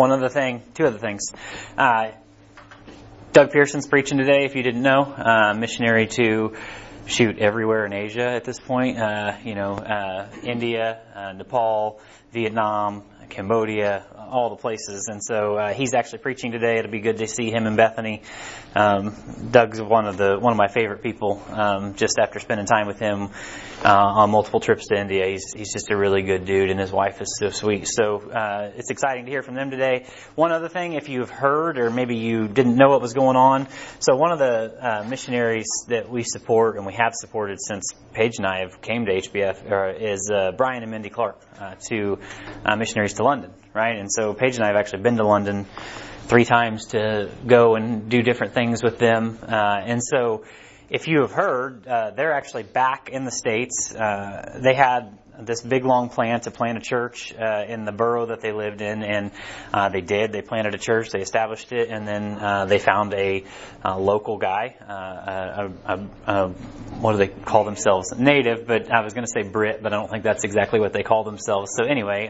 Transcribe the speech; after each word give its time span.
one 0.00 0.12
other 0.12 0.30
thing, 0.30 0.62
two 0.72 0.86
other 0.86 0.98
things. 0.98 1.30
Uh, 1.76 2.12
Doug 3.32 3.50
Pearson's 3.52 3.86
preaching 3.86 4.16
today, 4.16 4.46
if 4.46 4.56
you 4.56 4.62
didn't 4.62 4.80
know, 4.80 5.02
uh, 5.02 5.52
missionary 5.52 6.06
to 6.06 6.56
shoot 7.04 7.38
everywhere 7.38 7.84
in 7.84 7.92
Asia 7.92 8.26
at 8.26 8.44
this 8.44 8.58
point. 8.58 8.98
Uh, 8.98 9.36
you 9.44 9.54
know, 9.54 9.74
uh, 9.74 10.26
India, 10.42 11.02
uh, 11.14 11.32
Nepal, 11.32 12.00
Vietnam, 12.32 13.02
Cambodia, 13.30 14.04
all 14.30 14.50
the 14.50 14.56
places. 14.56 15.08
And 15.10 15.22
so 15.22 15.56
uh, 15.56 15.72
he's 15.72 15.94
actually 15.94 16.18
preaching 16.18 16.52
today. 16.52 16.78
It'll 16.78 16.90
be 16.90 17.00
good 17.00 17.18
to 17.18 17.26
see 17.26 17.50
him 17.50 17.66
in 17.66 17.76
Bethany. 17.76 18.22
Um, 18.74 19.14
Doug's 19.50 19.80
one 19.80 20.06
of 20.06 20.16
the 20.16 20.38
one 20.38 20.52
of 20.52 20.58
my 20.58 20.68
favorite 20.68 21.02
people. 21.02 21.42
Um, 21.48 21.94
just 21.94 22.18
after 22.18 22.38
spending 22.38 22.66
time 22.66 22.86
with 22.86 22.98
him 22.98 23.30
uh, 23.84 23.88
on 23.88 24.30
multiple 24.30 24.60
trips 24.60 24.86
to 24.88 25.00
India, 25.00 25.26
he's 25.26 25.52
he's 25.54 25.72
just 25.72 25.90
a 25.90 25.96
really 25.96 26.22
good 26.22 26.44
dude, 26.44 26.70
and 26.70 26.78
his 26.78 26.92
wife 26.92 27.20
is 27.20 27.36
so 27.38 27.50
sweet. 27.50 27.88
So 27.88 28.30
uh, 28.30 28.72
it's 28.76 28.90
exciting 28.90 29.24
to 29.24 29.30
hear 29.30 29.42
from 29.42 29.54
them 29.54 29.70
today. 29.70 30.06
One 30.34 30.52
other 30.52 30.68
thing, 30.68 30.92
if 30.94 31.08
you've 31.08 31.30
heard 31.30 31.78
or 31.78 31.90
maybe 31.90 32.16
you 32.16 32.46
didn't 32.48 32.76
know 32.76 32.90
what 32.90 33.00
was 33.00 33.14
going 33.14 33.36
on, 33.36 33.68
so 33.98 34.16
one 34.16 34.32
of 34.32 34.38
the 34.38 34.76
uh, 34.80 35.04
missionaries 35.08 35.66
that 35.88 36.08
we 36.08 36.22
support 36.22 36.76
and 36.76 36.86
we 36.86 36.94
have 36.94 37.12
supported 37.14 37.58
since 37.60 37.92
Paige 38.12 38.34
and 38.38 38.46
I 38.46 38.60
have 38.60 38.80
came 38.80 39.06
to 39.06 39.12
HBF 39.12 40.00
is 40.00 40.30
uh, 40.32 40.52
Brian 40.56 40.82
and 40.82 40.90
Mindy 40.90 41.10
Clark 41.10 41.40
uh, 41.58 41.74
to 41.88 42.18
missionaries 42.76 43.14
to 43.20 43.24
London, 43.24 43.52
right? 43.74 43.96
And 43.98 44.10
so 44.10 44.34
Paige 44.34 44.56
and 44.56 44.64
I 44.64 44.68
have 44.68 44.76
actually 44.76 45.02
been 45.02 45.16
to 45.16 45.26
London 45.26 45.66
three 46.26 46.44
times 46.44 46.86
to 46.86 47.30
go 47.46 47.74
and 47.76 48.08
do 48.08 48.22
different 48.22 48.54
things 48.54 48.82
with 48.82 48.98
them. 48.98 49.38
Uh, 49.42 49.80
and 49.84 50.02
so, 50.02 50.44
if 50.88 51.06
you 51.06 51.20
have 51.20 51.32
heard, 51.32 51.86
uh, 51.86 52.10
they're 52.10 52.32
actually 52.32 52.64
back 52.64 53.10
in 53.10 53.24
the 53.24 53.30
States. 53.30 53.94
Uh, 53.94 54.58
they 54.60 54.74
had 54.74 55.16
this 55.46 55.62
big 55.62 55.84
long 55.84 56.08
plan 56.08 56.40
to 56.40 56.50
plant 56.50 56.78
a 56.78 56.80
church 56.80 57.32
uh, 57.34 57.64
in 57.66 57.84
the 57.84 57.92
borough 57.92 58.26
that 58.26 58.40
they 58.40 58.52
lived 58.52 58.80
in, 58.80 59.02
and 59.02 59.30
uh, 59.72 59.88
they 59.88 60.00
did. 60.00 60.32
They 60.32 60.42
planted 60.42 60.74
a 60.74 60.78
church, 60.78 61.10
they 61.10 61.20
established 61.20 61.72
it, 61.72 61.88
and 61.90 62.06
then 62.06 62.38
uh, 62.38 62.66
they 62.66 62.78
found 62.78 63.14
a 63.14 63.44
uh, 63.84 63.96
local 63.98 64.38
guy, 64.38 64.76
uh, 64.88 65.68
a, 65.86 65.94
a, 65.94 66.08
a, 66.26 66.48
what 67.00 67.12
do 67.12 67.18
they 67.18 67.28
call 67.28 67.64
themselves? 67.64 68.12
Native, 68.16 68.66
but 68.66 68.92
I 68.92 69.02
was 69.02 69.14
going 69.14 69.26
to 69.26 69.32
say 69.32 69.48
Brit, 69.48 69.82
but 69.82 69.92
I 69.92 69.96
don't 69.96 70.10
think 70.10 70.24
that's 70.24 70.44
exactly 70.44 70.80
what 70.80 70.92
they 70.92 71.02
call 71.02 71.24
themselves. 71.24 71.72
So 71.76 71.84
anyway. 71.84 72.28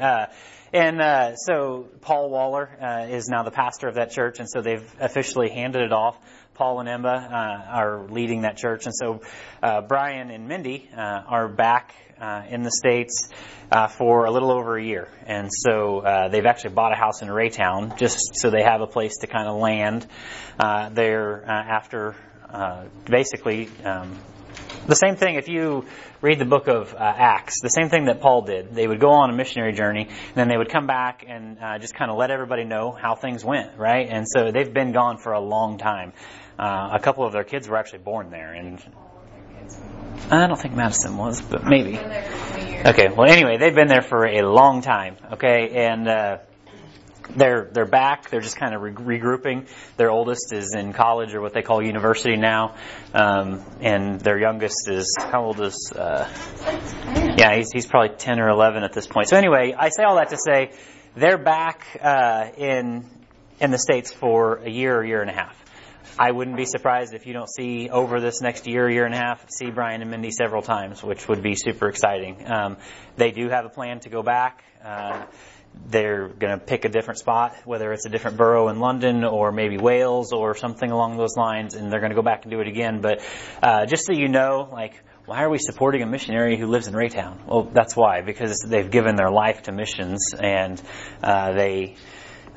And 0.72 1.00
uh, 1.00 1.34
so 1.34 1.88
Paul 2.00 2.30
Waller 2.30 2.70
uh, 2.80 3.06
is 3.08 3.28
now 3.28 3.42
the 3.42 3.50
pastor 3.50 3.88
of 3.88 3.96
that 3.96 4.12
church, 4.12 4.38
and 4.38 4.48
so 4.48 4.62
they've 4.62 4.88
officially 5.00 5.50
handed 5.50 5.82
it 5.82 5.92
off. 5.92 6.16
Paul 6.54 6.78
and 6.78 6.88
Emma 6.88 7.08
uh, 7.08 7.76
are 7.76 8.06
leading 8.08 8.42
that 8.42 8.56
church, 8.56 8.86
and 8.86 8.94
so 8.94 9.20
uh, 9.62 9.80
Brian 9.80 10.30
and 10.30 10.46
Mindy 10.46 10.88
uh, 10.96 11.00
are 11.00 11.48
back 11.48 11.92
uh, 12.20 12.42
in 12.48 12.62
the 12.62 12.70
states 12.70 13.30
for 13.96 14.26
a 14.26 14.30
little 14.30 14.52
over 14.52 14.76
a 14.76 14.84
year, 14.84 15.08
and 15.26 15.48
so 15.50 16.28
they've 16.30 16.46
actually 16.46 16.74
bought 16.74 16.92
a 16.92 16.96
house 16.96 17.22
in 17.22 17.28
Raytown 17.28 17.96
just 17.98 18.36
so 18.36 18.50
they 18.50 18.62
have 18.62 18.80
a 18.80 18.86
place 18.86 19.18
to 19.22 19.26
kind 19.26 19.48
of 19.48 19.56
land 19.56 20.06
there 20.94 21.44
after 21.46 22.14
basically. 23.06 23.68
Um, 23.84 24.18
the 24.86 24.96
same 24.96 25.16
thing 25.16 25.36
if 25.36 25.48
you 25.48 25.84
read 26.20 26.38
the 26.38 26.44
book 26.44 26.68
of 26.68 26.94
uh, 26.94 26.98
Acts, 26.98 27.60
the 27.60 27.68
same 27.68 27.88
thing 27.88 28.06
that 28.06 28.20
Paul 28.20 28.42
did. 28.42 28.74
They 28.74 28.86
would 28.86 29.00
go 29.00 29.10
on 29.10 29.30
a 29.30 29.32
missionary 29.32 29.72
journey, 29.72 30.06
and 30.08 30.34
then 30.34 30.48
they 30.48 30.56
would 30.56 30.70
come 30.70 30.86
back 30.86 31.24
and 31.26 31.58
uh, 31.58 31.78
just 31.78 31.94
kind 31.94 32.10
of 32.10 32.16
let 32.16 32.30
everybody 32.30 32.64
know 32.64 32.92
how 32.92 33.14
things 33.14 33.44
went, 33.44 33.78
right? 33.78 34.08
And 34.08 34.26
so 34.28 34.50
they've 34.52 34.72
been 34.72 34.92
gone 34.92 35.18
for 35.18 35.32
a 35.32 35.40
long 35.40 35.78
time. 35.78 36.12
Uh, 36.58 36.90
a 36.92 36.98
couple 36.98 37.24
of 37.24 37.32
their 37.32 37.44
kids 37.44 37.68
were 37.68 37.76
actually 37.76 38.00
born 38.00 38.30
there, 38.30 38.52
and 38.52 38.82
I 40.30 40.46
don't 40.46 40.60
think 40.60 40.74
Madison 40.74 41.16
was, 41.16 41.40
but 41.40 41.64
maybe. 41.64 41.98
Okay, 41.98 43.08
well, 43.08 43.30
anyway, 43.30 43.56
they've 43.58 43.74
been 43.74 43.88
there 43.88 44.02
for 44.02 44.26
a 44.26 44.42
long 44.42 44.82
time, 44.82 45.16
okay, 45.32 45.70
and 45.74 46.08
uh, 46.08 46.38
they're 47.36 47.68
they're 47.72 47.86
back. 47.86 48.30
They're 48.30 48.40
just 48.40 48.56
kind 48.56 48.74
of 48.74 48.82
re- 48.82 49.18
regrouping. 49.18 49.68
Their 49.96 50.10
oldest 50.10 50.52
is 50.52 50.74
in 50.74 50.92
college 50.92 51.34
or 51.34 51.40
what 51.40 51.52
they 51.52 51.62
call 51.62 51.82
university 51.82 52.36
now, 52.36 52.74
um, 53.14 53.64
and 53.80 54.20
their 54.20 54.38
youngest 54.38 54.88
is 54.88 55.14
how 55.18 55.44
old 55.44 55.60
is? 55.60 55.92
Uh, 55.94 56.28
yeah, 57.36 57.56
he's 57.56 57.70
he's 57.72 57.86
probably 57.86 58.16
ten 58.16 58.40
or 58.40 58.48
eleven 58.48 58.82
at 58.84 58.92
this 58.92 59.06
point. 59.06 59.28
So 59.28 59.36
anyway, 59.36 59.74
I 59.76 59.88
say 59.88 60.02
all 60.04 60.16
that 60.16 60.30
to 60.30 60.36
say 60.36 60.72
they're 61.16 61.38
back 61.38 61.86
uh, 62.02 62.48
in 62.56 63.08
in 63.60 63.70
the 63.70 63.78
states 63.78 64.12
for 64.12 64.56
a 64.58 64.70
year 64.70 64.96
or 64.96 65.04
year 65.04 65.20
and 65.20 65.30
a 65.30 65.34
half. 65.34 65.56
I 66.18 66.32
wouldn't 66.32 66.56
be 66.56 66.66
surprised 66.66 67.14
if 67.14 67.26
you 67.26 67.32
don't 67.32 67.48
see 67.48 67.88
over 67.88 68.20
this 68.20 68.42
next 68.42 68.66
year, 68.66 68.90
year 68.90 69.06
and 69.06 69.14
a 69.14 69.16
half, 69.16 69.46
see 69.50 69.70
Brian 69.70 70.02
and 70.02 70.10
Mindy 70.10 70.30
several 70.30 70.60
times, 70.60 71.02
which 71.02 71.26
would 71.28 71.42
be 71.42 71.54
super 71.54 71.88
exciting. 71.88 72.44
Um, 72.46 72.76
they 73.16 73.30
do 73.30 73.48
have 73.48 73.64
a 73.64 73.70
plan 73.70 74.00
to 74.00 74.10
go 74.10 74.22
back. 74.22 74.62
Uh, 74.84 75.24
they're 75.90 76.28
going 76.28 76.58
to 76.58 76.64
pick 76.64 76.84
a 76.84 76.88
different 76.88 77.18
spot, 77.18 77.54
whether 77.64 77.92
it's 77.92 78.06
a 78.06 78.08
different 78.08 78.36
borough 78.36 78.68
in 78.68 78.78
London 78.78 79.24
or 79.24 79.52
maybe 79.52 79.76
Wales 79.76 80.32
or 80.32 80.54
something 80.54 80.90
along 80.90 81.16
those 81.16 81.36
lines, 81.36 81.74
and 81.74 81.92
they're 81.92 82.00
going 82.00 82.10
to 82.10 82.16
go 82.16 82.22
back 82.22 82.44
and 82.44 82.50
do 82.50 82.60
it 82.60 82.68
again. 82.68 83.00
But 83.00 83.20
uh, 83.62 83.86
just 83.86 84.06
so 84.06 84.12
you 84.12 84.28
know, 84.28 84.68
like, 84.70 84.94
why 85.26 85.42
are 85.42 85.50
we 85.50 85.58
supporting 85.58 86.02
a 86.02 86.06
missionary 86.06 86.58
who 86.58 86.66
lives 86.66 86.86
in 86.86 86.94
Raytown? 86.94 87.46
Well, 87.46 87.64
that's 87.72 87.94
why, 87.94 88.20
because 88.20 88.64
they've 88.66 88.90
given 88.90 89.16
their 89.16 89.30
life 89.30 89.62
to 89.62 89.72
missions, 89.72 90.34
and 90.38 90.80
uh, 91.22 91.52
they. 91.52 91.96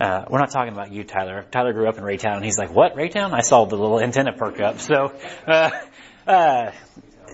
Uh, 0.01 0.25
we're 0.27 0.39
not 0.39 0.49
talking 0.49 0.73
about 0.73 0.91
you, 0.91 1.03
Tyler. 1.03 1.45
Tyler 1.51 1.71
grew 1.71 1.87
up 1.87 1.99
in 1.99 2.03
Raytown, 2.03 2.37
and 2.37 2.43
he's 2.43 2.57
like, 2.57 2.73
"What 2.73 2.95
Raytown?" 2.95 3.31
I 3.31 3.41
saw 3.41 3.65
the 3.65 3.75
little 3.75 3.99
antenna 3.99 4.33
perk 4.33 4.59
up. 4.59 4.79
So, 4.79 5.13
uh, 5.47 5.69
uh, 6.25 6.71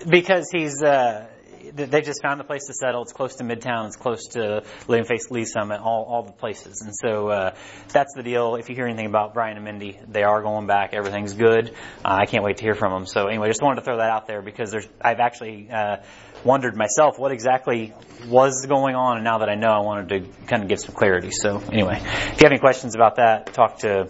because 0.06 0.50
he's 0.52 0.82
uh, 0.82 1.26
they 1.74 2.00
just 2.00 2.22
found 2.22 2.40
a 2.40 2.44
place 2.44 2.66
to 2.66 2.74
settle. 2.74 3.02
It's 3.02 3.12
close 3.12 3.36
to 3.36 3.44
Midtown. 3.44 3.86
It's 3.86 3.96
close 3.96 4.28
to 4.32 4.62
Living 4.88 5.04
Faith 5.04 5.30
Lee 5.30 5.44
Summit. 5.44 5.80
All 5.80 6.04
all 6.08 6.22
the 6.22 6.32
places. 6.32 6.82
And 6.82 6.94
so 6.94 7.28
uh, 7.28 7.54
that's 7.88 8.14
the 8.14 8.22
deal. 8.22 8.56
If 8.56 8.68
you 8.68 8.74
hear 8.74 8.86
anything 8.86 9.06
about 9.06 9.34
Brian 9.34 9.56
and 9.56 9.64
Mindy, 9.64 9.98
they 10.08 10.22
are 10.22 10.42
going 10.42 10.66
back. 10.66 10.92
Everything's 10.92 11.34
good. 11.34 11.70
Uh, 12.04 12.18
I 12.20 12.26
can't 12.26 12.44
wait 12.44 12.58
to 12.58 12.64
hear 12.64 12.74
from 12.74 12.92
them. 12.92 13.06
So 13.06 13.26
anyway, 13.26 13.48
just 13.48 13.62
wanted 13.62 13.80
to 13.80 13.84
throw 13.84 13.98
that 13.98 14.10
out 14.10 14.26
there 14.26 14.42
because 14.42 14.70
there's 14.70 14.86
I've 15.00 15.20
actually 15.20 15.70
uh, 15.70 15.96
wondered 16.44 16.76
myself 16.76 17.18
what 17.18 17.32
exactly 17.32 17.94
was 18.28 18.66
going 18.66 18.94
on, 18.94 19.16
and 19.16 19.24
now 19.24 19.38
that 19.38 19.48
I 19.48 19.54
know, 19.54 19.70
I 19.70 19.80
wanted 19.80 20.08
to 20.08 20.46
kind 20.46 20.62
of 20.62 20.68
get 20.68 20.80
some 20.80 20.94
clarity. 20.94 21.30
So 21.30 21.58
anyway, 21.72 22.00
if 22.00 22.40
you 22.40 22.44
have 22.44 22.52
any 22.52 22.58
questions 22.58 22.94
about 22.94 23.16
that, 23.16 23.52
talk 23.52 23.78
to 23.80 24.08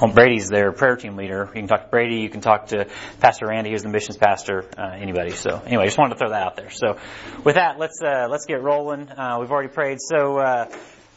well, 0.00 0.12
Brady's 0.12 0.48
their 0.48 0.72
prayer 0.72 0.96
team 0.96 1.16
leader. 1.16 1.46
You 1.54 1.60
can 1.60 1.68
talk 1.68 1.84
to 1.84 1.88
Brady. 1.88 2.16
You 2.16 2.28
can 2.28 2.40
talk 2.40 2.68
to 2.68 2.86
Pastor 3.20 3.46
Randy, 3.46 3.70
who's 3.70 3.82
the 3.82 3.88
missions 3.88 4.16
pastor. 4.16 4.64
Uh, 4.76 4.90
anybody. 4.94 5.30
So 5.30 5.60
anyway, 5.64 5.84
I 5.84 5.86
just 5.86 5.98
wanted 5.98 6.14
to 6.14 6.18
throw 6.18 6.30
that 6.30 6.42
out 6.42 6.56
there. 6.56 6.70
So 6.70 6.98
with 7.44 7.56
that, 7.56 7.78
let's 7.78 8.00
uh, 8.02 8.28
let's 8.30 8.46
get 8.46 8.62
rolling. 8.62 9.08
Uh, 9.10 9.38
we've 9.40 9.50
already 9.50 9.68
prayed. 9.68 9.98
So 10.00 10.38
uh, 10.38 10.70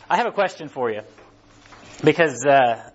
I 0.09 0.17
have 0.17 0.25
a 0.25 0.31
question 0.31 0.67
for 0.67 0.89
you 0.89 1.01
because 2.03 2.45
uh, 2.45 2.89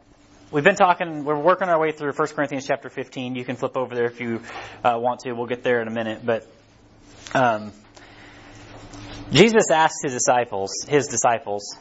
we've 0.50 0.64
been 0.64 0.76
talking. 0.76 1.24
We're 1.24 1.38
working 1.38 1.68
our 1.68 1.78
way 1.78 1.92
through 1.92 2.12
1 2.12 2.28
Corinthians 2.28 2.66
chapter 2.66 2.88
15. 2.88 3.36
You 3.36 3.44
can 3.44 3.56
flip 3.56 3.76
over 3.76 3.94
there 3.94 4.06
if 4.06 4.20
you 4.20 4.42
uh, 4.82 4.98
want 4.98 5.20
to. 5.20 5.32
We'll 5.32 5.46
get 5.46 5.62
there 5.62 5.80
in 5.80 5.88
a 5.88 5.92
minute. 5.92 6.24
But 6.24 6.50
um, 7.34 7.72
Jesus 9.30 9.70
asked 9.70 10.00
his 10.02 10.12
disciples, 10.12 10.70
his 10.88 11.06
disciples, 11.06 11.76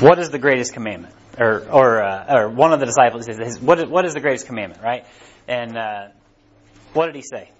what 0.00 0.18
is 0.18 0.30
the 0.30 0.38
greatest 0.38 0.72
commandment? 0.72 1.14
or 1.38 1.66
or, 1.70 2.02
uh, 2.02 2.38
or 2.38 2.48
one 2.48 2.72
of 2.72 2.80
the 2.80 2.86
disciples 2.86 3.26
says, 3.26 3.60
what 3.60 3.78
is, 3.78 3.86
what 3.86 4.04
is 4.04 4.14
the 4.14 4.20
greatest 4.20 4.46
commandment, 4.46 4.82
right? 4.82 5.04
And 5.48 5.76
uh, 5.76 6.08
what 6.92 7.06
did 7.06 7.14
he 7.14 7.22
say? 7.22 7.50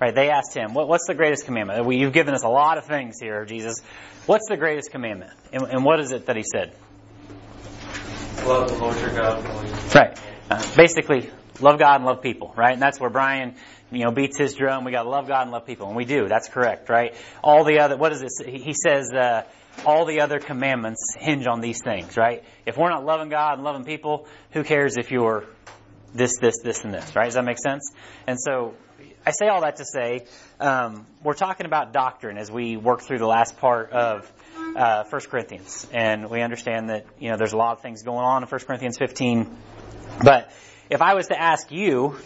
Right? 0.00 0.14
They 0.14 0.30
asked 0.30 0.54
him, 0.54 0.74
what, 0.74 0.88
what's 0.88 1.06
the 1.06 1.14
greatest 1.14 1.44
commandment? 1.44 1.84
We, 1.84 1.96
you've 1.96 2.12
given 2.12 2.34
us 2.34 2.44
a 2.44 2.48
lot 2.48 2.78
of 2.78 2.84
things 2.84 3.18
here, 3.20 3.44
Jesus. 3.44 3.80
What's 4.26 4.48
the 4.48 4.56
greatest 4.56 4.90
commandment? 4.90 5.32
And, 5.52 5.62
and 5.64 5.84
what 5.84 6.00
is 6.00 6.12
it 6.12 6.26
that 6.26 6.36
he 6.36 6.44
said? 6.44 6.72
Love 8.46 8.68
the 8.68 8.78
Lord 8.78 9.00
your 9.00 9.10
God. 9.10 9.94
Right. 9.94 10.18
Uh, 10.50 10.76
basically, 10.76 11.30
love 11.60 11.78
God 11.78 11.96
and 11.96 12.04
love 12.04 12.22
people, 12.22 12.54
right? 12.56 12.72
And 12.74 12.80
that's 12.80 13.00
where 13.00 13.10
Brian, 13.10 13.56
you 13.90 14.04
know, 14.04 14.12
beats 14.12 14.38
his 14.38 14.54
drum. 14.54 14.84
We 14.84 14.92
got 14.92 15.02
to 15.02 15.08
love 15.08 15.26
God 15.26 15.42
and 15.42 15.50
love 15.50 15.66
people, 15.66 15.88
and 15.88 15.96
we 15.96 16.04
do. 16.04 16.28
That's 16.28 16.48
correct, 16.48 16.88
right? 16.88 17.16
All 17.42 17.64
the 17.64 17.80
other, 17.80 17.96
what 17.96 18.12
is 18.12 18.20
this? 18.20 18.38
He 18.46 18.74
says, 18.74 19.12
uh, 19.12 19.42
all 19.84 20.04
the 20.04 20.20
other 20.20 20.38
commandments 20.38 21.14
hinge 21.18 21.46
on 21.46 21.60
these 21.60 21.80
things, 21.82 22.16
right? 22.16 22.44
If 22.66 22.76
we're 22.76 22.90
not 22.90 23.04
loving 23.04 23.28
God 23.28 23.54
and 23.54 23.64
loving 23.64 23.84
people, 23.84 24.26
who 24.52 24.64
cares 24.64 24.96
if 24.96 25.10
you're 25.10 25.44
this, 26.14 26.38
this, 26.38 26.60
this, 26.62 26.84
and 26.84 26.92
this, 26.92 27.14
right? 27.14 27.26
Does 27.26 27.34
that 27.34 27.44
make 27.44 27.58
sense? 27.58 27.92
And 28.26 28.38
so 28.40 28.74
I 29.26 29.30
say 29.30 29.48
all 29.48 29.60
that 29.60 29.76
to 29.76 29.84
say 29.84 30.26
um, 30.58 31.06
we're 31.22 31.34
talking 31.34 31.66
about 31.66 31.92
doctrine 31.92 32.38
as 32.38 32.50
we 32.50 32.76
work 32.76 33.02
through 33.02 33.18
the 33.18 33.26
last 33.26 33.58
part 33.58 33.90
of 33.92 34.32
uh, 34.76 35.04
1 35.08 35.20
Corinthians, 35.30 35.86
and 35.92 36.30
we 36.30 36.40
understand 36.40 36.88
that 36.90 37.04
you 37.18 37.30
know 37.30 37.36
there's 37.36 37.52
a 37.52 37.56
lot 37.56 37.72
of 37.72 37.82
things 37.82 38.02
going 38.02 38.24
on 38.24 38.42
in 38.42 38.48
1 38.48 38.60
Corinthians 38.60 38.96
15. 38.98 39.54
But 40.22 40.50
if 40.90 41.02
I 41.02 41.14
was 41.14 41.28
to 41.28 41.40
ask 41.40 41.70
you, 41.70 42.16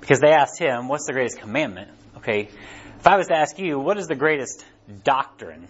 because 0.00 0.20
they 0.20 0.30
asked 0.30 0.58
him, 0.58 0.88
"What's 0.88 1.06
the 1.06 1.12
greatest 1.12 1.38
commandment?" 1.38 1.90
Okay, 2.18 2.48
if 2.98 3.06
I 3.06 3.16
was 3.16 3.28
to 3.28 3.36
ask 3.36 3.58
you, 3.58 3.78
"What 3.78 3.98
is 3.98 4.06
the 4.06 4.16
greatest 4.16 4.64
doctrine?" 5.04 5.68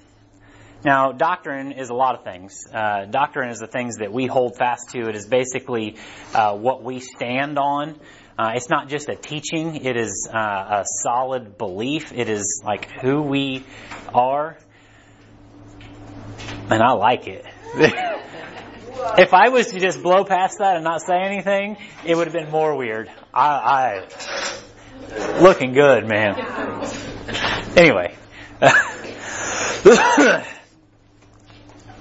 Now, 0.85 1.13
doctrine 1.13 1.73
is 1.73 1.89
a 1.89 1.95
lot 1.95 2.15
of 2.15 2.25
things. 2.25 2.67
Uh, 2.71 3.07
doctrine 3.07 3.49
is 3.49 3.59
the 3.59 3.67
things 3.67 3.97
that 3.97 4.13
we 4.13 4.27
hold 4.27 4.59
fast 4.59 4.91
to. 4.91 5.09
It 5.09 5.17
is 5.17 5.27
basically 5.27 5.97
uh, 6.35 6.55
what 6.57 6.83
we 6.83 7.01
stand 7.01 7.59
on. 7.59 7.99
Uh, 8.39 8.53
it's 8.55 8.69
not 8.69 8.89
just 8.89 9.09
a 9.09 9.15
teaching, 9.15 9.77
it 9.77 9.97
is 9.97 10.29
uh, 10.31 10.37
a 10.39 10.85
solid 11.03 11.57
belief. 11.57 12.13
It 12.13 12.29
is 12.29 12.63
like 12.65 12.91
who 13.01 13.23
we 13.23 13.65
are. 14.13 14.59
And 16.69 16.83
I 16.83 16.93
like 16.93 17.29
it. 17.29 17.47
if 17.77 19.33
I 19.33 19.49
was 19.51 19.69
to 19.69 19.81
just 19.81 20.03
blow 20.03 20.25
past 20.25 20.59
that 20.59 20.75
and 20.75 20.85
not 20.85 21.01
say 21.01 21.17
anything, 21.17 21.79
it 22.05 22.15
would 22.17 22.27
have 22.27 22.35
been 22.35 22.51
more 22.51 22.77
weird. 22.77 23.11
I, 23.33 24.05
I 25.17 25.41
looking 25.41 25.73
good, 25.73 26.07
man. 26.07 26.35
Anyway, 27.77 28.17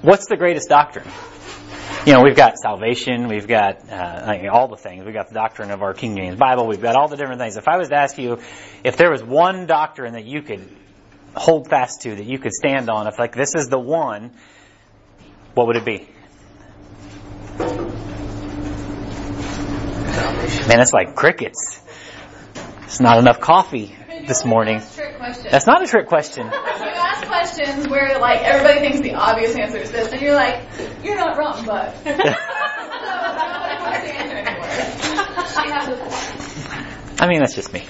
what's 0.04 0.28
the 0.28 0.38
greatest 0.38 0.70
doctrine? 0.70 1.08
You 2.06 2.14
know, 2.14 2.22
we've 2.22 2.36
got 2.36 2.58
salvation, 2.58 3.30
we've 3.30 3.48
got 3.48 3.90
uh, 3.90 3.96
I 3.96 4.38
mean, 4.38 4.50
all 4.50 4.68
the 4.68 4.78
things. 4.78 5.06
We've 5.06 5.14
got 5.14 5.30
the 5.30 5.34
doctrine 5.34 5.72
of 5.72 5.82
our 5.82 5.94
King 5.94 6.16
James 6.18 6.36
Bible, 6.38 6.68
we've 6.68 6.82
got 6.82 6.96
all 6.96 7.08
the 7.08 7.16
different 7.16 7.40
things. 7.40 7.56
If 7.56 7.68
I 7.68 7.78
was 7.78 7.90
to 7.90 7.96
ask 7.96 8.18
you 8.18 8.40
if 8.84 8.98
there 8.98 9.10
was 9.10 9.24
one 9.24 9.66
doctrine 9.66 10.14
that 10.14 10.26
you 10.26 10.42
could 10.42 10.68
hold 11.36 11.70
fast 11.70 12.02
to, 12.02 12.16
that 12.16 12.26
you 12.26 12.38
could 12.38 12.52
stand 12.52 12.90
on, 12.90 13.08
if 13.08 13.18
like 13.18 13.34
this 13.34 13.56
is 13.56 13.70
the 13.70 13.80
one, 13.80 14.32
what 15.54 15.68
would 15.68 15.78
it 15.78 15.86
be? 15.86 16.10
Man, 20.68 20.80
it's 20.80 20.94
like 20.94 21.16
crickets. 21.16 21.80
It's 22.84 23.00
not 23.00 23.18
enough 23.18 23.40
coffee 23.40 23.96
this 24.28 24.46
morning. 24.46 24.80
That's 24.80 24.98
a 24.98 25.02
trick 25.02 25.18
question. 25.18 25.48
That's 25.52 25.68
not 25.68 25.84
a 25.84 25.88
trick 25.88 26.08
question. 26.08 26.52
questions 27.54 27.88
where 27.88 28.20
like 28.20 28.42
everybody 28.42 28.80
thinks 28.80 29.02
the 29.02 29.14
obvious 29.14 29.56
answer 29.56 29.78
is 29.78 29.92
this, 29.92 30.12
and 30.12 30.22
you're 30.22 30.36
like, 30.36 30.64
you're 31.04 31.16
not 31.16 31.38
wrong, 31.38 31.66
but. 31.66 31.96
so, 32.04 32.10
nobody 32.12 32.26
wants 33.84 34.06
to 34.06 34.14
answer 34.16 34.38
anymore. 34.38 34.70
She 35.48 35.70
has 35.72 35.88
a 35.88 35.96
point. 35.98 37.22
I 37.22 37.28
mean, 37.28 37.40
that's 37.40 37.56
just 37.56 37.72
me. 37.74 37.86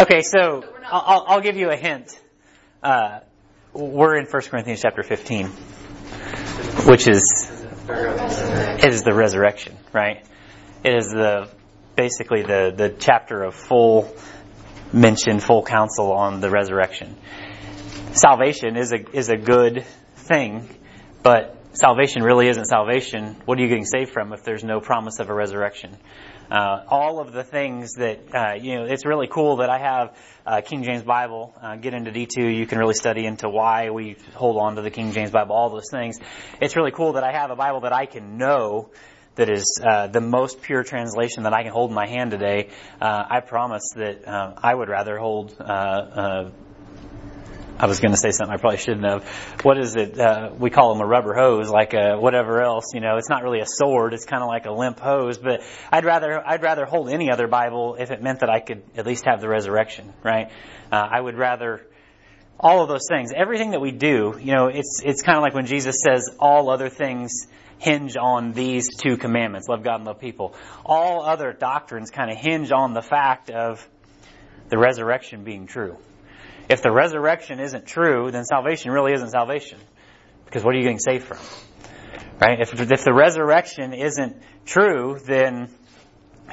Okay, 0.00 0.22
so 0.22 0.64
I'll, 0.84 1.04
I'll- 1.06 1.24
I'll 1.28 1.40
give 1.40 1.56
you 1.56 1.70
a 1.70 1.76
hint. 1.76 2.18
Uh, 2.82 3.20
we're 3.72 4.16
in 4.16 4.26
1 4.26 4.42
Corinthians 4.42 4.80
chapter 4.82 5.02
15, 5.02 5.46
which 6.86 7.08
is 7.08 7.50
it 7.88 8.92
is 8.92 9.02
the 9.02 9.14
resurrection, 9.14 9.76
right? 9.92 10.24
It 10.84 10.94
is 10.94 11.08
the 11.10 11.48
basically 11.96 12.42
the 12.42 12.72
the 12.76 12.90
chapter 12.90 13.42
of 13.42 13.54
full 13.54 14.14
mention, 14.92 15.40
full 15.40 15.64
counsel 15.64 16.12
on 16.12 16.40
the 16.40 16.50
resurrection. 16.50 17.16
Salvation 18.12 18.76
is 18.76 18.92
a 18.92 19.16
is 19.16 19.28
a 19.28 19.36
good 19.36 19.84
thing, 20.16 20.66
but 21.22 21.56
salvation 21.74 22.22
really 22.22 22.48
isn't 22.48 22.64
salvation. 22.64 23.36
What 23.44 23.58
are 23.58 23.62
you 23.62 23.68
getting 23.68 23.84
saved 23.84 24.10
from 24.12 24.32
if 24.32 24.44
there's 24.44 24.64
no 24.64 24.80
promise 24.80 25.18
of 25.18 25.28
a 25.28 25.34
resurrection? 25.34 25.96
Uh, 26.50 26.84
all 26.88 27.20
of 27.20 27.32
the 27.32 27.44
things 27.44 27.92
that 27.98 28.20
uh, 28.34 28.54
you 28.54 28.76
know, 28.76 28.84
it's 28.86 29.04
really 29.04 29.26
cool 29.26 29.56
that 29.56 29.68
I 29.68 29.78
have 29.78 30.16
uh, 30.46 30.60
King 30.62 30.84
James 30.84 31.02
Bible. 31.02 31.54
Uh, 31.60 31.76
get 31.76 31.92
into 31.92 32.10
D2, 32.10 32.56
you 32.56 32.66
can 32.66 32.78
really 32.78 32.94
study 32.94 33.26
into 33.26 33.50
why 33.50 33.90
we 33.90 34.16
hold 34.32 34.56
on 34.56 34.76
to 34.76 34.82
the 34.82 34.90
King 34.90 35.12
James 35.12 35.30
Bible, 35.30 35.54
all 35.54 35.68
those 35.68 35.90
things. 35.90 36.18
It's 36.62 36.76
really 36.76 36.92
cool 36.92 37.12
that 37.12 37.24
I 37.24 37.32
have 37.32 37.50
a 37.50 37.56
Bible 37.56 37.80
that 37.80 37.92
I 37.92 38.06
can 38.06 38.38
know 38.38 38.90
that 39.34 39.50
is 39.50 39.80
uh, 39.86 40.06
the 40.06 40.22
most 40.22 40.62
pure 40.62 40.82
translation 40.82 41.42
that 41.42 41.52
I 41.52 41.62
can 41.62 41.72
hold 41.72 41.90
in 41.90 41.94
my 41.94 42.08
hand 42.08 42.30
today. 42.30 42.70
Uh, 43.00 43.24
I 43.28 43.40
promise 43.40 43.92
that 43.94 44.26
uh, 44.26 44.54
I 44.56 44.74
would 44.74 44.88
rather 44.88 45.18
hold. 45.18 45.54
Uh, 47.78 47.82
uh, 47.82 47.84
I 47.84 47.88
was 47.88 48.00
going 48.00 48.12
to 48.12 48.18
say 48.18 48.30
something 48.30 48.54
I 48.54 48.58
probably 48.58 48.78
shouldn't 48.78 49.04
have. 49.04 49.26
What 49.62 49.78
is 49.78 49.96
it? 49.96 50.18
Uh, 50.18 50.50
we 50.58 50.70
call 50.70 50.94
them 50.94 51.02
a 51.02 51.06
rubber 51.06 51.34
hose, 51.34 51.70
like 51.70 51.94
a 51.94 52.18
whatever 52.18 52.62
else. 52.62 52.92
You 52.94 53.00
know, 53.00 53.16
it's 53.16 53.28
not 53.28 53.42
really 53.42 53.60
a 53.60 53.66
sword. 53.66 54.14
It's 54.14 54.24
kind 54.24 54.42
of 54.42 54.48
like 54.48 54.66
a 54.66 54.72
limp 54.72 55.00
hose. 55.00 55.38
But 55.38 55.62
I'd 55.90 56.04
rather 56.04 56.42
I'd 56.46 56.62
rather 56.62 56.84
hold 56.84 57.08
any 57.08 57.30
other 57.30 57.48
Bible 57.48 57.96
if 57.98 58.10
it 58.10 58.22
meant 58.22 58.40
that 58.40 58.50
I 58.50 58.60
could 58.60 58.82
at 58.96 59.06
least 59.06 59.24
have 59.26 59.40
the 59.40 59.48
resurrection. 59.48 60.12
Right? 60.22 60.50
Uh, 60.92 61.08
I 61.10 61.20
would 61.20 61.36
rather 61.36 61.86
all 62.60 62.82
of 62.82 62.88
those 62.88 63.06
things. 63.08 63.32
Everything 63.34 63.70
that 63.70 63.80
we 63.80 63.92
do, 63.92 64.36
you 64.40 64.54
know, 64.54 64.68
it's 64.68 65.00
it's 65.04 65.22
kind 65.22 65.36
of 65.36 65.42
like 65.42 65.54
when 65.54 65.66
Jesus 65.66 65.96
says 66.04 66.30
all 66.38 66.70
other 66.70 66.88
things 66.88 67.46
hinge 67.78 68.16
on 68.16 68.52
these 68.52 68.96
two 68.96 69.16
commandments: 69.16 69.68
love 69.68 69.84
God 69.84 69.96
and 69.96 70.06
love 70.06 70.20
people. 70.20 70.54
All 70.84 71.24
other 71.24 71.52
doctrines 71.52 72.10
kind 72.10 72.30
of 72.30 72.36
hinge 72.36 72.72
on 72.72 72.94
the 72.94 73.02
fact 73.02 73.50
of 73.50 73.86
the 74.68 74.78
resurrection 74.78 75.44
being 75.44 75.66
true. 75.66 75.96
If 76.68 76.82
the 76.82 76.90
resurrection 76.92 77.60
isn't 77.60 77.86
true, 77.86 78.30
then 78.30 78.44
salvation 78.44 78.92
really 78.92 79.12
isn't 79.14 79.30
salvation. 79.30 79.78
Because 80.44 80.64
what 80.64 80.74
are 80.74 80.78
you 80.78 80.84
getting 80.84 80.98
saved 80.98 81.24
from? 81.24 81.38
Right? 82.40 82.60
If, 82.60 82.78
if 82.78 83.04
the 83.04 83.12
resurrection 83.12 83.92
isn't 83.92 84.36
true, 84.66 85.18
then 85.24 85.70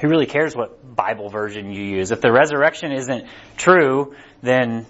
who 0.01 0.07
really 0.07 0.25
cares 0.25 0.55
what 0.55 0.95
Bible 0.95 1.29
version 1.29 1.71
you 1.71 1.83
use? 1.83 2.11
If 2.11 2.21
the 2.21 2.31
resurrection 2.31 2.91
isn't 2.91 3.25
true, 3.57 4.15
then 4.41 4.85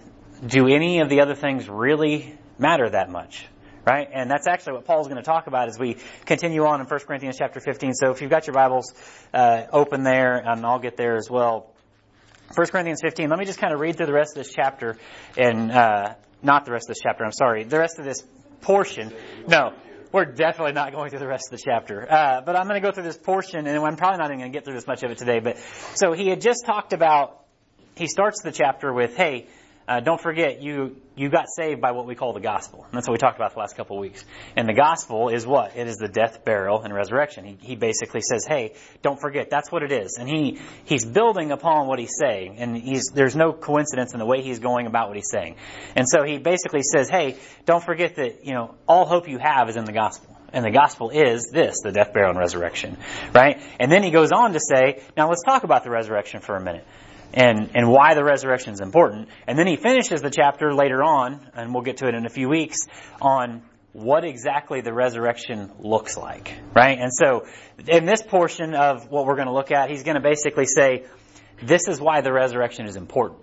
do 0.45 0.68
any 0.68 1.00
of 1.00 1.10
the 1.10 1.22
other 1.22 1.36
things 1.36 1.68
really 1.69 2.38
matter 2.57 2.89
that 2.89 3.10
much? 3.10 3.48
Right? 3.86 4.07
And 4.12 4.31
that's 4.31 4.48
actually 4.48 4.74
what 4.74 4.86
Paul's 4.86 5.07
going 5.07 5.18
to 5.18 5.24
talk 5.24 5.45
about 5.45 5.68
as 5.69 5.78
we 5.78 5.98
continue 6.25 6.66
on 6.66 6.81
in 6.81 6.88
1 6.88 7.00
Corinthians 7.01 7.36
chapter 7.38 7.60
15. 7.60 7.94
So 7.94 8.10
if 8.10 8.21
you've 8.21 8.31
got 8.31 8.48
your 8.48 8.56
Bibles 8.56 8.92
uh, 9.31 9.63
open 9.71 10.04
there, 10.04 10.38
and 10.38 10.66
I'll 10.66 10.80
get 10.80 10.98
there 10.98 11.18
as 11.18 11.30
well. 11.30 11.75
1 12.53 12.68
Corinthians 12.68 13.01
15. 13.01 13.30
Let 13.30 13.39
me 13.39 13.45
just 13.45 13.59
kind 13.59 13.74
of 13.74 13.80
read 13.80 13.97
through 13.97 14.06
the 14.06 14.13
rest 14.13 14.38
of 14.38 14.44
this 14.44 14.53
chapter 14.53 14.97
and, 15.38 15.71
uh, 15.71 16.15
not 16.44 16.65
the 16.65 16.71
rest 16.71 16.86
of 16.89 16.95
this 16.95 17.01
chapter, 17.01 17.24
I'm 17.25 17.31
sorry, 17.31 17.63
the 17.63 17.80
rest 17.80 17.97
of 17.97 18.06
this 18.06 18.21
portion. 18.62 19.13
No, 19.47 19.74
we're 20.12 20.25
definitely 20.25 20.74
not 20.74 20.94
going 20.94 21.09
through 21.09 21.19
the 21.19 21.27
rest 21.27 21.51
of 21.51 21.59
the 21.59 21.63
chapter. 21.65 22.06
Uh, 22.09 22.42
but 22.42 22.56
I'm 22.56 22.68
going 22.68 22.81
to 22.81 22.88
go 22.88 22.94
through 22.94 23.03
this 23.03 23.18
portion 23.18 23.68
and 23.68 23.83
I'm 23.83 23.95
probably 23.95 24.19
not 24.19 24.27
even 24.27 24.39
going 24.39 24.51
to 24.51 24.56
get 24.57 24.63
through 24.63 24.75
this 24.75 24.88
much 24.88 25.03
of 25.03 25.12
it 25.12 25.18
today. 25.18 25.39
But, 25.39 25.57
so 25.95 26.13
he 26.13 26.30
had 26.30 26.42
just 26.42 26.65
talked 26.65 26.94
about, 26.94 27.44
he 27.95 28.07
starts 28.07 28.42
the 28.42 28.51
chapter 28.51 28.94
with, 28.94 29.15
hey, 29.15 29.47
uh, 29.87 29.99
don't 29.99 30.19
forget 30.19 30.61
you 30.61 30.95
you 31.15 31.29
got 31.29 31.45
saved 31.47 31.79
by 31.79 31.91
what 31.91 32.05
we 32.05 32.15
call 32.15 32.33
the 32.33 32.41
gospel. 32.41 32.83
And 32.83 32.93
that's 32.93 33.07
what 33.07 33.13
we 33.13 33.17
talked 33.19 33.37
about 33.37 33.53
the 33.53 33.59
last 33.59 33.77
couple 33.77 33.95
of 33.95 34.01
weeks. 34.01 34.25
And 34.57 34.67
the 34.67 34.73
gospel 34.73 35.29
is 35.29 35.47
what? 35.47 35.77
It 35.77 35.87
is 35.87 35.95
the 35.95 36.09
death, 36.09 36.43
burial, 36.43 36.81
and 36.81 36.93
resurrection. 36.93 37.45
He, 37.45 37.57
he 37.61 37.75
basically 37.75 38.19
says, 38.19 38.45
hey, 38.45 38.73
don't 39.01 39.19
forget, 39.19 39.49
that's 39.49 39.71
what 39.71 39.81
it 39.81 39.93
is. 39.93 40.17
And 40.19 40.27
he, 40.27 40.59
he's 40.83 41.05
building 41.05 41.51
upon 41.51 41.87
what 41.87 41.99
he's 41.99 42.15
saying. 42.19 42.57
And 42.57 42.75
he's, 42.75 43.11
there's 43.13 43.35
no 43.35 43.53
coincidence 43.53 44.11
in 44.11 44.19
the 44.19 44.25
way 44.25 44.41
he's 44.41 44.59
going 44.59 44.87
about 44.87 45.07
what 45.07 45.15
he's 45.15 45.29
saying. 45.29 45.55
And 45.95 46.09
so 46.09 46.23
he 46.23 46.37
basically 46.37 46.81
says, 46.81 47.07
hey, 47.07 47.37
don't 47.65 47.83
forget 47.83 48.15
that, 48.15 48.45
you 48.45 48.53
know, 48.53 48.75
all 48.89 49.05
hope 49.05 49.29
you 49.29 49.37
have 49.37 49.69
is 49.69 49.77
in 49.77 49.85
the 49.85 49.93
gospel. 49.93 50.35
And 50.51 50.65
the 50.65 50.71
gospel 50.71 51.11
is 51.11 51.49
this, 51.49 51.79
the 51.81 51.93
death, 51.93 52.11
burial, 52.11 52.31
and 52.31 52.39
resurrection. 52.39 52.97
Right? 53.33 53.61
And 53.79 53.89
then 53.89 54.03
he 54.03 54.11
goes 54.11 54.33
on 54.33 54.51
to 54.51 54.59
say, 54.59 55.01
now 55.15 55.29
let's 55.29 55.43
talk 55.43 55.63
about 55.63 55.85
the 55.85 55.91
resurrection 55.91 56.41
for 56.41 56.57
a 56.57 56.61
minute 56.61 56.85
and, 57.33 57.72
and 57.75 57.89
why 57.89 58.13
the 58.13 58.24
resurrection 58.24 58.74
is 58.74 58.81
important. 58.81 59.30
And 59.48 59.57
then 59.57 59.68
he 59.68 59.75
finishes 59.75 60.22
the 60.22 60.30
chapter 60.30 60.74
later 60.74 61.04
on, 61.04 61.50
and 61.54 61.74
we'll 61.74 61.83
get 61.83 61.98
to 61.98 62.07
it 62.07 62.16
in 62.16 62.25
a 62.25 62.30
few 62.30 62.50
weeks, 62.50 62.77
on 63.22 63.63
what 63.95 64.25
exactly 64.25 64.81
the 64.81 64.94
resurrection 64.94 65.72
looks 65.80 66.18
like, 66.18 66.54
right? 66.75 66.99
And 66.99 67.11
so, 67.14 67.45
in 67.88 68.06
this 68.06 68.21
portion 68.21 68.76
of 68.76 69.09
what 69.09 69.26
we're 69.26 69.35
going 69.35 69.47
to 69.47 69.54
look 69.54 69.71
at, 69.71 69.90
he's 69.90 70.04
going 70.04 70.16
to 70.16 70.21
basically 70.21 70.66
say, 70.66 71.06
this 71.64 71.88
is 71.88 72.02
why 72.02 72.19
the 72.19 72.33
resurrection 72.33 72.88
is 72.88 72.97
important, 72.97 73.40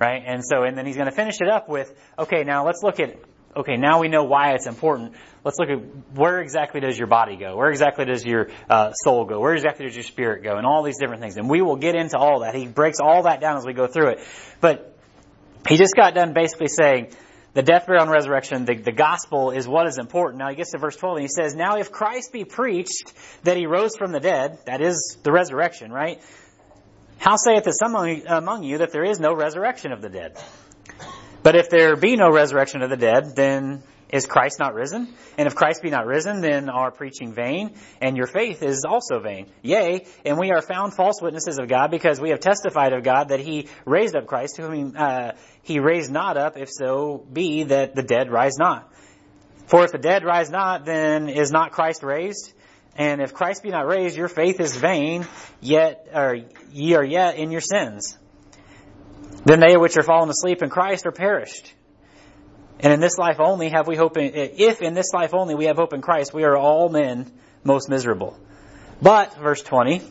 right? 0.00 0.22
And 0.26 0.42
so, 0.44 0.64
and 0.64 0.76
then 0.76 0.86
he's 0.86 0.96
going 0.96 1.08
to 1.08 1.14
finish 1.14 1.40
it 1.40 1.48
up 1.48 1.68
with, 1.68 1.94
okay, 2.18 2.42
now 2.42 2.66
let's 2.66 2.82
look 2.82 2.98
at, 2.98 3.16
okay, 3.56 3.76
now 3.76 4.00
we 4.00 4.08
know 4.08 4.24
why 4.24 4.52
it's 4.52 4.66
important. 4.66 5.14
Let's 5.44 5.58
look 5.58 5.70
at 5.70 5.78
where 6.14 6.40
exactly 6.40 6.80
does 6.80 6.98
your 6.98 7.06
body 7.06 7.36
go? 7.36 7.56
Where 7.56 7.70
exactly 7.70 8.04
does 8.04 8.24
your 8.24 8.50
uh, 8.68 8.92
soul 8.92 9.24
go? 9.24 9.40
Where 9.40 9.54
exactly 9.54 9.86
does 9.86 9.94
your 9.94 10.04
spirit 10.04 10.42
go? 10.42 10.56
And 10.56 10.66
all 10.66 10.82
these 10.82 10.98
different 10.98 11.22
things. 11.22 11.36
And 11.36 11.48
we 11.48 11.62
will 11.62 11.76
get 11.76 11.94
into 11.94 12.18
all 12.18 12.40
that. 12.40 12.54
He 12.54 12.66
breaks 12.66 12.98
all 13.00 13.22
that 13.22 13.40
down 13.40 13.56
as 13.56 13.64
we 13.64 13.72
go 13.72 13.86
through 13.86 14.10
it. 14.10 14.20
But 14.60 14.96
he 15.68 15.76
just 15.76 15.94
got 15.94 16.14
done 16.14 16.32
basically 16.32 16.68
saying, 16.68 17.12
the 17.54 17.62
death, 17.62 17.86
burial, 17.86 18.02
and 18.02 18.12
resurrection, 18.12 18.66
the, 18.66 18.74
the 18.74 18.92
gospel 18.92 19.50
is 19.50 19.66
what 19.66 19.86
is 19.86 19.96
important. 19.96 20.40
Now 20.40 20.50
he 20.50 20.56
gets 20.56 20.72
to 20.72 20.78
verse 20.78 20.94
12 20.96 21.16
and 21.16 21.22
he 21.22 21.28
says, 21.28 21.54
Now 21.54 21.78
if 21.78 21.90
Christ 21.90 22.30
be 22.30 22.44
preached 22.44 23.12
that 23.44 23.56
he 23.56 23.66
rose 23.66 23.96
from 23.96 24.12
the 24.12 24.20
dead, 24.20 24.58
that 24.66 24.82
is 24.82 25.16
the 25.22 25.32
resurrection, 25.32 25.90
right? 25.90 26.20
How 27.18 27.36
saith 27.36 27.64
the 27.64 27.70
some 27.70 27.94
among 27.94 28.62
you 28.62 28.78
that 28.78 28.92
there 28.92 29.04
is 29.04 29.18
no 29.18 29.34
resurrection 29.34 29.92
of 29.92 30.02
the 30.02 30.10
dead? 30.10 30.36
But 31.46 31.54
if 31.54 31.70
there 31.70 31.94
be 31.94 32.16
no 32.16 32.28
resurrection 32.28 32.82
of 32.82 32.90
the 32.90 32.96
dead, 32.96 33.36
then 33.36 33.84
is 34.08 34.26
Christ 34.26 34.58
not 34.58 34.74
risen? 34.74 35.14
And 35.38 35.46
if 35.46 35.54
Christ 35.54 35.80
be 35.80 35.90
not 35.90 36.04
risen, 36.04 36.40
then 36.40 36.68
our 36.68 36.90
preaching 36.90 37.34
vain, 37.34 37.76
and 38.00 38.16
your 38.16 38.26
faith 38.26 38.64
is 38.64 38.84
also 38.84 39.20
vain. 39.20 39.46
Yea, 39.62 40.04
and 40.24 40.38
we 40.38 40.50
are 40.50 40.60
found 40.60 40.94
false 40.94 41.22
witnesses 41.22 41.60
of 41.60 41.68
God, 41.68 41.92
because 41.92 42.20
we 42.20 42.30
have 42.30 42.40
testified 42.40 42.92
of 42.92 43.04
God 43.04 43.28
that 43.28 43.38
He 43.38 43.68
raised 43.84 44.16
up 44.16 44.26
Christ, 44.26 44.56
whom 44.56 44.94
uh, 44.98 45.34
He 45.62 45.78
raised 45.78 46.10
not 46.10 46.36
up, 46.36 46.56
if 46.56 46.68
so 46.68 47.24
be 47.32 47.62
that 47.62 47.94
the 47.94 48.02
dead 48.02 48.28
rise 48.28 48.58
not. 48.58 48.92
For 49.68 49.84
if 49.84 49.92
the 49.92 49.98
dead 49.98 50.24
rise 50.24 50.50
not, 50.50 50.84
then 50.84 51.28
is 51.28 51.52
not 51.52 51.70
Christ 51.70 52.02
raised? 52.02 52.52
And 52.96 53.20
if 53.20 53.32
Christ 53.32 53.62
be 53.62 53.70
not 53.70 53.86
raised, 53.86 54.16
your 54.16 54.26
faith 54.26 54.58
is 54.58 54.74
vain, 54.74 55.24
yet, 55.60 56.08
or 56.12 56.38
ye 56.72 56.94
are 56.94 57.04
yet 57.04 57.36
in 57.36 57.52
your 57.52 57.60
sins. 57.60 58.18
Then 59.46 59.60
they 59.60 59.76
which 59.76 59.96
are 59.96 60.02
fallen 60.02 60.28
asleep 60.28 60.60
in 60.62 60.70
Christ 60.70 61.06
are 61.06 61.12
perished. 61.12 61.72
And 62.80 62.92
in 62.92 62.98
this 62.98 63.16
life 63.16 63.36
only 63.38 63.68
have 63.68 63.86
we 63.86 63.94
hope 63.94 64.16
in, 64.16 64.32
if 64.34 64.82
in 64.82 64.92
this 64.92 65.12
life 65.14 65.34
only 65.34 65.54
we 65.54 65.66
have 65.66 65.76
hope 65.76 65.94
in 65.94 66.02
Christ, 66.02 66.34
we 66.34 66.42
are 66.42 66.56
all 66.56 66.88
men 66.88 67.30
most 67.62 67.88
miserable. 67.88 68.36
But, 69.00 69.36
verse 69.36 69.62
20, 69.62 70.02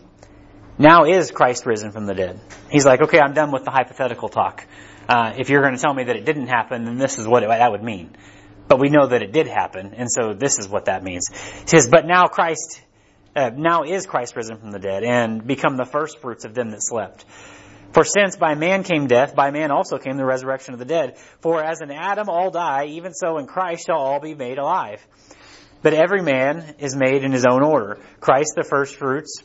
now 0.77 1.03
is 1.03 1.31
Christ 1.31 1.65
risen 1.65 1.91
from 1.91 2.05
the 2.05 2.13
dead. 2.13 2.39
He's 2.71 2.85
like, 2.85 3.01
okay, 3.01 3.19
I'm 3.19 3.33
done 3.33 3.51
with 3.51 3.65
the 3.65 3.71
hypothetical 3.71 4.29
talk. 4.29 4.65
Uh, 5.09 5.33
if 5.37 5.49
you're 5.49 5.61
going 5.61 5.75
to 5.75 5.81
tell 5.81 5.93
me 5.93 6.05
that 6.05 6.15
it 6.15 6.23
didn't 6.23 6.47
happen, 6.47 6.85
then 6.85 6.97
this 6.97 7.19
is 7.19 7.27
what 7.27 7.43
it, 7.43 7.49
that 7.49 7.71
would 7.71 7.83
mean. 7.83 8.15
but 8.67 8.79
we 8.79 8.89
know 8.89 9.07
that 9.07 9.21
it 9.21 9.31
did 9.31 9.47
happen, 9.47 9.93
and 9.95 10.09
so 10.09 10.33
this 10.33 10.59
is 10.59 10.67
what 10.67 10.85
that 10.85 11.03
means. 11.03 11.29
It 11.61 11.69
says, 11.69 11.87
"But 11.87 12.05
now 12.07 12.25
Christ, 12.25 12.81
uh, 13.35 13.51
now 13.55 13.83
is 13.83 14.07
Christ 14.07 14.35
risen 14.35 14.57
from 14.57 14.71
the 14.71 14.79
dead, 14.79 15.03
and 15.03 15.45
become 15.45 15.77
the 15.77 15.85
first 15.85 16.19
fruits 16.19 16.45
of 16.45 16.55
them 16.55 16.71
that 16.71 16.81
slept." 16.81 17.25
For 17.95 18.03
since 18.03 18.35
by 18.35 18.55
man 18.55 18.83
came 18.83 19.07
death, 19.07 19.35
by 19.35 19.51
man 19.51 19.71
also 19.71 19.97
came 19.97 20.17
the 20.17 20.25
resurrection 20.25 20.73
of 20.73 20.79
the 20.79 20.85
dead. 20.85 21.17
For 21.39 21.63
as 21.63 21.79
in 21.79 21.91
Adam 21.91 22.27
all 22.27 22.51
die, 22.51 22.87
even 22.87 23.13
so 23.13 23.37
in 23.37 23.47
Christ 23.47 23.85
shall 23.85 23.95
all 23.95 24.19
be 24.19 24.35
made 24.35 24.57
alive. 24.57 25.01
But 25.81 25.93
every 25.93 26.21
man 26.21 26.75
is 26.79 26.93
made 26.93 27.23
in 27.23 27.31
his 27.31 27.45
own 27.49 27.63
order. 27.63 28.01
Christ 28.19 28.51
the 28.57 28.65
first 28.65 28.97
fruits. 28.97 29.37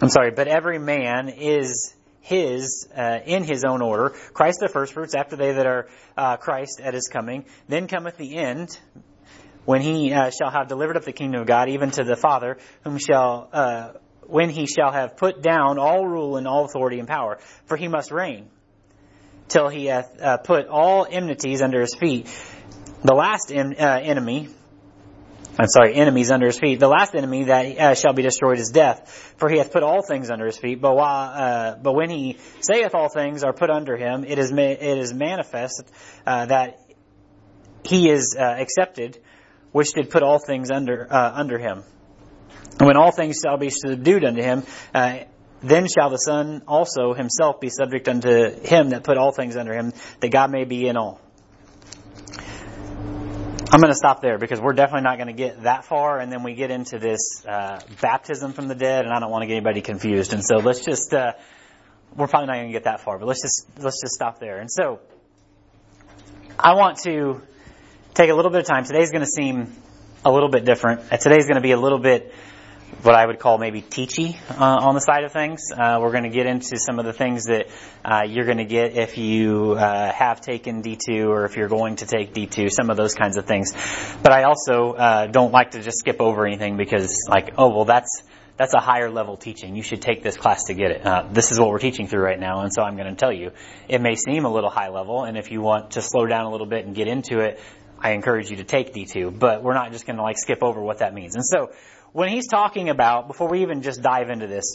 I'm 0.00 0.08
sorry, 0.08 0.30
but 0.30 0.48
every 0.48 0.78
man 0.78 1.28
is 1.28 1.94
his 2.22 2.88
uh, 2.96 3.18
in 3.26 3.44
his 3.44 3.62
own 3.62 3.82
order. 3.82 4.08
Christ 4.32 4.60
the 4.62 4.68
first 4.68 4.94
fruits 4.94 5.14
after 5.14 5.36
they 5.36 5.52
that 5.52 5.66
are 5.66 5.90
uh, 6.16 6.38
Christ 6.38 6.80
at 6.82 6.94
his 6.94 7.08
coming. 7.08 7.44
Then 7.68 7.88
cometh 7.88 8.16
the 8.16 8.38
end, 8.38 8.78
when 9.66 9.82
he 9.82 10.14
uh, 10.14 10.30
shall 10.30 10.50
have 10.50 10.68
delivered 10.68 10.96
up 10.96 11.04
the 11.04 11.12
kingdom 11.12 11.42
of 11.42 11.46
God, 11.46 11.68
even 11.68 11.90
to 11.90 12.04
the 12.04 12.16
Father, 12.16 12.56
whom 12.84 12.96
shall 12.96 13.50
uh, 13.52 13.92
when 14.30 14.50
he 14.50 14.66
shall 14.66 14.92
have 14.92 15.16
put 15.16 15.42
down 15.42 15.78
all 15.78 16.06
rule 16.06 16.36
and 16.36 16.46
all 16.46 16.64
authority 16.64 16.98
and 16.98 17.08
power. 17.08 17.38
For 17.66 17.76
he 17.76 17.88
must 17.88 18.10
reign 18.10 18.48
till 19.48 19.68
he 19.68 19.86
hath 19.86 20.20
uh, 20.20 20.36
put 20.38 20.68
all 20.68 21.06
enmities 21.08 21.60
under 21.60 21.80
his 21.80 21.94
feet. 21.94 22.26
The 23.02 23.14
last 23.14 23.50
en- 23.52 23.76
uh, 23.78 24.00
enemy, 24.02 24.48
I'm 25.58 25.66
sorry, 25.66 25.94
enemies 25.94 26.30
under 26.30 26.46
his 26.46 26.58
feet. 26.58 26.78
The 26.78 26.88
last 26.88 27.14
enemy 27.14 27.44
that 27.44 27.78
uh, 27.78 27.94
shall 27.94 28.12
be 28.12 28.22
destroyed 28.22 28.58
is 28.58 28.70
death, 28.70 29.34
for 29.38 29.48
he 29.48 29.58
hath 29.58 29.72
put 29.72 29.82
all 29.82 30.02
things 30.06 30.30
under 30.30 30.46
his 30.46 30.56
feet. 30.56 30.80
But 30.80 30.94
while, 30.94 31.32
uh, 31.34 31.76
but 31.76 31.94
when 31.94 32.10
he 32.10 32.38
saith 32.60 32.94
all 32.94 33.08
things 33.08 33.42
are 33.42 33.52
put 33.52 33.70
under 33.70 33.96
him, 33.96 34.24
it 34.24 34.38
is 34.38 34.52
ma- 34.52 34.62
it 34.62 34.98
is 34.98 35.12
manifest 35.12 35.82
uh, 36.26 36.46
that 36.46 36.78
he 37.84 38.08
is 38.08 38.36
uh, 38.38 38.42
accepted, 38.42 39.18
which 39.72 39.92
did 39.92 40.10
put 40.10 40.22
all 40.22 40.38
things 40.38 40.70
under 40.70 41.06
under 41.10 41.58
him. 41.58 41.82
And 42.80 42.86
when 42.86 42.96
all 42.96 43.12
things 43.12 43.40
shall 43.44 43.58
be 43.58 43.70
subdued 43.70 44.24
unto 44.24 44.42
him, 44.42 44.64
uh, 44.94 45.18
then 45.62 45.86
shall 45.86 46.08
the 46.08 46.16
Son 46.16 46.62
also 46.66 47.12
himself 47.12 47.60
be 47.60 47.68
subject 47.68 48.08
unto 48.08 48.28
him 48.62 48.90
that 48.90 49.04
put 49.04 49.18
all 49.18 49.32
things 49.32 49.56
under 49.56 49.74
him, 49.74 49.92
that 50.20 50.30
God 50.30 50.50
may 50.50 50.64
be 50.64 50.88
in 50.88 50.96
all. 50.96 51.20
I'm 53.72 53.80
going 53.80 53.92
to 53.92 53.96
stop 53.96 54.20
there 54.20 54.38
because 54.38 54.60
we're 54.60 54.72
definitely 54.72 55.02
not 55.02 55.16
going 55.16 55.28
to 55.28 55.34
get 55.34 55.62
that 55.62 55.84
far, 55.84 56.18
and 56.18 56.32
then 56.32 56.42
we 56.42 56.54
get 56.54 56.70
into 56.70 56.98
this 56.98 57.44
uh, 57.46 57.80
baptism 58.00 58.52
from 58.52 58.66
the 58.66 58.74
dead, 58.74 59.04
and 59.04 59.14
I 59.14 59.20
don't 59.20 59.30
want 59.30 59.42
to 59.42 59.46
get 59.46 59.56
anybody 59.56 59.80
confused. 59.80 60.32
And 60.32 60.42
so 60.44 60.56
let's 60.56 60.84
just 60.84 61.14
uh, 61.14 61.34
we're 62.16 62.26
probably 62.26 62.46
not 62.46 62.54
going 62.54 62.68
to 62.68 62.72
get 62.72 62.84
that 62.84 63.02
far, 63.02 63.18
but 63.18 63.28
let's 63.28 63.42
just 63.42 63.66
let's 63.78 64.00
just 64.00 64.14
stop 64.14 64.40
there. 64.40 64.58
And 64.58 64.70
so 64.70 64.98
I 66.58 66.74
want 66.74 66.98
to 67.04 67.42
take 68.14 68.30
a 68.30 68.34
little 68.34 68.50
bit 68.50 68.62
of 68.62 68.66
time. 68.66 68.84
Today's 68.84 69.10
going 69.10 69.24
to 69.24 69.30
seem 69.30 69.72
a 70.24 70.32
little 70.32 70.48
bit 70.48 70.64
different. 70.64 71.12
Uh, 71.12 71.18
Today's 71.18 71.44
going 71.44 71.56
to 71.56 71.60
be 71.60 71.72
a 71.72 71.78
little 71.78 72.00
bit 72.00 72.34
what 73.02 73.14
I 73.14 73.24
would 73.24 73.38
call 73.38 73.56
maybe 73.56 73.80
teachy 73.80 74.36
uh, 74.50 74.86
on 74.86 74.94
the 74.94 75.00
side 75.00 75.24
of 75.24 75.32
things. 75.32 75.72
Uh, 75.72 75.98
we're 76.02 76.10
going 76.10 76.24
to 76.24 76.30
get 76.30 76.46
into 76.46 76.78
some 76.78 76.98
of 76.98 77.06
the 77.06 77.12
things 77.12 77.44
that 77.44 77.68
uh, 78.04 78.22
you're 78.28 78.44
going 78.44 78.58
to 78.58 78.64
get 78.64 78.96
if 78.96 79.16
you 79.16 79.72
uh, 79.72 80.12
have 80.12 80.40
taken 80.40 80.82
D2 80.82 81.26
or 81.26 81.46
if 81.46 81.56
you're 81.56 81.68
going 81.68 81.96
to 81.96 82.06
take 82.06 82.34
D2, 82.34 82.70
some 82.70 82.90
of 82.90 82.96
those 82.96 83.14
kinds 83.14 83.38
of 83.38 83.46
things. 83.46 83.72
But 84.22 84.32
I 84.32 84.42
also 84.42 84.92
uh, 84.92 85.26
don't 85.28 85.52
like 85.52 85.72
to 85.72 85.82
just 85.82 85.98
skip 85.98 86.20
over 86.20 86.46
anything 86.46 86.76
because, 86.76 87.26
like, 87.28 87.54
oh 87.56 87.68
well, 87.74 87.84
that's 87.86 88.22
that's 88.58 88.74
a 88.74 88.80
higher 88.80 89.10
level 89.10 89.38
teaching. 89.38 89.74
You 89.74 89.82
should 89.82 90.02
take 90.02 90.22
this 90.22 90.36
class 90.36 90.64
to 90.64 90.74
get 90.74 90.90
it. 90.90 91.06
Uh, 91.06 91.26
this 91.32 91.50
is 91.50 91.58
what 91.58 91.70
we're 91.70 91.78
teaching 91.78 92.06
through 92.06 92.20
right 92.20 92.38
now, 92.38 92.60
and 92.60 92.70
so 92.70 92.82
I'm 92.82 92.96
going 92.96 93.08
to 93.08 93.16
tell 93.16 93.32
you. 93.32 93.52
It 93.88 94.02
may 94.02 94.16
seem 94.16 94.44
a 94.44 94.52
little 94.52 94.68
high 94.68 94.90
level, 94.90 95.24
and 95.24 95.38
if 95.38 95.50
you 95.50 95.62
want 95.62 95.92
to 95.92 96.02
slow 96.02 96.26
down 96.26 96.44
a 96.44 96.50
little 96.50 96.66
bit 96.66 96.84
and 96.84 96.94
get 96.94 97.08
into 97.08 97.40
it, 97.40 97.58
I 98.00 98.12
encourage 98.12 98.50
you 98.50 98.56
to 98.56 98.64
take 98.64 98.94
D2. 98.94 99.38
But 99.38 99.62
we're 99.62 99.74
not 99.74 99.92
just 99.92 100.06
going 100.06 100.16
to 100.16 100.22
like 100.22 100.38
skip 100.38 100.62
over 100.62 100.80
what 100.80 100.98
that 100.98 101.14
means. 101.14 101.34
And 101.34 101.44
so 101.44 101.72
when 102.12 102.28
he's 102.28 102.48
talking 102.48 102.88
about, 102.88 103.28
before 103.28 103.48
we 103.48 103.62
even 103.62 103.82
just 103.82 104.02
dive 104.02 104.30
into 104.30 104.46
this, 104.46 104.74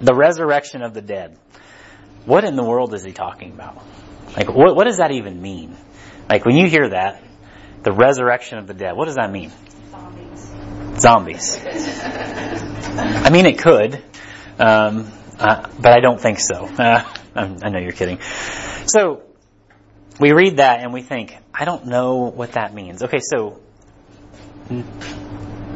the 0.00 0.14
resurrection 0.14 0.82
of 0.82 0.94
the 0.94 1.02
dead, 1.02 1.38
what 2.26 2.44
in 2.44 2.56
the 2.56 2.64
world 2.64 2.94
is 2.94 3.02
he 3.02 3.12
talking 3.12 3.52
about? 3.52 3.82
Like, 4.36 4.48
what, 4.48 4.76
what 4.76 4.84
does 4.84 4.98
that 4.98 5.10
even 5.10 5.40
mean? 5.40 5.76
Like, 6.28 6.44
when 6.44 6.56
you 6.56 6.68
hear 6.68 6.90
that, 6.90 7.22
the 7.82 7.92
resurrection 7.92 8.58
of 8.58 8.66
the 8.66 8.74
dead, 8.74 8.94
what 8.94 9.06
does 9.06 9.16
that 9.16 9.32
mean? 9.32 9.50
Zombies. 9.90 11.00
Zombies. 11.00 11.56
I 11.66 13.30
mean, 13.30 13.46
it 13.46 13.58
could, 13.58 14.02
um, 14.58 15.10
uh, 15.38 15.68
but 15.80 15.92
I 15.92 16.00
don't 16.00 16.20
think 16.20 16.38
so. 16.38 16.66
Uh, 16.66 17.04
I 17.34 17.68
know 17.70 17.78
you're 17.78 17.92
kidding. 17.92 18.20
So, 18.86 19.22
we 20.20 20.32
read 20.32 20.58
that 20.58 20.80
and 20.80 20.92
we 20.92 21.02
think, 21.02 21.36
I 21.52 21.64
don't 21.64 21.86
know 21.86 22.30
what 22.30 22.52
that 22.52 22.74
means. 22.74 23.02
Okay, 23.02 23.20
so 23.20 23.58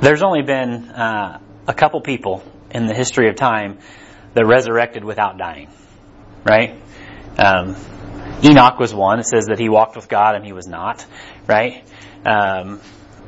there's 0.00 0.22
only 0.22 0.42
been 0.42 0.90
uh, 0.90 1.40
a 1.66 1.74
couple 1.74 2.00
people 2.02 2.42
in 2.70 2.86
the 2.86 2.94
history 2.94 3.28
of 3.28 3.36
time 3.36 3.78
that 4.34 4.46
resurrected 4.46 5.02
without 5.02 5.38
dying, 5.38 5.68
right? 6.44 6.80
Um, 7.38 7.74
Enoch 8.44 8.78
was 8.78 8.94
one. 8.94 9.18
It 9.18 9.26
says 9.26 9.46
that 9.46 9.58
he 9.58 9.68
walked 9.70 9.96
with 9.96 10.08
God 10.08 10.34
and 10.34 10.44
he 10.44 10.52
was 10.52 10.66
not, 10.66 11.04
right? 11.46 11.82
Um, 12.26 12.80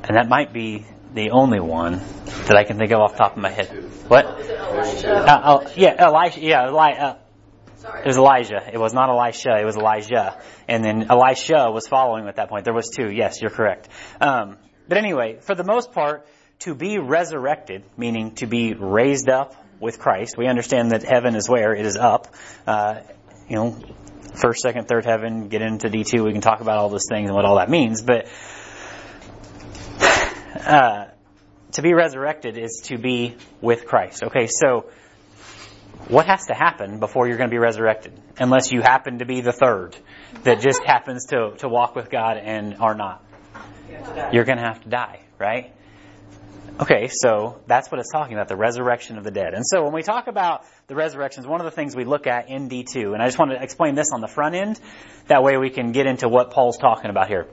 and 0.04 0.16
that 0.16 0.28
might 0.28 0.52
be 0.52 0.84
the 1.14 1.30
only 1.30 1.60
one 1.60 2.02
that 2.46 2.56
I 2.56 2.64
can 2.64 2.76
think 2.76 2.92
of 2.92 3.00
off 3.00 3.12
the 3.12 3.18
top 3.18 3.32
of 3.32 3.38
my 3.38 3.50
head. 3.50 3.68
What? 4.08 4.26
Elijah? 4.26 5.14
Uh, 5.14 5.40
oh, 5.44 5.72
yeah, 5.76 6.06
Elijah. 6.06 6.40
Yeah, 6.40 6.68
Eli, 6.68 6.92
uh. 6.92 7.16
It 8.04 8.06
was 8.06 8.16
Elijah. 8.16 8.62
It 8.72 8.78
was 8.78 8.92
not 8.92 9.08
Elisha. 9.08 9.58
It 9.60 9.64
was 9.64 9.76
Elijah. 9.76 10.40
And 10.68 10.84
then 10.84 11.10
Elisha 11.10 11.70
was 11.70 11.86
following 11.86 12.26
at 12.28 12.36
that 12.36 12.48
point. 12.48 12.64
There 12.64 12.74
was 12.74 12.90
two. 12.90 13.10
Yes, 13.10 13.40
you're 13.40 13.50
correct. 13.50 13.88
Um, 14.20 14.56
but 14.88 14.98
anyway, 14.98 15.38
for 15.40 15.54
the 15.54 15.64
most 15.64 15.92
part, 15.92 16.26
to 16.60 16.74
be 16.74 16.98
resurrected, 16.98 17.84
meaning 17.96 18.34
to 18.36 18.46
be 18.46 18.74
raised 18.74 19.28
up 19.28 19.54
with 19.80 19.98
Christ. 19.98 20.36
We 20.38 20.46
understand 20.46 20.92
that 20.92 21.02
heaven 21.02 21.34
is 21.34 21.48
where 21.48 21.74
it 21.74 21.84
is 21.84 21.96
up. 21.96 22.34
Uh, 22.66 23.00
you 23.48 23.56
know, 23.56 23.78
first, 24.34 24.60
second, 24.60 24.88
third 24.88 25.04
heaven. 25.04 25.48
Get 25.48 25.62
into 25.62 25.88
D 25.88 26.04
two. 26.04 26.24
We 26.24 26.32
can 26.32 26.40
talk 26.40 26.60
about 26.60 26.78
all 26.78 26.88
those 26.88 27.06
things 27.08 27.28
and 27.28 27.36
what 27.36 27.44
all 27.44 27.56
that 27.56 27.70
means. 27.70 28.02
But 28.02 28.28
uh, 30.00 31.06
to 31.72 31.82
be 31.82 31.92
resurrected 31.92 32.56
is 32.56 32.82
to 32.86 32.98
be 32.98 33.36
with 33.60 33.86
Christ. 33.86 34.22
Okay, 34.24 34.46
so 34.46 34.86
what 36.08 36.26
has 36.26 36.46
to 36.46 36.54
happen 36.54 36.98
before 36.98 37.26
you're 37.26 37.36
going 37.36 37.50
to 37.50 37.54
be 37.54 37.58
resurrected? 37.58 38.12
Unless 38.38 38.72
you 38.72 38.80
happen 38.80 39.18
to 39.18 39.24
be 39.24 39.40
the 39.40 39.52
third 39.52 39.96
that 40.44 40.60
just 40.60 40.82
happens 40.86 41.26
to, 41.26 41.52
to 41.58 41.68
walk 41.68 41.96
with 41.96 42.10
God 42.10 42.36
and 42.36 42.76
are 42.80 42.94
not. 42.94 43.24
You're 44.32 44.44
going 44.44 44.58
to 44.58 44.64
have 44.64 44.82
to 44.82 44.88
die, 44.88 45.20
right? 45.38 45.72
Okay, 46.78 47.08
so 47.10 47.60
that's 47.66 47.90
what 47.90 48.00
it's 48.00 48.12
talking 48.12 48.34
about, 48.34 48.48
the 48.48 48.56
resurrection 48.56 49.16
of 49.16 49.24
the 49.24 49.30
dead. 49.30 49.54
And 49.54 49.66
so 49.66 49.82
when 49.82 49.94
we 49.94 50.02
talk 50.02 50.26
about 50.26 50.64
the 50.88 50.94
resurrections, 50.94 51.46
one 51.46 51.60
of 51.60 51.64
the 51.64 51.70
things 51.70 51.96
we 51.96 52.04
look 52.04 52.26
at 52.26 52.50
in 52.50 52.68
D2, 52.68 53.14
and 53.14 53.22
I 53.22 53.26
just 53.26 53.38
want 53.38 53.52
to 53.52 53.62
explain 53.62 53.94
this 53.94 54.12
on 54.12 54.20
the 54.20 54.28
front 54.28 54.54
end, 54.54 54.78
that 55.28 55.42
way 55.42 55.56
we 55.56 55.70
can 55.70 55.92
get 55.92 56.06
into 56.06 56.28
what 56.28 56.50
Paul's 56.50 56.76
talking 56.76 57.08
about 57.08 57.28
here. 57.28 57.46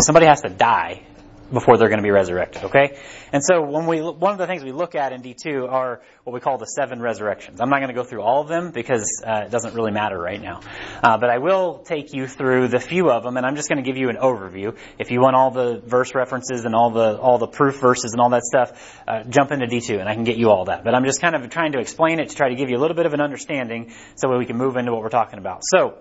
Somebody 0.00 0.26
has 0.26 0.42
to 0.42 0.50
die 0.50 1.06
before 1.52 1.76
they're 1.76 1.88
going 1.88 1.98
to 1.98 2.04
be 2.04 2.10
resurrected, 2.10 2.64
okay? 2.64 2.98
And 3.32 3.44
so 3.44 3.62
when 3.62 3.86
we, 3.86 4.00
one 4.00 4.32
of 4.32 4.38
the 4.38 4.46
things 4.46 4.62
we 4.62 4.72
look 4.72 4.94
at 4.94 5.12
in 5.12 5.22
D2 5.22 5.70
are 5.70 6.00
what 6.24 6.32
we 6.32 6.40
call 6.40 6.58
the 6.58 6.66
seven 6.66 7.00
resurrections. 7.00 7.60
I'm 7.60 7.70
not 7.70 7.78
going 7.78 7.88
to 7.88 7.94
go 7.94 8.04
through 8.04 8.22
all 8.22 8.42
of 8.42 8.48
them 8.48 8.70
because 8.70 9.22
uh, 9.26 9.44
it 9.46 9.50
doesn't 9.50 9.74
really 9.74 9.90
matter 9.90 10.18
right 10.18 10.40
now. 10.40 10.60
Uh, 11.02 11.18
but 11.18 11.30
I 11.30 11.38
will 11.38 11.78
take 11.78 12.12
you 12.12 12.26
through 12.26 12.68
the 12.68 12.78
few 12.78 13.10
of 13.10 13.22
them 13.22 13.36
and 13.36 13.44
I'm 13.44 13.56
just 13.56 13.68
going 13.68 13.82
to 13.82 13.88
give 13.88 13.96
you 13.96 14.08
an 14.10 14.16
overview. 14.16 14.76
If 14.98 15.10
you 15.10 15.20
want 15.20 15.36
all 15.36 15.50
the 15.50 15.82
verse 15.84 16.14
references 16.14 16.64
and 16.64 16.74
all 16.74 16.90
the, 16.90 17.18
all 17.18 17.38
the 17.38 17.48
proof 17.48 17.80
verses 17.80 18.12
and 18.12 18.20
all 18.20 18.30
that 18.30 18.44
stuff, 18.44 19.02
uh, 19.08 19.24
jump 19.24 19.50
into 19.50 19.66
D2 19.66 19.98
and 19.98 20.08
I 20.08 20.14
can 20.14 20.24
get 20.24 20.36
you 20.36 20.50
all 20.50 20.66
that. 20.66 20.84
But 20.84 20.94
I'm 20.94 21.04
just 21.04 21.20
kind 21.20 21.34
of 21.34 21.48
trying 21.50 21.72
to 21.72 21.80
explain 21.80 22.20
it 22.20 22.30
to 22.30 22.36
try 22.36 22.48
to 22.48 22.54
give 22.54 22.70
you 22.70 22.76
a 22.76 22.80
little 22.80 22.96
bit 22.96 23.06
of 23.06 23.14
an 23.14 23.20
understanding 23.20 23.92
so 24.14 24.28
that 24.28 24.38
we 24.38 24.46
can 24.46 24.56
move 24.56 24.76
into 24.76 24.92
what 24.92 25.02
we're 25.02 25.08
talking 25.08 25.38
about. 25.38 25.60
So, 25.64 25.98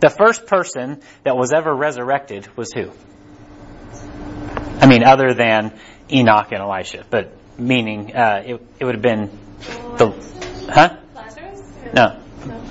the 0.00 0.10
first 0.10 0.46
person 0.46 1.02
that 1.24 1.36
was 1.36 1.52
ever 1.52 1.74
resurrected 1.74 2.56
was 2.56 2.72
who? 2.72 2.90
I 4.80 4.86
mean, 4.86 5.04
other 5.04 5.34
than 5.34 5.78
Enoch 6.10 6.52
and 6.52 6.62
Elisha, 6.62 7.04
but 7.08 7.32
meaning 7.58 8.14
uh, 8.14 8.42
it, 8.44 8.66
it 8.78 8.84
would 8.84 8.94
have 8.94 9.02
been 9.02 9.30
the 9.96 10.10
huh? 10.70 10.96
Lazarus? 11.14 11.60
No, 11.94 12.20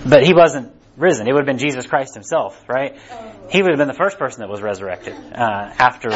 but 0.06 0.24
he 0.24 0.34
wasn't 0.34 0.74
risen. 0.98 1.28
It 1.28 1.34
would 1.34 1.42
have 1.42 1.48
been 1.48 1.60
Jesus 1.60 1.88
Christ 1.88 2.14
himself, 2.14 2.62
right? 2.68 3.00
He 3.50 3.62
would 3.62 3.72
have 3.72 3.78
been 3.78 3.88
the 3.88 3.94
first 3.94 4.20
person 4.20 4.42
that 4.42 4.50
was 4.50 4.62
resurrected 4.62 5.16
uh, 5.16 5.74
after 5.78 6.10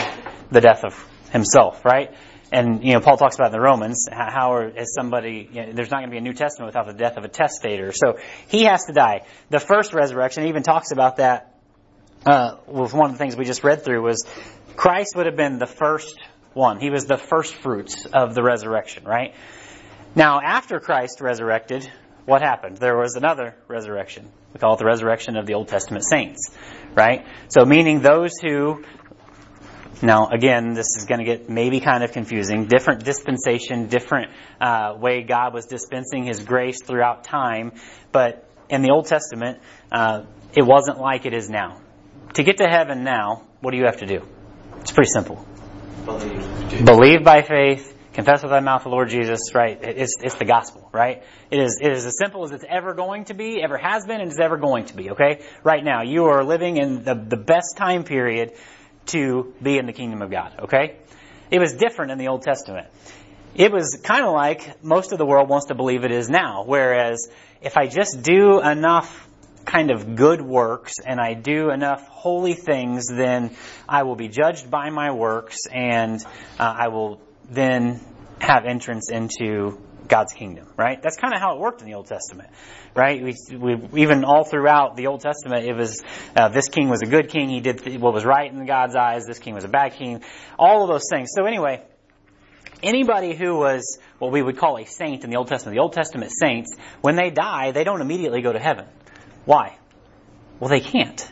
the 0.52 0.62
death 0.62 0.84
of 0.84 0.94
himself, 1.32 1.84
right? 1.86 2.12
And 2.52 2.84
you 2.84 2.94
know, 2.94 3.00
Paul 3.00 3.18
talks 3.18 3.36
about 3.36 3.48
in 3.48 3.54
the 3.54 3.60
Romans 3.60 4.08
how, 4.12 4.54
are, 4.54 4.68
is 4.70 4.94
somebody? 4.94 5.50
You 5.52 5.66
know, 5.66 5.72
there's 5.74 5.90
not 5.90 5.98
going 6.02 6.10
to 6.10 6.12
be 6.12 6.20
a 6.20 6.22
New 6.22 6.34
Testament 6.34 6.68
without 6.68 6.86
the 6.86 6.94
death 6.94 7.18
of 7.18 7.24
a 7.24 7.28
testator. 7.28 7.92
So 7.92 8.20
he 8.48 8.66
has 8.66 8.86
to 8.86 8.94
die. 8.94 9.22
The 9.50 9.60
first 9.60 9.94
resurrection 9.94 10.46
even 10.46 10.62
talks 10.62 10.92
about 10.92 11.18
that. 11.18 11.53
Uh, 12.26 12.56
one 12.68 13.10
of 13.10 13.12
the 13.12 13.18
things 13.18 13.36
we 13.36 13.44
just 13.44 13.64
read 13.64 13.84
through 13.84 14.02
was 14.02 14.26
Christ 14.76 15.14
would 15.16 15.26
have 15.26 15.36
been 15.36 15.60
the 15.60 15.68
first 15.68 16.18
one. 16.54 16.80
He 16.80 16.90
was 16.90 17.06
the 17.06 17.18
first 17.18 17.54
fruits 17.54 18.06
of 18.06 18.34
the 18.34 18.42
resurrection, 18.42 19.04
right? 19.04 19.34
Now, 20.16 20.40
after 20.42 20.80
Christ 20.80 21.20
resurrected, 21.20 21.90
what 22.26 22.42
happened? 22.42 22.78
There 22.78 22.96
was 22.96 23.16
another 23.16 23.56
resurrection. 23.68 24.30
We 24.54 24.60
call 24.60 24.76
it 24.76 24.80
the 24.80 24.86
resurrection 24.86 25.36
of 25.36 25.46
the 25.46 25.56
Old 25.56 25.68
Testament 25.68 26.06
saints, 26.06 26.50
right? 26.96 27.26
So 27.50 27.66
meaning 27.66 28.02
those 28.02 28.32
who 28.42 28.84
now, 30.02 30.28
again, 30.28 30.74
this 30.74 30.98
is 30.98 31.06
going 31.06 31.20
to 31.20 31.26
get 31.26 31.50
maybe 31.50 31.80
kind 31.80 32.04
of 32.04 32.12
confusing. 32.12 32.66
Different 32.66 33.06
dispensation, 33.06 33.88
different 33.88 34.32
uh, 34.60 34.96
way 34.98 35.24
God 35.24 35.54
was 35.54 35.66
dispensing 35.66 36.26
His 36.26 36.44
grace 36.44 36.84
throughout 36.84 37.24
time. 37.24 37.72
But 38.12 38.50
in 38.70 38.82
the 38.82 38.92
Old 38.92 39.08
Testament, 39.08 39.60
uh, 39.92 40.24
it 40.56 40.64
wasn't 40.64 41.00
like 41.00 41.26
it 41.26 41.34
is 41.34 41.50
now. 41.50 41.80
To 42.36 42.44
get 42.44 42.58
to 42.58 42.68
heaven 42.68 43.04
now, 43.04 43.44
what 43.62 43.72
do 43.72 43.78
you 43.78 43.86
have 43.86 43.98
to 43.98 44.08
do? 44.08 44.22
It's 44.80 44.92
pretty 44.92 45.12
simple. 45.12 45.46
Believe. 46.04 46.86
Believe 46.86 47.24
by 47.24 47.44
faith, 47.44 47.96
confess 48.14 48.42
with 48.42 48.52
thy 48.52 48.60
mouth 48.60 48.84
the 48.84 48.90
Lord 48.90 49.10
Jesus, 49.10 49.54
right? 49.54 49.78
It's, 49.82 50.16
it's 50.20 50.36
the 50.36 50.46
gospel, 50.46 50.90
right? 50.92 51.24
It 51.52 51.60
is, 51.60 51.80
it 51.80 51.92
is 51.92 52.06
as 52.06 52.18
simple 52.18 52.44
as 52.44 52.52
it's 52.52 52.66
ever 52.68 52.96
going 52.96 53.26
to 53.26 53.36
be, 53.36 53.62
ever 53.64 53.78
has 53.78 54.08
been, 54.08 54.20
and 54.20 54.32
is 54.32 54.40
ever 54.40 54.58
going 54.58 54.86
to 54.86 54.96
be, 54.96 55.12
okay? 55.12 55.46
Right 55.64 55.84
now, 55.84 56.02
you 56.02 56.26
are 56.26 56.44
living 56.44 56.78
in 56.78 57.04
the, 57.04 57.14
the 57.14 57.38
best 57.38 57.78
time 57.78 58.04
period 58.04 58.54
to 59.08 59.54
be 59.62 59.78
in 59.78 59.86
the 59.86 59.94
kingdom 59.94 60.24
of 60.24 60.32
God, 60.32 60.56
okay? 60.64 60.98
It 61.52 61.60
was 61.60 61.74
different 61.74 62.12
in 62.12 62.18
the 62.18 62.30
Old 62.30 62.42
Testament. 62.42 62.88
It 63.54 63.72
was 63.72 64.02
kind 64.04 64.26
of 64.26 64.34
like 64.34 64.84
most 64.84 65.12
of 65.12 65.20
the 65.20 65.26
world 65.26 65.50
wants 65.50 65.68
to 65.68 65.76
believe 65.76 66.04
it 66.04 66.12
is 66.12 66.30
now, 66.30 66.64
whereas 66.66 67.30
if 67.62 67.78
I 67.78 67.86
just 67.86 68.24
do 68.24 68.60
enough 68.60 69.30
kind 69.66 69.92
of 69.92 70.16
good 70.16 70.42
works 70.42 70.94
and 71.06 71.20
I 71.20 71.34
do 71.34 71.70
enough 71.70 72.08
holy 72.08 72.54
things, 72.54 73.08
then 73.08 73.56
I 73.88 74.04
will 74.04 74.16
be 74.16 74.28
judged 74.28 74.70
by 74.70 74.90
my 74.90 75.12
works 75.12 75.66
and 75.72 76.24
uh, 76.60 76.74
I 76.78 76.88
will 76.90 77.22
then 77.50 78.02
have 78.40 78.66
entrance 78.66 79.10
into 79.10 79.80
God's 80.08 80.34
kingdom, 80.34 80.68
right? 80.78 81.02
That's 81.02 81.18
kind 81.18 81.34
of 81.34 81.40
how 81.40 81.56
it 81.56 81.60
worked 81.60 81.82
in 81.82 81.88
the 81.88 81.94
Old 81.94 82.08
Testament, 82.08 82.50
right? 82.96 83.24
We, 83.24 83.36
we 83.58 84.02
even 84.02 84.24
all 84.26 84.44
throughout 84.44 84.96
the 84.96 85.08
Old 85.08 85.22
Testament, 85.22 85.66
it 85.66 85.76
was 85.76 86.04
uh, 86.36 86.50
this 86.50 86.68
king 86.70 86.90
was 86.90 87.02
a 87.02 87.06
good 87.06 87.30
king. 87.30 87.50
He 87.50 87.62
did 87.62 88.02
what 88.02 88.14
was 88.14 88.26
right 88.26 88.52
in 88.52 88.66
God's 88.66 88.96
eyes. 88.96 89.26
This 89.26 89.40
king 89.40 89.54
was 89.54 89.64
a 89.64 89.70
bad 89.70 89.94
king. 89.94 90.22
All 90.60 90.84
of 90.84 90.90
those 90.90 91.08
things. 91.10 91.30
So 91.36 91.46
anyway, 91.46 91.84
anybody 92.82 93.36
who 93.36 93.58
was 93.58 93.98
what 94.20 94.32
we 94.32 94.42
would 94.42 94.58
call 94.58 94.78
a 94.78 94.86
saint 94.86 95.24
in 95.24 95.30
the 95.30 95.38
Old 95.38 95.48
Testament, 95.48 95.76
the 95.76 95.82
Old 95.82 95.94
Testament 95.94 96.32
saints, 96.32 96.76
when 97.02 97.16
they 97.16 97.30
die, 97.30 97.72
they 97.72 97.84
don't 97.84 98.02
immediately 98.02 98.42
go 98.42 98.52
to 98.52 98.60
heaven. 98.60 98.86
Why? 99.46 99.78
Well, 100.60 100.70
they 100.70 100.80
can't. 100.80 101.30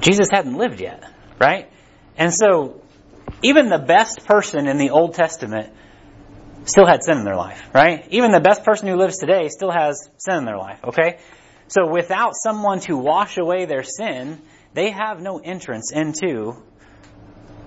Jesus 0.00 0.28
hadn't 0.30 0.56
lived 0.56 0.80
yet, 0.80 1.04
right? 1.40 1.70
And 2.16 2.32
so, 2.32 2.82
even 3.42 3.68
the 3.68 3.78
best 3.78 4.26
person 4.26 4.66
in 4.66 4.78
the 4.78 4.90
Old 4.90 5.14
Testament 5.14 5.72
still 6.64 6.86
had 6.86 7.02
sin 7.02 7.18
in 7.18 7.24
their 7.24 7.36
life, 7.36 7.62
right? 7.74 8.06
Even 8.10 8.32
the 8.32 8.40
best 8.40 8.64
person 8.64 8.88
who 8.88 8.96
lives 8.96 9.18
today 9.18 9.48
still 9.48 9.70
has 9.70 10.08
sin 10.18 10.36
in 10.36 10.44
their 10.44 10.56
life, 10.56 10.80
okay? 10.84 11.18
So 11.68 11.86
without 11.86 12.32
someone 12.34 12.80
to 12.80 12.96
wash 12.96 13.36
away 13.38 13.64
their 13.64 13.82
sin, 13.82 14.40
they 14.72 14.90
have 14.90 15.20
no 15.20 15.38
entrance 15.38 15.92
into 15.92 16.62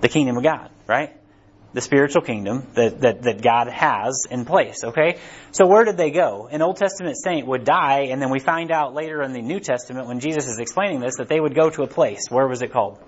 the 0.02 0.10
kingdom 0.10 0.38
of 0.38 0.44
God, 0.44 0.70
right? 0.86 1.16
The 1.74 1.82
spiritual 1.82 2.22
kingdom 2.22 2.66
that, 2.74 3.02
that, 3.02 3.22
that 3.24 3.42
God 3.42 3.68
has 3.68 4.24
in 4.32 4.46
place, 4.46 4.84
okay? 4.84 5.20
So 5.52 5.68
where 5.68 5.84
did 5.84 5.98
they 5.98 6.12
go? 6.12 6.48
An 6.50 6.62
Old 6.62 6.78
Testament 6.78 7.18
saint 7.22 7.46
would 7.46 7.66
die, 7.66 8.08
and 8.10 8.22
then 8.22 8.32
we 8.32 8.40
find 8.40 8.72
out 8.72 8.94
later 8.94 9.22
in 9.22 9.34
the 9.34 9.42
New 9.42 9.60
Testament 9.60 10.08
when 10.08 10.20
Jesus 10.20 10.48
is 10.48 10.60
explaining 10.60 11.02
this 11.02 11.18
that 11.18 11.28
they 11.28 11.40
would 11.40 11.54
go 11.54 11.70
to 11.70 11.84
a 11.84 11.88
place. 11.88 12.30
Where 12.30 12.48
was 12.48 12.62
it 12.62 12.72
called? 12.72 13.00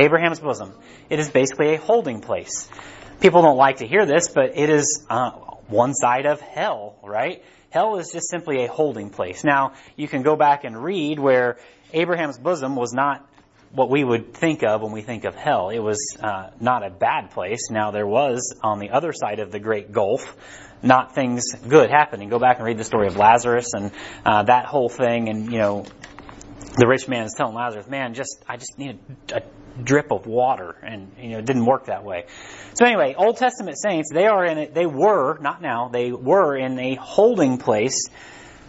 Abraham's 0.00 0.40
bosom. 0.40 0.74
It 1.08 1.18
is 1.18 1.30
basically 1.30 1.74
a 1.74 1.78
holding 1.78 2.20
place. 2.20 2.68
People 3.20 3.42
don't 3.42 3.56
like 3.56 3.76
to 3.76 3.86
hear 3.86 4.04
this, 4.06 4.28
but 4.28 4.56
it 4.56 4.68
is 4.68 5.04
uh, 5.08 5.30
one 5.68 5.94
side 5.94 6.26
of 6.26 6.40
hell, 6.40 6.98
right? 7.02 7.42
Hell 7.70 7.96
is 7.96 8.10
just 8.12 8.28
simply 8.28 8.64
a 8.64 8.68
holding 8.68 9.10
place. 9.10 9.44
Now, 9.44 9.72
you 9.96 10.08
can 10.08 10.22
go 10.22 10.36
back 10.36 10.64
and 10.64 10.82
read 10.82 11.18
where 11.18 11.58
Abraham's 11.92 12.38
bosom 12.38 12.76
was 12.76 12.92
not 12.92 13.28
what 13.74 13.90
we 13.90 14.04
would 14.04 14.34
think 14.34 14.62
of 14.62 14.82
when 14.82 14.92
we 14.92 15.02
think 15.02 15.24
of 15.24 15.34
hell. 15.34 15.70
It 15.70 15.80
was 15.80 16.16
uh, 16.22 16.50
not 16.60 16.84
a 16.84 16.90
bad 16.90 17.32
place. 17.32 17.70
Now, 17.70 17.90
there 17.90 18.06
was 18.06 18.54
on 18.62 18.78
the 18.78 18.90
other 18.90 19.12
side 19.12 19.40
of 19.40 19.50
the 19.50 19.58
great 19.58 19.92
gulf 19.92 20.36
not 20.84 21.14
things 21.14 21.54
good 21.66 21.90
happening. 21.90 22.28
Go 22.28 22.38
back 22.38 22.58
and 22.58 22.66
read 22.66 22.78
the 22.78 22.84
story 22.84 23.06
of 23.06 23.16
Lazarus 23.16 23.72
and 23.72 23.90
uh, 24.24 24.42
that 24.44 24.66
whole 24.66 24.88
thing, 24.88 25.28
and 25.28 25.50
you 25.50 25.58
know, 25.58 25.86
the 26.76 26.86
rich 26.86 27.08
man 27.08 27.24
is 27.24 27.34
telling 27.34 27.54
Lazarus, 27.54 27.88
"Man, 27.88 28.14
just 28.14 28.44
I 28.46 28.56
just 28.56 28.78
need 28.78 28.98
a, 29.32 29.36
a 29.38 29.42
drip 29.82 30.12
of 30.12 30.26
water," 30.26 30.76
and 30.82 31.12
you 31.18 31.30
know, 31.30 31.38
it 31.38 31.46
didn't 31.46 31.64
work 31.64 31.86
that 31.86 32.04
way. 32.04 32.26
So 32.74 32.84
anyway, 32.84 33.14
Old 33.16 33.38
Testament 33.38 33.78
saints, 33.80 34.10
they 34.12 34.26
are 34.26 34.44
in 34.44 34.58
it. 34.58 34.74
They 34.74 34.86
were 34.86 35.38
not 35.38 35.62
now. 35.62 35.88
They 35.88 36.12
were 36.12 36.56
in 36.56 36.78
a 36.78 36.96
holding 36.96 37.58
place 37.58 38.08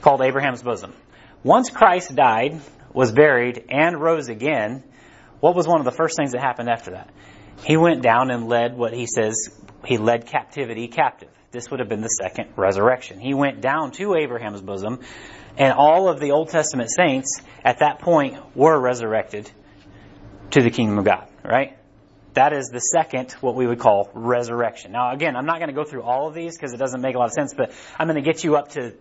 called 0.02 0.22
Abraham's 0.22 0.64
bosom. 0.64 0.94
Once 1.44 1.70
Christ 1.70 2.16
died, 2.16 2.62
was 2.94 3.12
buried, 3.12 3.66
and 3.70 4.02
rose 4.02 4.30
again, 4.30 4.84
what 5.46 5.56
was 5.56 5.68
one 5.68 5.80
of 5.80 5.86
the 5.86 5.92
first 5.92 6.18
things 6.18 6.32
that 6.32 6.42
happened 6.42 6.70
after 6.70 6.92
that? 6.94 7.12
He 7.64 7.78
went 7.78 8.02
down 8.02 8.32
and 8.32 8.48
led 8.48 8.76
what 8.76 8.94
he 8.94 9.06
says 9.06 9.50
he 9.86 10.00
led 10.00 10.26
captivity 10.26 10.88
captive. 10.88 11.30
This 11.52 11.70
would 11.70 11.80
have 11.82 11.88
been 11.88 12.02
the 12.02 12.08
second 12.08 12.54
resurrection. 12.56 13.20
He 13.20 13.36
went 13.36 13.62
down 13.62 13.92
to 13.92 14.16
Abraham's 14.16 14.62
bosom, 14.62 15.02
and 15.56 15.72
all 15.72 16.10
of 16.10 16.20
the 16.20 16.32
Old 16.32 16.50
Testament 16.50 16.90
saints 16.90 17.44
at 17.64 17.78
that 17.82 18.00
point 18.00 18.40
were 18.56 18.80
resurrected 18.80 19.52
to 20.50 20.64
the 20.64 20.72
kingdom 20.72 20.98
of 20.98 21.06
God, 21.06 21.28
right? 21.44 21.78
That 22.34 22.52
is 22.52 22.70
the 22.70 22.80
second, 22.80 23.34
what 23.34 23.54
we 23.54 23.68
would 23.68 23.80
call 23.80 24.10
resurrection. 24.16 24.94
Now, 24.94 25.14
again, 25.14 25.36
I'm 25.36 25.46
not 25.46 25.60
going 25.60 25.70
to 25.70 25.76
go 25.76 25.84
through 25.84 26.02
all 26.02 26.28
of 26.28 26.34
these 26.34 26.58
because 26.58 26.74
it 26.74 26.78
doesn't 26.78 27.02
make 27.02 27.14
a 27.14 27.20
lot 27.20 27.26
of 27.26 27.34
sense, 27.34 27.54
but 27.54 27.72
I'm 28.00 28.08
going 28.08 28.22
to 28.22 28.28
get 28.28 28.44
you 28.44 28.56
up 28.56 28.70
to 28.70 28.96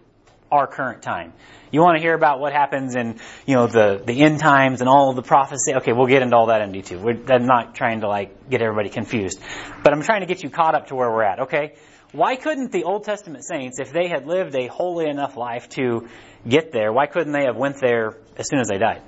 our 0.54 0.68
current 0.68 1.02
time. 1.02 1.32
You 1.72 1.80
want 1.80 1.96
to 1.96 2.00
hear 2.00 2.14
about 2.14 2.38
what 2.38 2.52
happens 2.52 2.94
in, 2.94 3.18
you 3.46 3.56
know, 3.56 3.66
the, 3.66 4.00
the 4.06 4.22
end 4.22 4.38
times 4.38 4.80
and 4.80 4.88
all 4.88 5.12
the 5.12 5.22
prophecy? 5.22 5.74
Okay, 5.74 5.92
we'll 5.92 6.06
get 6.06 6.22
into 6.22 6.36
all 6.36 6.46
that 6.46 6.62
in 6.62 6.70
D2. 6.70 7.02
We're, 7.02 7.34
I'm 7.34 7.46
not 7.46 7.74
trying 7.74 8.02
to 8.02 8.08
like 8.08 8.48
get 8.48 8.62
everybody 8.62 8.88
confused, 8.88 9.40
but 9.82 9.92
I'm 9.92 10.02
trying 10.02 10.20
to 10.20 10.26
get 10.26 10.44
you 10.44 10.50
caught 10.50 10.76
up 10.76 10.86
to 10.88 10.94
where 10.94 11.10
we're 11.10 11.24
at, 11.24 11.40
okay? 11.40 11.74
Why 12.12 12.36
couldn't 12.36 12.70
the 12.70 12.84
Old 12.84 13.02
Testament 13.02 13.44
saints, 13.44 13.80
if 13.80 13.92
they 13.92 14.06
had 14.06 14.28
lived 14.28 14.54
a 14.54 14.68
holy 14.68 15.08
enough 15.08 15.36
life 15.36 15.68
to 15.70 16.08
get 16.48 16.70
there, 16.70 16.92
why 16.92 17.06
couldn't 17.06 17.32
they 17.32 17.46
have 17.46 17.56
went 17.56 17.80
there 17.80 18.16
as 18.36 18.48
soon 18.48 18.60
as 18.60 18.68
they 18.68 18.78
died? 18.78 19.02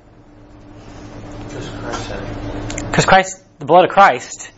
Because 1.44 1.68
Christ. 1.68 2.86
Because 2.86 3.06
Christ, 3.06 3.44
the 3.60 3.66
blood 3.66 3.84
of 3.84 3.90
Christ 3.92 4.50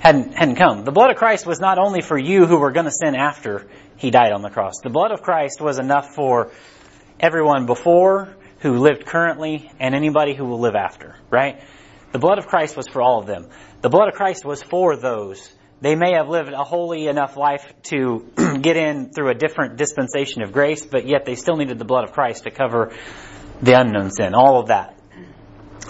hadn't, 0.00 0.34
hadn't 0.34 0.56
come. 0.56 0.84
The 0.84 0.90
blood 0.90 1.10
of 1.10 1.16
Christ 1.16 1.46
was 1.46 1.60
not 1.60 1.78
only 1.78 2.00
for 2.00 2.18
you 2.18 2.46
who 2.46 2.58
were 2.58 2.72
going 2.72 2.86
to 2.86 2.90
sin 2.92 3.14
after 3.14 3.68
he 3.96 4.10
died 4.10 4.32
on 4.32 4.42
the 4.42 4.50
cross. 4.50 4.74
The 4.82 4.90
blood 4.90 5.12
of 5.12 5.22
Christ 5.22 5.60
was 5.60 5.78
enough 5.78 6.14
for 6.14 6.50
everyone 7.20 7.66
before, 7.66 8.34
who 8.60 8.78
lived 8.78 9.06
currently, 9.06 9.70
and 9.80 9.94
anybody 9.94 10.34
who 10.34 10.44
will 10.44 10.60
live 10.60 10.74
after, 10.74 11.16
right? 11.30 11.62
The 12.12 12.18
blood 12.18 12.38
of 12.38 12.46
Christ 12.46 12.76
was 12.76 12.88
for 12.88 13.02
all 13.02 13.20
of 13.20 13.26
them. 13.26 13.48
The 13.80 13.88
blood 13.88 14.08
of 14.08 14.14
Christ 14.14 14.44
was 14.44 14.62
for 14.62 14.96
those. 14.96 15.52
They 15.80 15.96
may 15.96 16.12
have 16.14 16.28
lived 16.28 16.52
a 16.52 16.62
holy 16.62 17.08
enough 17.08 17.36
life 17.36 17.72
to 17.84 18.30
get 18.60 18.76
in 18.76 19.10
through 19.10 19.30
a 19.30 19.34
different 19.34 19.76
dispensation 19.76 20.42
of 20.42 20.52
grace, 20.52 20.86
but 20.86 21.06
yet 21.06 21.24
they 21.24 21.34
still 21.34 21.56
needed 21.56 21.78
the 21.78 21.84
blood 21.84 22.04
of 22.04 22.12
Christ 22.12 22.44
to 22.44 22.50
cover 22.50 22.94
the 23.60 23.80
unknown 23.80 24.10
sin, 24.10 24.34
all 24.34 24.60
of 24.60 24.68
that. 24.68 24.96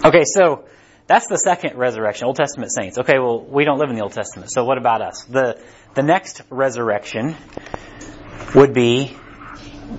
Okay, 0.03 0.23
so 0.25 0.65
that's 1.05 1.27
the 1.27 1.37
second 1.37 1.77
resurrection, 1.77 2.25
Old 2.25 2.37
Testament 2.37 2.71
saints. 2.73 2.97
Okay, 2.97 3.19
well, 3.19 3.39
we 3.43 3.65
don't 3.65 3.77
live 3.77 3.89
in 3.89 3.95
the 3.95 4.01
Old 4.01 4.13
Testament, 4.13 4.51
so 4.51 4.63
what 4.63 4.77
about 4.77 5.01
us? 5.01 5.23
The, 5.25 5.61
the 5.93 6.01
next 6.01 6.41
resurrection 6.49 7.35
would 8.53 8.73
be 8.73 9.07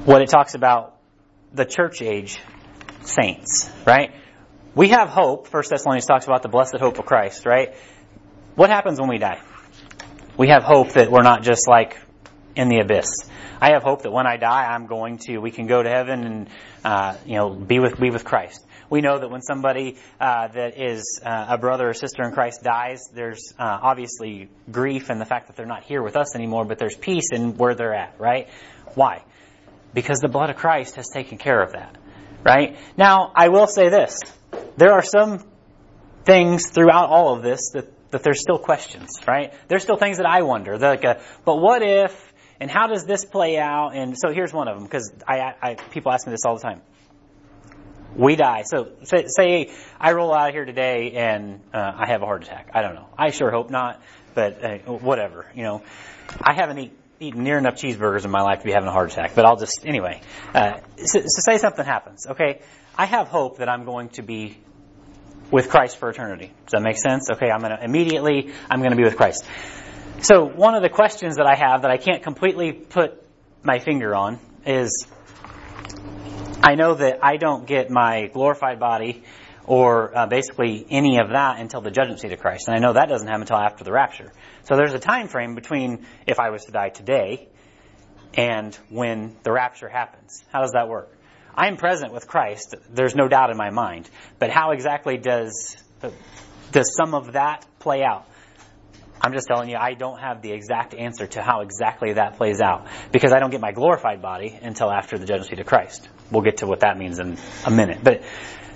what 0.05 0.23
it 0.23 0.29
talks 0.29 0.55
about 0.55 0.97
the 1.53 1.65
church 1.65 2.03
age 2.03 2.41
saints, 3.03 3.71
right? 3.87 4.13
We 4.75 4.89
have 4.89 5.09
hope. 5.09 5.49
First 5.49 5.71
Thessalonians 5.71 6.07
talks 6.07 6.27
about 6.27 6.43
the 6.43 6.49
blessed 6.49 6.77
hope 6.79 6.99
of 6.99 7.07
Christ, 7.07 7.47
right? 7.47 7.75
What 8.55 8.71
happens 8.71 9.01
when 9.01 9.09
we 9.09 9.19
die? 9.19 9.41
We 10.37 10.49
have 10.49 10.63
hope 10.63 10.93
that 10.93 11.11
we're 11.11 11.23
not 11.23 11.43
just 11.43 11.69
like 11.69 11.99
in 12.57 12.69
the 12.69 12.81
abyss. 12.81 13.29
I 13.61 13.71
have 13.71 13.83
hope 13.83 14.03
that 14.03 14.13
when 14.13 14.27
I 14.27 14.37
die, 14.37 14.67
I'm 14.67 14.87
going 14.87 15.19
to, 15.27 15.39
we 15.39 15.51
can 15.51 15.67
go 15.67 15.83
to 15.83 15.89
heaven 15.89 16.25
and, 16.25 16.49
uh, 16.85 17.17
you 17.25 17.37
know, 17.37 17.51
be 17.51 17.79
with, 17.79 17.99
be 17.99 18.11
with 18.11 18.25
Christ. 18.25 18.65
We 18.95 19.01
know 19.01 19.19
that 19.19 19.29
when 19.29 19.43
somebody 19.43 19.97
uh, 20.21 20.47
that 20.47 20.81
is 20.81 21.21
uh, 21.21 21.47
a 21.49 21.59
brother 21.59 21.89
or 21.89 21.95
sister 21.95 22.23
in 22.23 22.31
Christ 22.31 22.63
dies, 22.63 23.01
there's 23.13 23.53
uh, 23.59 23.79
obviously 23.83 24.49
grief 24.71 25.11
and 25.11 25.21
the 25.21 25.25
fact 25.25 25.49
that 25.49 25.57
they're 25.57 25.67
not 25.67 25.83
here 25.83 26.01
with 26.01 26.15
us 26.15 26.37
anymore, 26.37 26.65
but 26.65 26.79
there's 26.79 26.95
peace 26.95 27.31
in 27.33 27.57
where 27.57 27.75
they're 27.75 27.93
at, 27.93 28.15
right? 28.21 28.49
Why? 28.95 29.25
Because 29.95 30.21
the 30.21 30.29
blood 30.29 30.49
of 30.49 30.55
Christ 30.55 30.95
has 30.95 31.09
taken 31.09 31.39
care 31.39 31.61
of 31.61 31.73
that, 31.73 31.97
right? 32.45 32.77
Now, 32.97 33.33
I 33.35 33.49
will 33.49 33.67
say 33.67 33.89
this. 33.89 34.21
There 34.77 34.93
are 34.93 35.03
some 35.03 35.43
things 36.25 36.71
throughout 36.71 37.09
all 37.11 37.35
of 37.35 37.43
this 37.43 37.71
that, 37.73 37.91
that 38.13 38.23
there's 38.23 38.43
still 38.43 38.59
questions, 38.59 39.09
right? 39.27 39.55
There's 39.67 39.83
still 39.83 39.97
things 39.97 40.19
that 40.19 40.27
I 40.27 40.43
wonder. 40.43 40.79
Like, 40.79 41.05
uh, 41.05 41.15
but 41.45 41.57
what 41.57 41.83
if, 41.83 42.33
and 42.61 42.71
how 42.71 42.87
does 42.87 43.07
this 43.07 43.25
play 43.25 43.59
out? 43.59 43.97
And 43.97 44.15
so 44.17 44.33
here's 44.33 44.53
one 44.53 44.69
of 44.69 44.77
them, 44.77 44.85
because 44.85 45.13
I, 45.27 45.55
I, 45.61 45.75
people 45.91 46.13
ask 46.13 46.29
me 46.29 46.31
this 46.31 46.45
all 46.47 46.55
the 46.55 46.63
time 46.63 46.81
we 48.17 48.37
die. 48.37 48.63
So 48.65 48.91
say, 49.03 49.25
say, 49.27 49.73
I 50.01 50.13
roll 50.13 50.33
out 50.33 50.53
here 50.53 50.65
today 50.65 51.13
and 51.13 51.61
uh, 51.73 51.93
I 51.97 52.09
have 52.09 52.23
a 52.23 52.27
heart 52.27 52.45
attack. 52.45 52.71
I 52.75 52.83
don't 52.83 52.95
know. 52.95 53.09
I 53.19 53.31
sure 53.31 53.51
hope 53.51 53.71
not, 53.71 54.01
but 54.35 54.65
uh, 54.65 54.79
whatever. 54.93 55.47
You 55.55 55.63
know, 55.63 55.83
I 56.41 56.55
have 56.55 56.71
any 56.71 56.93
eaten 57.21 57.45
near 57.45 57.59
enough 57.59 57.75
cheeseburgers 57.75 58.25
in 58.25 58.31
my 58.31 58.43
life 58.43 58.61
to 58.61 58.65
be 58.65 58.73
having 58.73 58.89
a 58.89 58.93
heart 58.93 59.13
attack, 59.13 59.35
but 59.35 59.45
I'll 59.45 59.57
just, 59.57 59.87
anyway. 59.87 60.21
Uh, 60.55 60.81
so, 60.97 61.21
so 61.21 61.53
say 61.53 61.59
something 61.59 61.85
happens, 61.85 62.27
okay? 62.27 62.61
I 62.97 63.07
have 63.07 63.29
hope 63.29 63.59
that 63.59 63.69
I'm 63.69 63.85
going 63.85 64.09
to 64.11 64.23
be 64.23 64.59
with 65.51 65.69
Christ 65.69 65.99
for 65.99 66.09
eternity. 66.11 66.53
Does 66.67 66.73
that 66.73 66.83
make 66.83 66.97
sense? 66.99 67.31
Okay, 67.31 67.51
I'm 67.51 67.61
gonna, 67.61 67.79
immediately, 67.83 68.53
I'm 68.71 68.83
gonna 68.83 68.97
be 68.97 69.05
with 69.05 69.17
Christ. 69.17 69.45
So 70.21 70.45
one 70.45 70.75
of 70.75 70.83
the 70.83 70.89
questions 70.89 71.37
that 71.37 71.47
I 71.47 71.55
have 71.55 71.83
that 71.83 71.91
I 71.91 71.97
can't 71.97 72.23
completely 72.23 72.73
put 72.73 73.23
my 73.63 73.79
finger 73.79 74.15
on 74.15 74.39
is, 74.67 75.07
I 76.65 76.77
know 76.77 76.95
that 76.95 77.19
I 77.23 77.37
don't 77.37 77.67
get 77.67 77.91
my 77.91 78.29
glorified 78.29 78.81
body 78.81 79.23
or 79.67 80.17
uh, 80.17 80.27
basically 80.27 80.87
any 80.89 81.19
of 81.19 81.29
that 81.29 81.61
until 81.61 81.83
the 81.83 81.91
judgment 81.91 82.21
seat 82.21 82.33
of 82.33 82.41
Christ. 82.41 82.69
And 82.69 82.75
I 82.75 82.79
know 82.79 82.95
that 82.95 83.11
doesn't 83.11 83.27
happen 83.29 83.43
until 83.43 83.59
after 83.59 83.85
the 83.85 83.93
rapture. 83.93 84.33
So 84.63 84.75
there's 84.75 84.95
a 84.95 84.99
time 84.99 85.29
frame 85.29 85.55
between 85.55 86.07
if 86.27 86.41
I 86.41 86.49
was 86.49 86.65
to 86.65 86.73
die 86.73 86.89
today 86.89 87.49
and 88.33 88.75
when 88.89 89.37
the 89.43 89.53
rapture 89.53 89.91
happens. 89.91 90.43
How 90.55 90.63
does 90.63 90.73
that 90.73 90.89
work? 90.89 91.15
I'm 91.55 91.77
present 91.77 92.15
with 92.15 92.27
Christ. 92.27 92.75
There's 92.89 93.15
no 93.15 93.29
doubt 93.29 93.51
in 93.51 93.59
my 93.59 93.69
mind. 93.69 94.09
But 94.39 94.49
how 94.49 94.71
exactly 94.71 95.19
does 95.19 95.77
does 96.73 96.97
some 96.97 97.15
of 97.15 97.35
that 97.35 97.67
play 97.79 98.03
out? 98.03 98.27
I'm 99.21 99.33
just 99.33 99.47
telling 99.47 99.71
you, 99.71 99.77
I 99.77 99.95
don't 99.95 100.19
have 100.19 100.43
the 100.43 100.53
exact 100.53 100.95
answer 100.95 101.27
to 101.29 101.43
how 101.43 101.61
exactly 101.61 102.15
that 102.15 102.37
plays 102.37 102.61
out 102.61 102.89
because 103.13 103.33
I 103.33 103.39
don't 103.39 103.51
get 103.51 103.61
my 103.61 103.73
glorified 103.73 104.21
body 104.21 104.59
until 104.61 104.91
after 104.91 105.17
the 105.17 105.25
judgment 105.25 105.51
seat 105.51 105.61
of 105.61 105.67
Christ. 105.67 106.09
We'll 106.35 106.43
get 106.43 106.59
to 106.59 106.67
what 106.67 106.81
that 106.81 106.99
means 106.99 107.21
in 107.21 107.39
a 107.65 107.71
minute. 107.71 108.01
But 108.03 108.23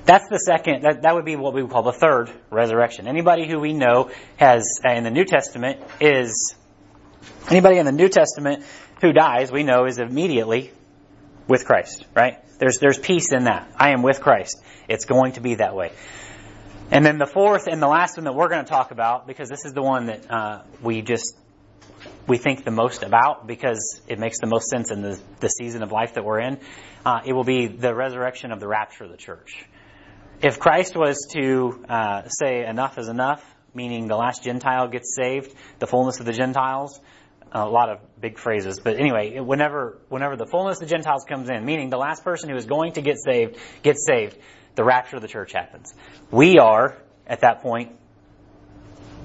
that's 0.04 0.28
the 0.28 0.38
second, 0.38 0.84
that, 0.84 1.02
that 1.02 1.14
would 1.14 1.24
be 1.24 1.36
what 1.36 1.52
we 1.52 1.62
would 1.62 1.70
call 1.70 1.82
the 1.82 1.92
third 1.92 2.30
resurrection. 2.50 3.08
Anybody 3.08 3.46
who 3.46 3.58
we 3.58 3.72
know 3.72 4.10
has, 4.36 4.80
in 4.84 5.02
the 5.02 5.10
New 5.10 5.24
Testament, 5.24 5.80
is, 6.00 6.54
anybody 7.50 7.78
in 7.78 7.84
the 7.84 7.92
New 7.92 8.08
Testament 8.08 8.64
who 9.02 9.12
dies, 9.12 9.50
we 9.50 9.64
know 9.64 9.86
is 9.86 9.98
immediately 9.98 10.70
with 11.48 11.64
Christ, 11.64 12.06
right? 12.14 12.38
There's, 12.58 12.78
there's 12.78 12.98
peace 12.98 13.32
in 13.32 13.44
that. 13.44 13.70
I 13.76 13.90
am 13.90 14.02
with 14.02 14.20
Christ. 14.20 14.62
It's 14.88 15.04
going 15.04 15.32
to 15.32 15.40
be 15.40 15.56
that 15.56 15.74
way. 15.74 15.92
And 16.90 17.04
then 17.04 17.18
the 17.18 17.26
fourth 17.26 17.66
and 17.66 17.82
the 17.82 17.88
last 17.88 18.16
one 18.16 18.24
that 18.24 18.34
we're 18.34 18.48
going 18.48 18.64
to 18.64 18.70
talk 18.70 18.92
about, 18.92 19.26
because 19.26 19.48
this 19.48 19.64
is 19.64 19.72
the 19.72 19.82
one 19.82 20.06
that 20.06 20.30
uh, 20.30 20.62
we 20.80 21.02
just 21.02 21.36
we 22.26 22.36
think 22.36 22.64
the 22.64 22.70
most 22.70 23.02
about 23.02 23.46
because 23.46 24.00
it 24.06 24.18
makes 24.18 24.38
the 24.40 24.46
most 24.46 24.68
sense 24.68 24.90
in 24.90 25.02
the, 25.02 25.18
the 25.40 25.48
season 25.48 25.82
of 25.82 25.90
life 25.90 26.14
that 26.14 26.24
we're 26.24 26.40
in. 26.40 26.58
Uh, 27.08 27.22
it 27.24 27.32
will 27.32 27.42
be 27.42 27.68
the 27.68 27.94
resurrection 27.94 28.52
of 28.52 28.60
the 28.60 28.68
rapture 28.68 29.04
of 29.04 29.10
the 29.10 29.16
church. 29.16 29.64
If 30.42 30.58
Christ 30.60 30.94
was 30.94 31.26
to 31.32 31.82
uh, 31.88 32.28
say 32.28 32.66
enough 32.66 32.98
is 32.98 33.08
enough, 33.08 33.42
meaning 33.72 34.08
the 34.08 34.16
last 34.16 34.44
Gentile 34.44 34.88
gets 34.88 35.16
saved, 35.16 35.54
the 35.78 35.86
fullness 35.86 36.20
of 36.20 36.26
the 36.26 36.34
Gentiles, 36.34 37.00
a 37.50 37.66
lot 37.66 37.88
of 37.88 38.00
big 38.20 38.38
phrases, 38.38 38.78
but 38.78 39.00
anyway, 39.00 39.40
whenever 39.40 39.96
whenever 40.10 40.36
the 40.36 40.44
fullness 40.44 40.82
of 40.82 40.86
the 40.86 40.94
Gentiles 40.94 41.24
comes 41.26 41.48
in, 41.48 41.64
meaning 41.64 41.88
the 41.88 41.96
last 41.96 42.24
person 42.24 42.50
who 42.50 42.56
is 42.56 42.66
going 42.66 42.92
to 42.92 43.00
get 43.00 43.16
saved 43.16 43.56
gets 43.82 44.04
saved, 44.06 44.36
the 44.74 44.84
rapture 44.84 45.16
of 45.16 45.22
the 45.22 45.28
church 45.28 45.54
happens. 45.54 45.94
We 46.30 46.58
are 46.58 46.98
at 47.26 47.40
that 47.40 47.62
point. 47.62 47.92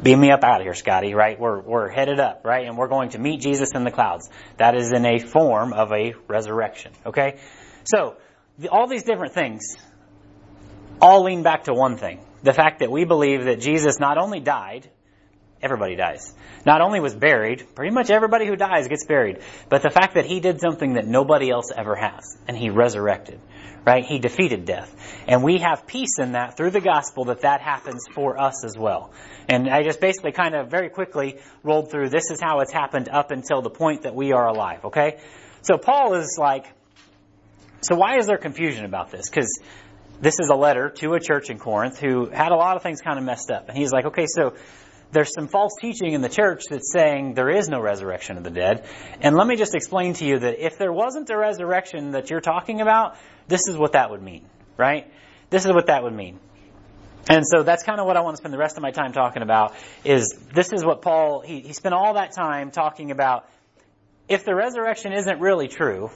Beam 0.01 0.21
me 0.21 0.31
up 0.31 0.45
out 0.45 0.61
of 0.61 0.65
here, 0.65 0.73
Scotty, 0.73 1.15
right? 1.15 1.37
We're, 1.37 1.59
we're 1.59 1.89
headed 1.89 2.21
up, 2.21 2.45
right? 2.45 2.65
And 2.65 2.77
we're 2.77 2.87
going 2.87 3.09
to 3.09 3.19
meet 3.19 3.41
Jesus 3.41 3.71
in 3.75 3.83
the 3.83 3.91
clouds. 3.91 4.29
That 4.55 4.73
is 4.73 4.93
in 4.93 5.05
a 5.05 5.19
form 5.19 5.73
of 5.73 5.91
a 5.91 6.13
resurrection, 6.27 6.93
okay? 7.05 7.39
So, 7.85 8.17
the, 8.57 8.69
all 8.69 8.87
these 8.87 9.03
different 9.03 9.33
things 9.33 9.75
all 11.01 11.23
lean 11.23 11.43
back 11.43 11.65
to 11.65 11.73
one 11.73 11.97
thing. 11.97 12.25
The 12.43 12.53
fact 12.53 12.79
that 12.79 12.91
we 12.91 13.05
believe 13.05 13.45
that 13.45 13.59
Jesus 13.59 13.99
not 13.99 14.17
only 14.17 14.39
died, 14.39 14.89
everybody 15.61 15.95
dies. 15.95 16.33
Not 16.65 16.81
only 16.81 16.99
was 16.99 17.15
buried, 17.15 17.75
pretty 17.75 17.93
much 17.93 18.09
everybody 18.09 18.45
who 18.45 18.55
dies 18.55 18.87
gets 18.87 19.05
buried, 19.05 19.39
but 19.69 19.81
the 19.81 19.89
fact 19.89 20.15
that 20.15 20.25
he 20.25 20.39
did 20.39 20.59
something 20.59 20.93
that 20.93 21.07
nobody 21.07 21.49
else 21.49 21.71
ever 21.75 21.95
has, 21.95 22.37
and 22.47 22.57
he 22.57 22.69
resurrected, 22.69 23.39
right? 23.85 24.05
He 24.05 24.19
defeated 24.19 24.65
death. 24.65 24.93
And 25.27 25.43
we 25.43 25.59
have 25.59 25.87
peace 25.87 26.19
in 26.19 26.33
that 26.33 26.57
through 26.57 26.71
the 26.71 26.81
gospel 26.81 27.25
that 27.25 27.41
that 27.41 27.61
happens 27.61 28.05
for 28.13 28.39
us 28.39 28.63
as 28.65 28.77
well. 28.77 29.11
And 29.49 29.69
I 29.69 29.83
just 29.83 29.99
basically 29.99 30.31
kind 30.31 30.53
of 30.53 30.69
very 30.69 30.89
quickly 30.89 31.39
rolled 31.63 31.91
through 31.91 32.09
this 32.09 32.29
is 32.29 32.39
how 32.41 32.59
it's 32.59 32.71
happened 32.71 33.09
up 33.09 33.31
until 33.31 33.61
the 33.61 33.69
point 33.69 34.03
that 34.03 34.15
we 34.15 34.31
are 34.33 34.47
alive, 34.47 34.85
okay? 34.85 35.19
So 35.61 35.77
Paul 35.77 36.13
is 36.15 36.37
like, 36.39 36.65
so 37.83 37.95
why 37.95 38.17
is 38.17 38.27
there 38.27 38.37
confusion 38.37 38.85
about 38.85 39.11
this? 39.11 39.29
Because 39.29 39.59
this 40.21 40.39
is 40.39 40.49
a 40.49 40.55
letter 40.55 40.89
to 40.89 41.13
a 41.13 41.19
church 41.19 41.49
in 41.49 41.59
Corinth 41.59 41.99
who 41.99 42.29
had 42.29 42.51
a 42.51 42.55
lot 42.55 42.77
of 42.77 42.83
things 42.83 43.01
kind 43.01 43.17
of 43.17 43.25
messed 43.25 43.51
up. 43.51 43.67
And 43.67 43.77
he's 43.77 43.91
like, 43.91 44.05
okay, 44.05 44.25
so 44.27 44.55
there's 45.11 45.33
some 45.33 45.47
false 45.47 45.73
teaching 45.79 46.13
in 46.13 46.21
the 46.21 46.29
church 46.29 46.63
that's 46.69 46.91
saying 46.91 47.33
there 47.35 47.49
is 47.49 47.69
no 47.69 47.79
resurrection 47.79 48.37
of 48.37 48.43
the 48.43 48.49
dead. 48.49 48.85
And 49.21 49.35
let 49.35 49.47
me 49.47 49.55
just 49.55 49.75
explain 49.75 50.13
to 50.15 50.25
you 50.25 50.39
that 50.39 50.65
if 50.65 50.77
there 50.77 50.91
wasn't 50.91 51.29
a 51.29 51.37
resurrection 51.37 52.11
that 52.11 52.29
you're 52.29 52.41
talking 52.41 52.81
about, 52.81 53.17
this 53.47 53.67
is 53.67 53.77
what 53.77 53.93
that 53.93 54.09
would 54.09 54.21
mean, 54.21 54.45
right? 54.77 55.11
This 55.49 55.65
is 55.65 55.71
what 55.71 55.87
that 55.87 56.03
would 56.03 56.13
mean. 56.13 56.39
And 57.29 57.45
so 57.47 57.63
that's 57.63 57.83
kind 57.83 57.99
of 57.99 58.05
what 58.05 58.17
I 58.17 58.21
want 58.21 58.35
to 58.35 58.41
spend 58.41 58.53
the 58.53 58.57
rest 58.57 58.75
of 58.75 58.83
my 58.83 58.91
time 58.91 59.13
talking 59.13 59.43
about 59.43 59.73
is 60.03 60.35
this 60.53 60.73
is 60.73 60.83
what 60.83 61.01
Paul, 61.01 61.41
he, 61.41 61.61
he 61.61 61.73
spent 61.73 61.93
all 61.93 62.15
that 62.15 62.33
time 62.33 62.71
talking 62.71 63.11
about 63.11 63.47
if 64.27 64.43
the 64.45 64.55
resurrection 64.55 65.13
isn't 65.13 65.39
really 65.39 65.67
true, 65.67 66.09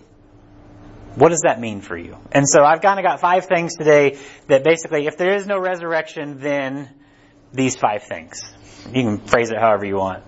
what 1.17 1.29
does 1.29 1.41
that 1.41 1.59
mean 1.59 1.81
for 1.81 1.97
you? 1.97 2.15
And 2.31 2.47
so 2.47 2.63
I've 2.63 2.81
kind 2.81 2.99
of 2.99 3.03
got 3.03 3.19
five 3.19 3.47
things 3.47 3.75
today 3.75 4.19
that 4.47 4.63
basically, 4.63 5.07
if 5.07 5.17
there 5.17 5.33
is 5.33 5.47
no 5.47 5.57
resurrection, 5.59 6.37
then 6.39 6.89
these 7.51 7.75
five 7.75 8.03
things. 8.03 8.39
You 8.93 9.03
can 9.03 9.17
phrase 9.17 9.49
it 9.49 9.57
however 9.57 9.85
you 9.85 9.95
want. 9.95 10.23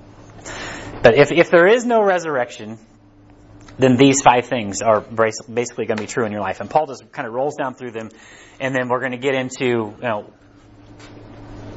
But 1.03 1.15
if, 1.15 1.31
if 1.31 1.51
there 1.51 1.67
is 1.67 1.85
no 1.85 2.03
resurrection, 2.03 2.79
then 3.77 3.97
these 3.97 4.23
five 4.23 4.47
things 4.47 4.81
are 4.81 5.01
basically 5.01 5.85
going 5.85 5.97
to 5.97 6.03
be 6.03 6.07
true 6.07 6.25
in 6.25 6.31
your 6.31 6.41
life. 6.41 6.59
And 6.59 6.69
Paul 6.69 6.87
just 6.87 7.11
kind 7.11 7.27
of 7.27 7.33
rolls 7.35 7.55
down 7.55 7.75
through 7.75 7.91
them, 7.91 8.09
and 8.59 8.73
then 8.73 8.89
we're 8.89 8.99
going 8.99 9.11
to 9.11 9.17
get 9.17 9.35
into, 9.35 9.65
you 9.65 9.97
know, 10.01 10.33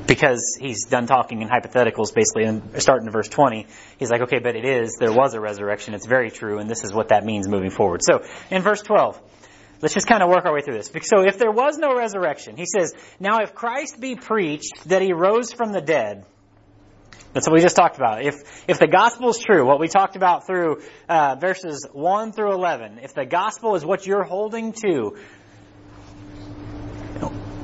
because 0.07 0.57
he's 0.61 0.85
done 0.85 1.07
talking 1.07 1.43
in 1.43 1.49
hypotheticals 1.49 2.15
basically 2.15 2.45
and 2.45 2.83
starting 2.83 3.07
in 3.07 3.13
verse 3.13 3.29
20 3.29 3.67
he's 3.99 4.11
like 4.11 4.23
okay 4.23 4.39
but 4.39 4.57
it 4.57 4.65
is 4.65 4.97
there 4.99 5.13
was 5.13 5.35
a 5.35 5.41
resurrection 5.41 5.95
it's 5.95 6.07
very 6.07 6.31
true 6.31 6.59
and 6.59 6.69
this 6.69 6.85
is 6.85 6.93
what 6.93 7.09
that 7.09 7.25
means 7.25 7.49
moving 7.49 7.71
forward 7.71 8.01
so 8.03 8.23
in 8.51 8.63
verse 8.63 8.83
12 8.83 9.21
let's 9.81 9.95
just 9.95 10.07
kind 10.07 10.23
of 10.23 10.29
work 10.29 10.45
our 10.45 10.53
way 10.53 10.61
through 10.61 10.77
this 10.77 10.91
so 11.03 11.23
if 11.23 11.39
there 11.39 11.51
was 11.51 11.79
no 11.79 11.97
resurrection 11.97 12.57
he 12.57 12.67
says 12.67 12.95
now 13.21 13.39
if 13.41 13.55
christ 13.55 14.01
be 14.01 14.15
preached 14.15 14.89
that 14.89 15.03
he 15.03 15.13
rose 15.13 15.53
from 15.53 15.73
the 15.73 15.81
dead 15.81 16.25
that's 17.33 17.47
what 17.47 17.55
we 17.55 17.61
just 17.61 17.77
talked 17.77 17.97
about. 17.97 18.23
If 18.23 18.35
if 18.69 18.79
the 18.79 18.87
gospel 18.87 19.31
is 19.31 19.39
true, 19.39 19.65
what 19.67 19.81
we 19.81 19.89
talked 19.89 20.17
about 20.17 20.47
through 20.47 20.83
uh, 21.09 21.37
verses 21.37 21.87
one 21.93 22.33
through 22.33 22.53
eleven, 22.53 22.99
if 23.03 23.15
the 23.15 23.25
gospel 23.25 23.75
is 23.75 23.85
what 23.85 24.07
you're 24.07 24.23
holding 24.23 24.73
to, 24.85 25.17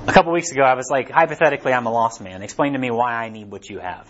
a 0.09 0.13
couple 0.13 0.33
weeks 0.33 0.51
ago, 0.51 0.63
I 0.63 0.75
was 0.75 0.89
like, 0.91 1.11
hypothetically, 1.11 1.73
I'm 1.73 1.87
a 1.87 1.93
lost 1.93 2.23
man. 2.23 2.43
Explain 2.43 2.73
to 2.73 2.79
me 2.79 2.91
why 2.91 3.13
I 3.13 3.29
need 3.29 3.51
what 3.51 3.69
you 3.69 3.79
have. 3.79 4.09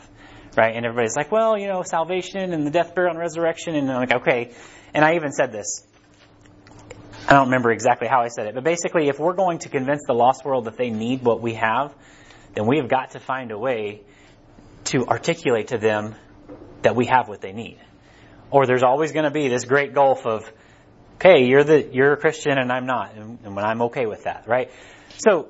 Right? 0.56 0.74
And 0.76 0.86
everybody's 0.86 1.16
like, 1.16 1.32
well, 1.32 1.58
you 1.58 1.66
know, 1.66 1.82
salvation 1.82 2.52
and 2.52 2.64
the 2.64 2.70
death, 2.70 2.94
burial, 2.94 3.10
and 3.10 3.18
resurrection. 3.18 3.74
And 3.74 3.90
I'm 3.90 4.00
like, 4.00 4.14
okay. 4.22 4.54
And 4.94 5.04
I 5.04 5.16
even 5.16 5.32
said 5.32 5.52
this. 5.52 5.84
I 7.28 7.32
don't 7.32 7.46
remember 7.46 7.72
exactly 7.72 8.08
how 8.08 8.20
I 8.22 8.28
said 8.28 8.46
it, 8.46 8.54
but 8.54 8.64
basically, 8.64 9.08
if 9.08 9.18
we're 9.18 9.34
going 9.34 9.58
to 9.58 9.68
convince 9.68 10.02
the 10.06 10.14
lost 10.14 10.46
world 10.46 10.64
that 10.64 10.78
they 10.78 10.88
need 10.88 11.22
what 11.22 11.42
we 11.42 11.54
have, 11.54 11.94
then 12.54 12.66
we 12.66 12.78
have 12.78 12.88
got 12.88 13.10
to 13.10 13.20
find 13.20 13.50
a 13.50 13.58
way 13.58 14.00
to 14.84 15.06
articulate 15.06 15.68
to 15.68 15.78
them 15.78 16.14
that 16.82 16.96
we 16.96 17.04
have 17.06 17.28
what 17.28 17.42
they 17.42 17.52
need. 17.52 17.78
Or 18.50 18.64
there's 18.64 18.82
always 18.82 19.12
going 19.12 19.26
to 19.26 19.30
be 19.30 19.48
this 19.48 19.66
great 19.66 19.92
gulf 19.92 20.24
of, 20.24 20.50
okay, 21.16 21.44
you're 21.44 21.64
the 21.64 21.86
you're 21.92 22.14
a 22.14 22.16
Christian 22.16 22.56
and 22.56 22.72
I'm 22.72 22.86
not, 22.86 23.14
and, 23.14 23.40
and 23.44 23.58
I'm 23.58 23.82
okay 23.82 24.06
with 24.06 24.24
that, 24.24 24.48
right? 24.48 24.70
So 25.18 25.48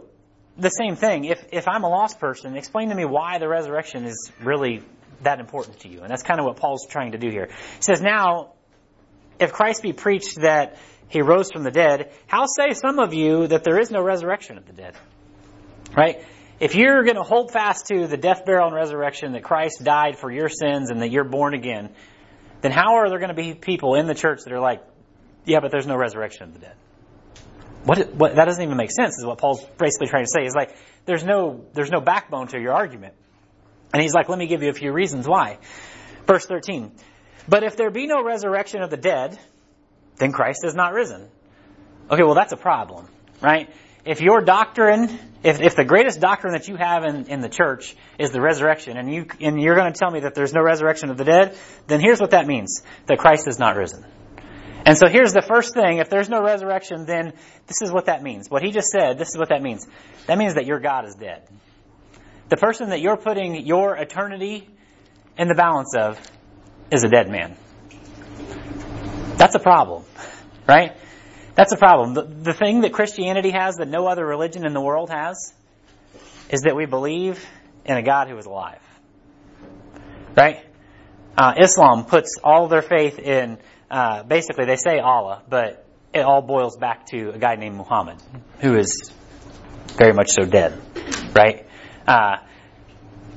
the 0.59 0.71
same 0.71 0.97
thing. 0.97 1.25
If, 1.25 1.47
if 1.53 1.69
I'm 1.69 1.85
a 1.85 1.89
lost 1.89 2.19
person, 2.19 2.57
explain 2.57 2.89
to 2.91 2.95
me 2.95 3.05
why 3.05 3.39
the 3.39 3.49
resurrection 3.49 4.05
is 4.05 4.33
really 4.43 4.83
that 5.23 5.41
important 5.41 5.81
to 5.81 5.89
you. 5.89 6.01
And 6.01 6.11
that's 6.11 6.23
kind 6.23 6.41
of 6.41 6.47
what 6.47 6.57
Paul's 6.57 6.87
trying 6.87 7.13
to 7.13 7.19
do 7.19 7.31
here. 7.31 7.49
He 7.49 7.83
says, 7.83 8.01
now, 8.01 8.53
if 9.39 9.53
Christ 9.53 9.83
be 9.83 9.93
preached 9.93 10.41
that 10.41 10.77
he 11.09 11.23
rose 11.23 11.51
from 11.53 11.63
the 11.63 11.71
dead, 11.71 12.13
how 12.27 12.47
say 12.47 12.75
some 12.75 12.99
of 12.99 13.15
you 13.15 13.47
that 13.47 13.65
there 13.65 13.79
is 13.79 13.91
no 13.91 14.03
resurrection 14.03 14.59
of 14.59 14.67
the 14.67 14.73
dead? 14.73 14.95
Right? 15.97 16.25
If 16.61 16.75
you're 16.75 17.05
going 17.05 17.17
to 17.17 17.23
hold 17.23 17.53
fast 17.53 17.87
to 17.87 18.09
the 18.09 18.17
death, 18.17 18.45
burial, 18.45 18.67
and 18.67 18.75
resurrection 18.75 19.33
that 19.33 19.45
Christ 19.45 19.83
died 19.85 20.19
for 20.19 20.31
your 20.31 20.49
sins 20.49 20.91
and 20.91 21.01
that 21.03 21.11
you're 21.11 21.25
born 21.25 21.55
again, 21.55 21.91
then 22.63 22.73
how 22.73 22.97
are 22.97 23.09
there 23.09 23.21
going 23.21 23.35
to 23.35 23.35
be 23.35 23.55
people 23.55 23.95
in 23.95 24.07
the 24.07 24.15
church 24.15 24.41
that 24.45 24.53
are 24.53 24.61
like, 24.61 24.83
yeah, 25.45 25.61
but 25.61 25.71
there's 25.71 25.87
no 25.87 25.97
resurrection 25.97 26.43
of 26.45 26.55
the 26.55 26.59
dead? 26.59 26.75
What, 27.85 28.15
what, 28.15 28.35
that 28.37 28.45
doesn't 28.45 28.63
even 28.63 28.77
make 28.77 28.91
sense 28.91 29.19
is 29.19 29.25
what 29.25 29.39
Paul's 29.39 29.65
basically 29.79 30.09
trying 30.09 30.25
to 30.25 30.31
say. 30.31 30.43
He's 30.43 30.55
like, 30.55 30.77
there's 31.07 31.25
no, 31.25 31.65
there's 31.73 31.91
no 31.91 32.01
backbone 32.01 32.49
to 32.49 32.61
your 32.61 32.73
argument. 32.73 33.15
And 33.93 34.03
he's 34.03 34.13
like, 34.13 34.29
let 34.29 34.39
me 34.39 34.47
give 34.47 34.63
you 34.63 34.69
a 34.69 34.75
few 34.75 34.93
reasons 34.93 35.27
why. 35.27 35.59
Verse 36.27 36.45
13. 36.45 36.93
But 37.49 37.65
if 37.65 37.77
there 37.77 37.91
be 37.91 38.07
no 38.07 38.23
resurrection 38.23 38.83
of 38.83 38.91
the 38.91 38.99
dead, 38.99 39.39
then 40.17 40.33
Christ 40.33 40.61
has 40.65 40.75
not 40.75 40.93
risen. 40.93 41.29
Okay, 42.11 42.23
well 42.23 42.35
that's 42.35 42.53
a 42.53 42.57
problem, 42.57 43.09
right? 43.41 43.71
if 44.09 44.23
your 44.23 44.41
doctrine, 44.41 45.19
if, 45.43 45.61
if 45.61 45.77
the 45.77 45.85
greatest 45.85 46.19
doctrine 46.19 46.55
that 46.55 46.67
you 46.67 46.77
have 46.77 47.05
in, 47.05 47.27
in 47.27 47.41
the 47.43 47.49
church 47.51 47.95
is 48.19 48.31
the 48.31 48.41
resurrection, 48.41 48.97
and 48.97 49.13
you 49.13 49.27
and 49.39 49.61
you're 49.61 49.75
going 49.75 49.93
to 49.93 49.99
tell 49.99 50.11
me 50.11 50.21
that 50.21 50.35
there's 50.35 50.55
no 50.55 50.63
resurrection 50.63 51.11
of 51.11 51.19
the 51.19 51.25
dead, 51.25 51.55
then 51.89 52.01
here's 52.01 52.19
what 52.19 52.31
that 52.31 52.47
means: 52.47 52.83
that 53.07 53.19
Christ 53.19 53.47
is 53.47 53.59
not 53.59 53.77
risen. 53.77 54.07
And 54.89 54.97
so 54.97 55.07
here's 55.07 55.35
the 55.35 55.43
first 55.43 55.75
thing: 55.75 55.99
if 55.99 56.09
there's 56.09 56.31
no 56.31 56.43
resurrection, 56.43 57.05
then 57.05 57.35
this 57.67 57.83
is 57.83 57.93
what 57.93 58.07
that 58.07 58.23
means. 58.23 58.49
What 58.49 58.63
he 58.63 58.71
just 58.71 58.89
said, 58.89 59.19
this 59.19 59.29
is 59.29 59.37
what 59.37 59.51
that 59.51 59.61
means. 59.61 59.87
That 60.27 60.39
means 60.39 60.55
that 60.55 60.65
your 60.65 60.81
God 60.81 61.05
is 61.05 61.15
dead. 61.15 61.47
The 62.49 62.57
person 62.57 62.89
that 62.89 63.03
you're 63.03 63.19
putting 63.19 63.67
your 63.67 63.95
eternity 63.97 64.67
in 65.37 65.47
the 65.47 65.55
balance 65.55 65.95
of 65.95 66.19
is 66.91 67.05
a 67.05 67.09
dead 67.09 67.29
man. 67.29 67.55
That's 69.37 69.55
a 69.55 69.59
problem, 69.59 70.05
right? 70.67 70.97
That's 71.55 71.73
a 71.73 71.77
problem. 71.77 72.15
The, 72.15 72.23
the 72.23 72.55
thing 72.55 72.81
that 72.81 72.95
Christianity 72.95 73.51
has 73.51 73.75
that 73.75 73.89
no 73.89 74.07
other 74.07 74.25
religion 74.25 74.65
in 74.65 74.73
the 74.73 74.81
world 74.81 75.11
has 75.11 75.53
is 76.49 76.63
that 76.63 76.75
we 76.75 76.87
believe 76.87 77.45
in 77.85 77.99
a 77.99 78.03
God 78.03 78.29
who 78.29 78.39
is 78.39 78.47
alive. 78.47 78.81
Right? 80.35 80.65
Uh, 81.39 81.55
Islam 81.57 82.05
puts 82.05 82.35
all 82.43 82.67
their 82.67 82.83
faith 82.83 83.21
in, 83.21 83.59
uh, 83.93 84.25
basically 84.25 84.65
they 84.65 84.75
say 84.75 84.99
Allah, 84.99 85.41
but 85.49 85.87
it 86.13 86.23
all 86.23 86.43
boils 86.43 86.77
back 86.77 87.07
to 87.07 87.31
a 87.31 87.39
guy 87.39 87.55
named 87.55 87.77
Muhammad, 87.77 88.17
who 88.59 88.77
is 88.77 89.13
very 89.97 90.13
much 90.13 90.31
so 90.31 90.45
dead. 90.45 90.77
Right? 91.33 91.65
Uh, 92.09 92.39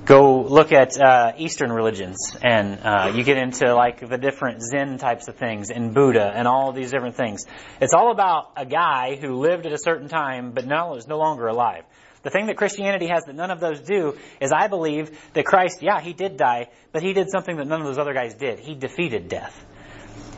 go 0.05 0.41
look 0.41 0.71
at 0.71 0.99
uh, 0.99 1.33
Eastern 1.37 1.71
religions, 1.71 2.35
and 2.41 2.79
uh, 2.79 3.11
you 3.13 3.23
get 3.23 3.37
into 3.37 3.71
like 3.75 3.99
the 3.99 4.17
different 4.17 4.63
Zen 4.63 4.97
types 4.97 5.27
of 5.27 5.35
things, 5.35 5.69
and 5.69 5.93
Buddha, 5.93 6.25
and 6.33 6.47
all 6.47 6.73
these 6.73 6.89
different 6.89 7.17
things. 7.17 7.45
It's 7.79 7.93
all 7.93 8.11
about 8.11 8.53
a 8.57 8.65
guy 8.65 9.15
who 9.15 9.35
lived 9.35 9.67
at 9.67 9.73
a 9.73 9.77
certain 9.77 10.07
time, 10.07 10.53
but 10.53 10.65
now 10.65 10.95
is 10.95 11.07
no 11.07 11.19
longer 11.19 11.45
alive. 11.45 11.83
The 12.23 12.29
thing 12.29 12.47
that 12.47 12.57
Christianity 12.57 13.07
has 13.07 13.23
that 13.25 13.35
none 13.35 13.49
of 13.49 13.59
those 13.59 13.79
do 13.79 14.15
is 14.39 14.51
I 14.51 14.67
believe 14.67 15.17
that 15.33 15.45
Christ, 15.45 15.81
yeah, 15.81 15.99
he 15.99 16.13
did 16.13 16.37
die, 16.37 16.67
but 16.91 17.01
he 17.01 17.13
did 17.13 17.31
something 17.31 17.57
that 17.57 17.67
none 17.67 17.81
of 17.81 17.87
those 17.87 17.97
other 17.97 18.13
guys 18.13 18.35
did. 18.35 18.59
He 18.59 18.75
defeated 18.75 19.27
death. 19.27 19.65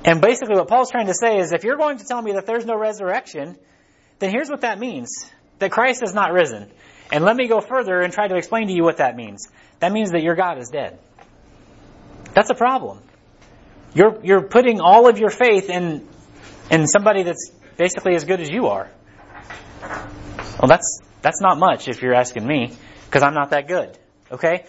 And 0.06 0.22
basically 0.22 0.56
what 0.56 0.68
Paul's 0.68 0.92
trying 0.92 1.08
to 1.08 1.14
say 1.14 1.40
is 1.40 1.52
if 1.52 1.64
you're 1.64 1.78
going 1.78 1.98
to 1.98 2.06
tell 2.06 2.22
me 2.22 2.34
that 2.34 2.46
there's 2.46 2.66
no 2.66 2.78
resurrection, 2.78 3.58
then 4.20 4.32
here's 4.32 4.50
what 4.50 4.62
that 4.62 4.80
means. 4.80 5.30
That 5.60 5.72
Christ 5.72 6.04
is 6.04 6.14
not 6.14 6.32
risen. 6.32 6.70
And 7.12 7.24
let 7.24 7.36
me 7.36 7.48
go 7.48 7.62
further 7.62 8.00
and 8.00 8.14
try 8.14 8.28
to 8.28 8.36
explain 8.36 8.68
to 8.68 8.74
you 8.74 8.84
what 8.84 8.98
that 8.98 9.16
means. 9.16 9.48
That 9.80 9.92
means 9.92 10.12
that 10.12 10.24
your 10.24 10.36
God 10.36 10.58
is 10.58 10.70
dead. 10.70 11.00
That's 12.34 12.50
a 12.50 12.56
problem. 12.56 13.02
You're, 13.94 14.20
you're 14.24 14.42
putting 14.42 14.82
all 14.82 15.08
of 15.08 15.20
your 15.20 15.30
faith 15.30 15.70
in, 15.70 16.08
in 16.72 16.88
somebody 16.88 17.24
that's 17.24 17.52
basically 17.78 18.16
as 18.16 18.26
good 18.26 18.40
as 18.40 18.50
you 18.50 18.68
are. 18.68 18.90
Well, 20.60 20.68
that's, 20.68 21.02
that's 21.24 21.42
not 21.42 21.58
much 21.58 21.88
if 21.88 22.04
you're 22.04 22.14
asking 22.14 22.46
me, 22.46 22.72
because 23.06 23.24
I'm 23.24 23.34
not 23.34 23.50
that 23.50 23.68
good. 23.68 23.98
Okay? 24.32 24.66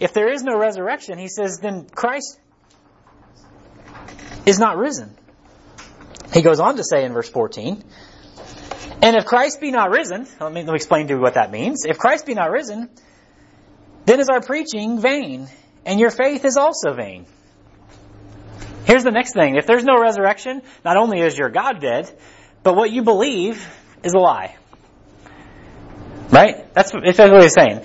If 0.00 0.14
there 0.14 0.32
is 0.32 0.42
no 0.42 0.58
resurrection, 0.58 1.18
he 1.18 1.28
says, 1.28 1.58
then 1.62 1.86
Christ 1.86 2.40
is 4.46 4.58
not 4.58 4.78
risen. 4.78 5.14
He 6.32 6.42
goes 6.42 6.58
on 6.58 6.76
to 6.76 6.82
say 6.82 7.04
in 7.04 7.12
verse 7.12 7.28
14, 7.28 7.84
and 9.02 9.16
if 9.16 9.26
Christ 9.26 9.60
be 9.60 9.70
not 9.70 9.90
risen, 9.90 10.26
let 10.40 10.52
me, 10.52 10.62
let 10.62 10.72
me 10.72 10.76
explain 10.76 11.08
to 11.08 11.14
you 11.14 11.20
what 11.20 11.34
that 11.34 11.50
means. 11.50 11.84
If 11.84 11.98
Christ 11.98 12.24
be 12.24 12.34
not 12.34 12.50
risen, 12.50 12.88
then 14.06 14.18
is 14.18 14.28
our 14.28 14.40
preaching 14.40 14.98
vain, 14.98 15.48
and 15.84 16.00
your 16.00 16.10
faith 16.10 16.44
is 16.44 16.56
also 16.56 16.94
vain. 16.94 17.26
Here's 18.84 19.04
the 19.04 19.10
next 19.10 19.34
thing. 19.34 19.56
If 19.56 19.66
there's 19.66 19.84
no 19.84 20.00
resurrection, 20.00 20.62
not 20.84 20.96
only 20.96 21.20
is 21.20 21.36
your 21.36 21.50
God 21.50 21.80
dead, 21.80 22.10
but 22.62 22.76
what 22.76 22.90
you 22.90 23.02
believe 23.02 23.68
is 24.02 24.14
a 24.14 24.18
lie. 24.18 24.56
Right? 26.32 26.72
That's 26.72 26.94
what, 26.94 27.04
what 27.04 27.42
he's 27.42 27.52
saying. 27.52 27.82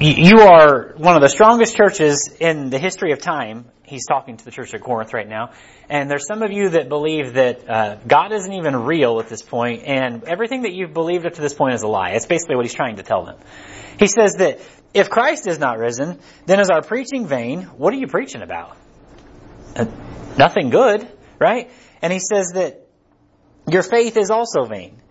You 0.00 0.40
are 0.40 0.94
one 0.96 1.14
of 1.14 1.20
the 1.20 1.28
strongest 1.28 1.76
churches 1.76 2.34
in 2.40 2.70
the 2.70 2.78
history 2.78 3.12
of 3.12 3.20
time. 3.20 3.66
He's 3.84 4.06
talking 4.06 4.38
to 4.38 4.44
the 4.44 4.50
church 4.50 4.72
at 4.72 4.80
Corinth 4.80 5.12
right 5.12 5.28
now. 5.28 5.50
And 5.90 6.10
there's 6.10 6.26
some 6.26 6.42
of 6.42 6.50
you 6.50 6.70
that 6.70 6.88
believe 6.88 7.34
that 7.34 7.68
uh, 7.68 7.96
God 8.06 8.32
isn't 8.32 8.52
even 8.52 8.74
real 8.74 9.20
at 9.20 9.28
this 9.28 9.42
point, 9.42 9.82
and 9.84 10.24
everything 10.24 10.62
that 10.62 10.72
you've 10.72 10.94
believed 10.94 11.26
up 11.26 11.34
to 11.34 11.42
this 11.42 11.52
point 11.52 11.74
is 11.74 11.82
a 11.82 11.88
lie. 11.88 12.12
It's 12.12 12.24
basically 12.24 12.56
what 12.56 12.64
he's 12.64 12.74
trying 12.74 12.96
to 12.96 13.02
tell 13.02 13.26
them. 13.26 13.36
He 13.98 14.06
says 14.06 14.36
that 14.36 14.60
if 14.94 15.10
Christ 15.10 15.46
is 15.46 15.58
not 15.58 15.78
risen, 15.78 16.18
then 16.46 16.60
is 16.60 16.70
our 16.70 16.80
preaching 16.80 17.26
vain? 17.26 17.64
What 17.64 17.92
are 17.92 17.98
you 17.98 18.06
preaching 18.06 18.40
about? 18.40 18.78
Uh, 19.76 19.84
nothing 20.38 20.70
good, 20.70 21.06
right? 21.38 21.70
And 22.00 22.10
he 22.10 22.18
says 22.18 22.52
that 22.54 22.86
your 23.70 23.82
faith 23.82 24.16
is 24.16 24.30
also 24.30 24.64
vain. 24.64 25.01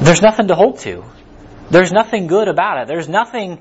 There's 0.00 0.22
nothing 0.22 0.48
to 0.48 0.54
hold 0.54 0.78
to. 0.80 1.04
There's 1.70 1.92
nothing 1.92 2.26
good 2.26 2.48
about 2.48 2.82
it. 2.82 2.88
There's 2.88 3.08
nothing 3.08 3.60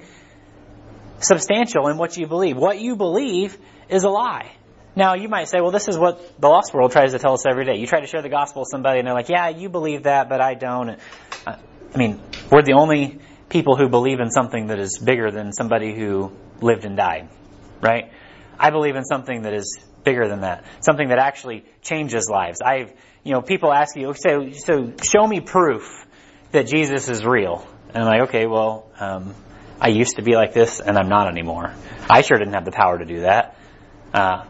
substantial 1.20 1.88
in 1.88 1.98
what 1.98 2.18
you 2.18 2.28
believe. 2.28 2.58
What 2.58 2.80
you 2.80 2.96
believe 2.96 3.58
is 3.90 4.04
a 4.04 4.10
lie. 4.10 4.56
Now, 4.96 5.16
you 5.16 5.30
might 5.30 5.48
say, 5.48 5.62
well, 5.62 5.72
this 5.72 5.88
is 5.88 5.98
what 5.98 6.40
the 6.40 6.48
lost 6.48 6.74
world 6.74 6.92
tries 6.92 7.12
to 7.12 7.20
tell 7.20 7.34
us 7.34 7.46
every 7.46 7.66
day. 7.66 7.76
You 7.78 7.88
try 7.88 8.02
to 8.02 8.08
share 8.08 8.22
the 8.22 8.30
gospel 8.30 8.62
with 8.62 8.70
somebody 8.72 9.00
and 9.00 9.08
they're 9.08 9.14
like, 9.14 9.30
yeah, 9.30 9.50
you 9.50 9.70
believe 9.70 10.04
that, 10.04 10.30
but 10.30 10.42
I 10.42 10.56
don't. 10.56 10.98
I 11.46 11.98
mean, 11.98 12.22
we're 12.52 12.64
the 12.64 12.74
only 12.74 13.20
people 13.50 13.76
who 13.76 13.90
believe 13.90 14.20
in 14.20 14.32
something 14.32 14.68
that 14.68 14.80
is 14.80 14.98
bigger 14.98 15.32
than 15.32 15.54
somebody 15.54 15.94
who 15.94 16.32
lived 16.62 16.86
and 16.86 16.96
died, 16.96 17.30
right? 17.82 18.12
I 18.58 18.70
believe 18.72 18.96
in 18.96 19.04
something 19.04 19.44
that 19.44 19.54
is 19.54 19.80
bigger 20.04 20.28
than 20.28 20.42
that. 20.42 20.66
Something 20.82 21.10
that 21.10 21.20
actually 21.20 21.66
changes 21.82 22.30
lives. 22.30 22.60
I've, 22.62 22.92
you 23.24 23.34
know, 23.34 23.42
people 23.42 23.72
ask 23.72 23.96
you, 23.96 24.14
so, 24.16 24.52
so 24.52 24.94
show 25.02 25.26
me 25.26 25.42
proof 25.42 26.06
that 26.52 26.68
Jesus 26.68 27.10
is 27.10 27.26
real. 27.26 27.68
And 27.94 28.04
I'm 28.04 28.06
like, 28.06 28.30
okay, 28.30 28.46
well, 28.46 28.90
um, 29.00 29.34
I 29.82 29.90
used 29.90 30.18
to 30.18 30.22
be 30.22 30.36
like 30.36 30.54
this 30.54 30.80
and 30.80 30.98
I'm 30.98 31.10
not 31.10 31.28
anymore. 31.28 31.74
I 32.10 32.22
sure 32.22 32.38
didn't 32.38 32.54
have 32.54 32.66
the 32.66 32.72
power 32.72 32.98
to 32.98 33.06
do 33.06 33.22
that. 33.22 33.56
Uh, 34.14 34.46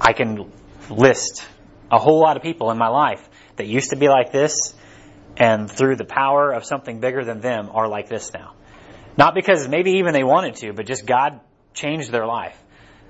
I 0.00 0.12
can 0.12 0.50
list 0.90 1.44
a 1.90 1.98
whole 1.98 2.20
lot 2.20 2.36
of 2.36 2.42
people 2.42 2.70
in 2.70 2.78
my 2.78 2.88
life 2.88 3.26
that 3.56 3.66
used 3.66 3.90
to 3.90 3.96
be 3.96 4.08
like 4.08 4.32
this 4.32 4.74
and 5.36 5.70
through 5.70 5.96
the 5.96 6.04
power 6.04 6.52
of 6.52 6.64
something 6.64 7.00
bigger 7.00 7.24
than 7.24 7.40
them 7.40 7.70
are 7.72 7.88
like 7.88 8.08
this 8.08 8.32
now. 8.32 8.54
Not 9.16 9.34
because 9.34 9.68
maybe 9.68 9.92
even 9.92 10.14
they 10.14 10.24
wanted 10.24 10.56
to, 10.56 10.72
but 10.72 10.86
just 10.86 11.06
God 11.06 11.40
changed 11.74 12.10
their 12.10 12.26
life. 12.26 12.58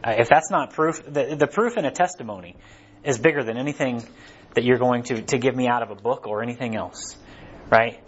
Uh, 0.04 0.14
if 0.18 0.28
that's 0.28 0.50
not 0.50 0.72
proof, 0.72 1.02
the, 1.04 1.36
the 1.36 1.46
proof 1.46 1.76
in 1.76 1.84
a 1.84 1.92
testimony 1.92 2.56
is 3.04 3.18
bigger 3.18 3.42
than 3.44 3.56
anything 3.56 4.04
that 4.54 4.64
you're 4.64 4.78
going 4.78 5.04
to, 5.04 5.22
to 5.22 5.38
give 5.38 5.54
me 5.54 5.68
out 5.68 5.82
of 5.82 5.90
a 5.90 5.94
book 5.94 6.26
or 6.26 6.42
anything 6.42 6.76
else. 6.76 7.16
Right? 7.70 8.02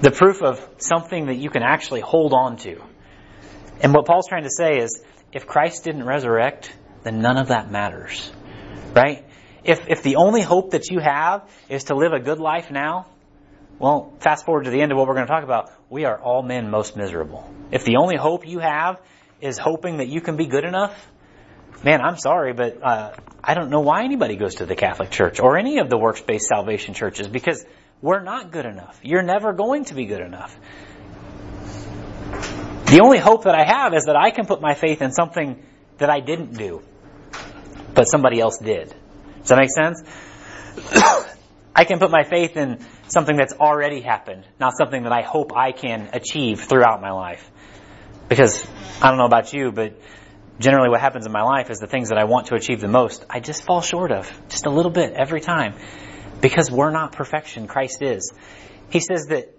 The 0.00 0.10
proof 0.10 0.42
of 0.42 0.66
something 0.78 1.26
that 1.26 1.36
you 1.36 1.50
can 1.50 1.62
actually 1.62 2.00
hold 2.00 2.32
on 2.32 2.56
to. 2.58 2.82
And 3.80 3.94
what 3.94 4.06
Paul's 4.06 4.28
trying 4.28 4.44
to 4.44 4.50
say 4.50 4.78
is, 4.78 5.02
if 5.32 5.46
Christ 5.46 5.84
didn't 5.84 6.04
resurrect, 6.04 6.72
then 7.02 7.20
none 7.20 7.38
of 7.38 7.48
that 7.48 7.70
matters. 7.70 8.30
Right? 8.94 9.24
If, 9.64 9.88
if 9.88 10.02
the 10.02 10.16
only 10.16 10.42
hope 10.42 10.72
that 10.72 10.90
you 10.90 11.00
have 11.00 11.48
is 11.68 11.84
to 11.84 11.94
live 11.94 12.12
a 12.12 12.20
good 12.20 12.38
life 12.38 12.70
now, 12.70 13.06
well, 13.78 14.12
fast 14.20 14.46
forward 14.46 14.64
to 14.64 14.70
the 14.70 14.80
end 14.80 14.92
of 14.92 14.98
what 14.98 15.06
we're 15.06 15.14
going 15.14 15.26
to 15.26 15.32
talk 15.32 15.44
about. 15.44 15.70
We 15.90 16.04
are 16.04 16.18
all 16.18 16.42
men 16.42 16.70
most 16.70 16.96
miserable. 16.96 17.50
If 17.70 17.84
the 17.84 17.96
only 17.96 18.16
hope 18.16 18.46
you 18.46 18.58
have 18.58 19.00
is 19.40 19.58
hoping 19.58 19.98
that 19.98 20.08
you 20.08 20.20
can 20.20 20.36
be 20.36 20.46
good 20.46 20.64
enough, 20.64 21.10
man, 21.84 22.00
I'm 22.00 22.16
sorry, 22.16 22.52
but 22.54 22.82
uh, 22.82 23.12
I 23.42 23.54
don't 23.54 23.70
know 23.70 23.80
why 23.80 24.04
anybody 24.04 24.36
goes 24.36 24.56
to 24.56 24.66
the 24.66 24.76
Catholic 24.76 25.10
Church 25.10 25.40
or 25.40 25.58
any 25.58 25.78
of 25.78 25.90
the 25.90 25.98
works-based 25.98 26.46
salvation 26.46 26.94
churches 26.94 27.28
because 27.28 27.64
we're 28.02 28.22
not 28.22 28.50
good 28.50 28.66
enough. 28.66 28.98
You're 29.02 29.22
never 29.22 29.52
going 29.52 29.86
to 29.86 29.94
be 29.94 30.06
good 30.06 30.20
enough. 30.20 30.56
The 32.86 33.00
only 33.02 33.18
hope 33.18 33.44
that 33.44 33.54
I 33.54 33.64
have 33.64 33.94
is 33.94 34.04
that 34.04 34.16
I 34.16 34.30
can 34.30 34.46
put 34.46 34.60
my 34.60 34.74
faith 34.74 35.02
in 35.02 35.12
something 35.12 35.62
that 35.98 36.08
I 36.10 36.20
didn't 36.20 36.56
do, 36.56 36.82
but 37.94 38.04
somebody 38.04 38.40
else 38.40 38.58
did. 38.58 38.94
Does 39.40 39.48
that 39.48 39.58
make 39.58 39.70
sense? 39.70 40.02
I 41.74 41.84
can 41.84 41.98
put 41.98 42.10
my 42.10 42.24
faith 42.24 42.56
in 42.56 42.78
something 43.08 43.36
that's 43.36 43.54
already 43.54 44.00
happened, 44.00 44.46
not 44.60 44.76
something 44.76 45.02
that 45.02 45.12
I 45.12 45.22
hope 45.22 45.52
I 45.54 45.72
can 45.72 46.10
achieve 46.12 46.60
throughout 46.62 47.00
my 47.00 47.10
life. 47.10 47.50
Because 48.28 48.66
I 49.00 49.08
don't 49.08 49.18
know 49.18 49.26
about 49.26 49.52
you, 49.52 49.72
but 49.72 50.00
generally 50.58 50.88
what 50.88 51.00
happens 51.00 51.26
in 51.26 51.32
my 51.32 51.42
life 51.42 51.70
is 51.70 51.78
the 51.78 51.86
things 51.86 52.08
that 52.10 52.18
I 52.18 52.24
want 52.24 52.48
to 52.48 52.54
achieve 52.54 52.80
the 52.80 52.88
most, 52.88 53.24
I 53.28 53.40
just 53.40 53.64
fall 53.64 53.82
short 53.82 54.10
of. 54.10 54.30
Just 54.48 54.66
a 54.66 54.70
little 54.70 54.90
bit 54.90 55.12
every 55.12 55.40
time. 55.40 55.74
Because 56.40 56.70
we're 56.70 56.90
not 56.90 57.12
perfection, 57.12 57.66
Christ 57.66 58.02
is. 58.02 58.32
He 58.90 59.00
says 59.00 59.26
that 59.26 59.52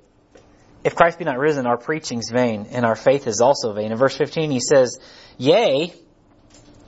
if 0.83 0.95
Christ 0.95 1.19
be 1.19 1.25
not 1.25 1.37
risen, 1.37 1.65
our 1.65 1.77
preaching's 1.77 2.29
vain, 2.29 2.67
and 2.71 2.85
our 2.85 2.95
faith 2.95 3.27
is 3.27 3.41
also 3.41 3.73
vain. 3.73 3.91
In 3.91 3.97
verse 3.97 4.15
15 4.15 4.51
he 4.51 4.59
says, 4.59 4.99
Yea, 5.37 5.93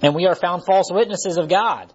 and 0.01 0.15
we 0.15 0.25
are 0.25 0.35
found 0.35 0.65
false 0.65 0.89
witnesses 0.91 1.37
of 1.37 1.49
God, 1.49 1.91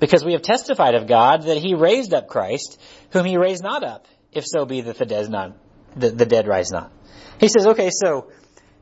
because 0.00 0.24
we 0.24 0.32
have 0.32 0.42
testified 0.42 0.94
of 0.94 1.06
God 1.06 1.42
that 1.44 1.58
he 1.58 1.74
raised 1.74 2.12
up 2.12 2.28
Christ, 2.28 2.80
whom 3.10 3.24
he 3.24 3.36
raised 3.36 3.62
not 3.62 3.84
up, 3.84 4.06
if 4.32 4.44
so 4.46 4.64
be 4.64 4.80
that 4.82 4.98
the 4.98 5.06
dead 5.06 5.30
not 5.30 5.56
the, 5.96 6.10
the 6.10 6.26
dead 6.26 6.46
rise 6.46 6.70
not. 6.70 6.92
He 7.40 7.48
says, 7.48 7.66
okay, 7.68 7.90
so 7.90 8.30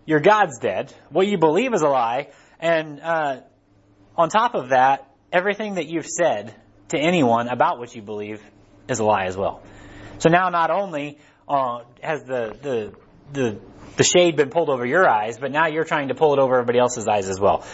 your 0.04 0.20
God's 0.20 0.58
dead. 0.58 0.92
What 1.10 1.26
you 1.26 1.38
believe 1.38 1.72
is 1.72 1.82
a 1.82 1.88
lie, 1.88 2.28
and 2.60 3.00
uh, 3.00 3.40
on 4.16 4.28
top 4.28 4.54
of 4.54 4.70
that, 4.70 5.10
everything 5.32 5.74
that 5.74 5.86
you've 5.86 6.06
said 6.06 6.54
to 6.88 6.98
anyone 6.98 7.48
about 7.48 7.78
what 7.78 7.94
you 7.94 8.02
believe 8.02 8.42
is 8.88 8.98
a 8.98 9.04
lie 9.04 9.24
as 9.24 9.36
well. 9.36 9.62
So 10.18 10.28
now 10.28 10.48
not 10.50 10.70
only 10.70 11.18
uh, 11.48 11.80
has 12.02 12.22
the, 12.24 12.56
the, 12.62 12.94
the, 13.32 13.60
the 13.96 14.04
shade 14.04 14.36
been 14.36 14.50
pulled 14.50 14.70
over 14.70 14.84
your 14.84 15.08
eyes, 15.08 15.38
but 15.38 15.50
now 15.50 15.66
you're 15.66 15.84
trying 15.84 16.08
to 16.08 16.14
pull 16.14 16.32
it 16.32 16.38
over 16.38 16.54
everybody 16.54 16.78
else's 16.78 17.06
eyes 17.08 17.28
as 17.28 17.40
well. 17.40 17.64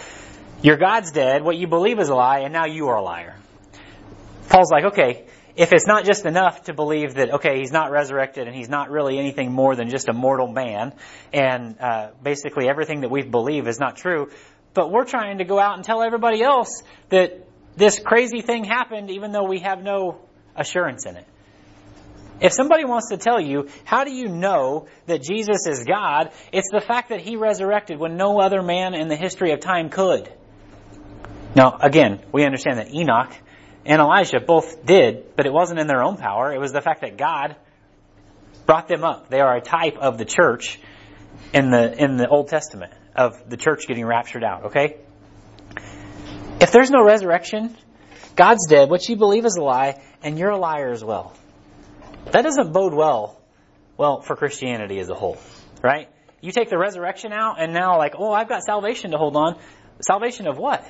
Your 0.62 0.77
God's 0.77 1.12
dead, 1.12 1.42
what 1.42 1.57
you 1.57 1.66
believe 1.66 1.99
is 1.99 2.09
a 2.09 2.14
lie, 2.14 2.40
and 2.40 2.53
now 2.53 2.66
you 2.66 2.88
are 2.88 2.96
a 2.96 3.03
liar. 3.03 3.37
Paul's 4.49 4.70
like, 4.70 4.92
okay, 4.92 5.27
if 5.57 5.73
it's 5.73 5.87
not 5.87 6.05
just 6.05 6.27
enough 6.27 6.64
to 6.64 6.75
believe 6.75 7.14
that, 7.14 7.35
okay, 7.35 7.59
he's 7.59 7.73
not 7.73 7.90
resurrected 7.90 8.46
and 8.46 8.57
he's 8.57 8.68
not 8.68 8.90
really 8.90 9.18
anything 9.18 9.53
more 9.53 9.75
than 9.75 9.88
just 9.88 10.09
a 10.09 10.12
mortal 10.12 10.49
man, 10.49 10.92
and 11.33 11.77
uh, 11.81 12.11
basically 12.23 12.68
everything 12.68 13.01
that 13.03 13.11
we 13.11 13.23
believe 13.23 13.66
is 13.68 13.79
not 13.79 13.96
true, 13.96 14.31
but 14.75 14.90
we're 14.90 15.05
trying 15.05 15.38
to 15.38 15.44
go 15.44 15.59
out 15.59 15.77
and 15.77 15.85
tell 15.85 16.03
everybody 16.03 16.42
else 16.42 16.83
that 17.09 17.46
this 17.77 17.99
crazy 17.99 18.43
thing 18.43 18.65
happened 18.65 19.11
even 19.11 19.33
though 19.33 19.45
we 19.45 19.61
have 19.61 19.83
no 19.83 20.21
assurance 20.57 21.07
in 21.07 21.17
it. 21.17 21.27
If 22.41 22.53
somebody 22.53 22.85
wants 22.85 23.11
to 23.11 23.19
tell 23.19 23.41
you, 23.41 23.69
how 23.85 24.05
do 24.05 24.13
you 24.13 24.29
know 24.29 24.87
that 25.07 25.23
Jesus 25.23 25.67
is 25.67 25.85
God? 25.85 26.31
It's 26.53 26.71
the 26.73 26.81
fact 26.81 27.11
that 27.11 27.21
he 27.21 27.37
resurrected 27.37 27.99
when 27.99 28.17
no 28.17 28.41
other 28.41 28.63
man 28.63 28.95
in 28.95 29.09
the 29.09 29.17
history 29.17 29.53
of 29.53 29.61
time 29.61 29.91
could. 29.91 30.33
Now, 31.55 31.79
again, 31.81 32.21
we 32.33 32.45
understand 32.45 32.79
that 32.79 32.95
Enoch 32.95 33.33
and 33.85 34.01
Elijah 34.01 34.41
both 34.41 34.87
did, 34.87 35.37
but 35.37 35.47
it 35.47 35.53
wasn't 35.53 35.81
in 35.81 35.87
their 35.87 36.03
own 36.03 36.17
power. 36.17 36.53
It 36.53 36.59
was 36.59 36.73
the 36.73 36.81
fact 36.81 37.03
that 37.03 37.19
God 37.19 37.57
brought 38.65 38.89
them 38.89 39.05
up. 39.05 39.29
They 39.29 39.41
are 39.41 39.57
a 39.57 39.61
type 39.61 39.99
of 39.99 40.17
the 40.17 40.25
church 40.25 40.79
in 41.53 41.71
the, 41.71 41.93
in 42.03 42.17
the 42.17 42.29
Old 42.29 42.49
Testament, 42.49 42.93
of 43.15 43.51
the 43.51 43.57
church 43.57 43.87
getting 43.87 44.07
raptured 44.07 44.45
out, 44.45 44.67
okay? 44.67 44.97
If 46.61 46.73
there's 46.73 46.90
no 46.90 47.03
resurrection, 47.03 47.77
God's 48.37 48.66
dead, 48.66 48.90
what 48.90 49.09
you 49.09 49.16
believe 49.16 49.44
is 49.46 49.57
a 49.57 49.62
lie, 49.62 50.01
and 50.23 50.38
you're 50.38 50.51
a 50.51 50.59
liar 50.59 50.90
as 50.90 51.03
well. 51.03 51.35
That 52.33 52.42
doesn't 52.42 52.73
bode 52.73 52.92
well, 52.92 53.40
well, 53.96 54.20
for 54.20 54.37
Christianity 54.37 54.99
as 55.01 55.09
a 55.09 55.14
whole, 55.14 55.38
right? 55.83 56.09
You 56.42 56.53
take 56.53 56.68
the 56.68 56.79
resurrection 56.79 57.33
out, 57.33 57.61
and 57.61 57.73
now 57.73 57.96
like, 57.99 58.14
oh, 58.18 58.33
I've 58.33 58.49
got 58.49 58.62
salvation 58.62 59.12
to 59.12 59.18
hold 59.18 59.37
on. 59.37 59.59
Salvation 60.01 60.46
of 60.46 60.59
what? 60.59 60.87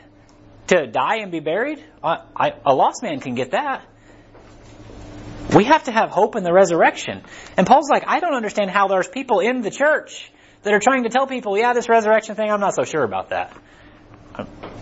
To 0.69 0.87
die 0.87 1.19
and 1.19 1.31
be 1.31 1.41
buried? 1.41 1.85
I, 2.03 2.19
I, 2.37 2.53
a 2.67 2.75
lost 2.75 3.03
man 3.03 3.21
can 3.21 3.35
get 3.35 3.53
that. 3.53 3.87
We 5.55 5.65
have 5.65 5.85
to 5.85 5.93
have 5.93 6.11
hope 6.11 6.37
in 6.37 6.45
the 6.45 6.53
resurrection. 6.53 7.23
And 7.57 7.67
Paul's 7.67 7.91
like, 7.91 8.05
I 8.07 8.21
don't 8.21 8.35
understand 8.35 8.71
how 8.71 8.87
there's 8.87 9.09
people 9.09 9.41
in 9.41 9.63
the 9.63 9.71
church 9.71 10.31
that 10.63 10.73
are 10.73 10.79
trying 10.79 11.05
to 11.05 11.09
tell 11.09 11.27
people, 11.27 11.59
yeah, 11.59 11.73
this 11.73 11.89
resurrection 11.89 12.37
thing, 12.37 12.51
I'm 12.51 12.61
not 12.61 12.75
so 12.75 12.85
sure 12.85 13.03
about 13.03 13.31
that. 13.31 13.57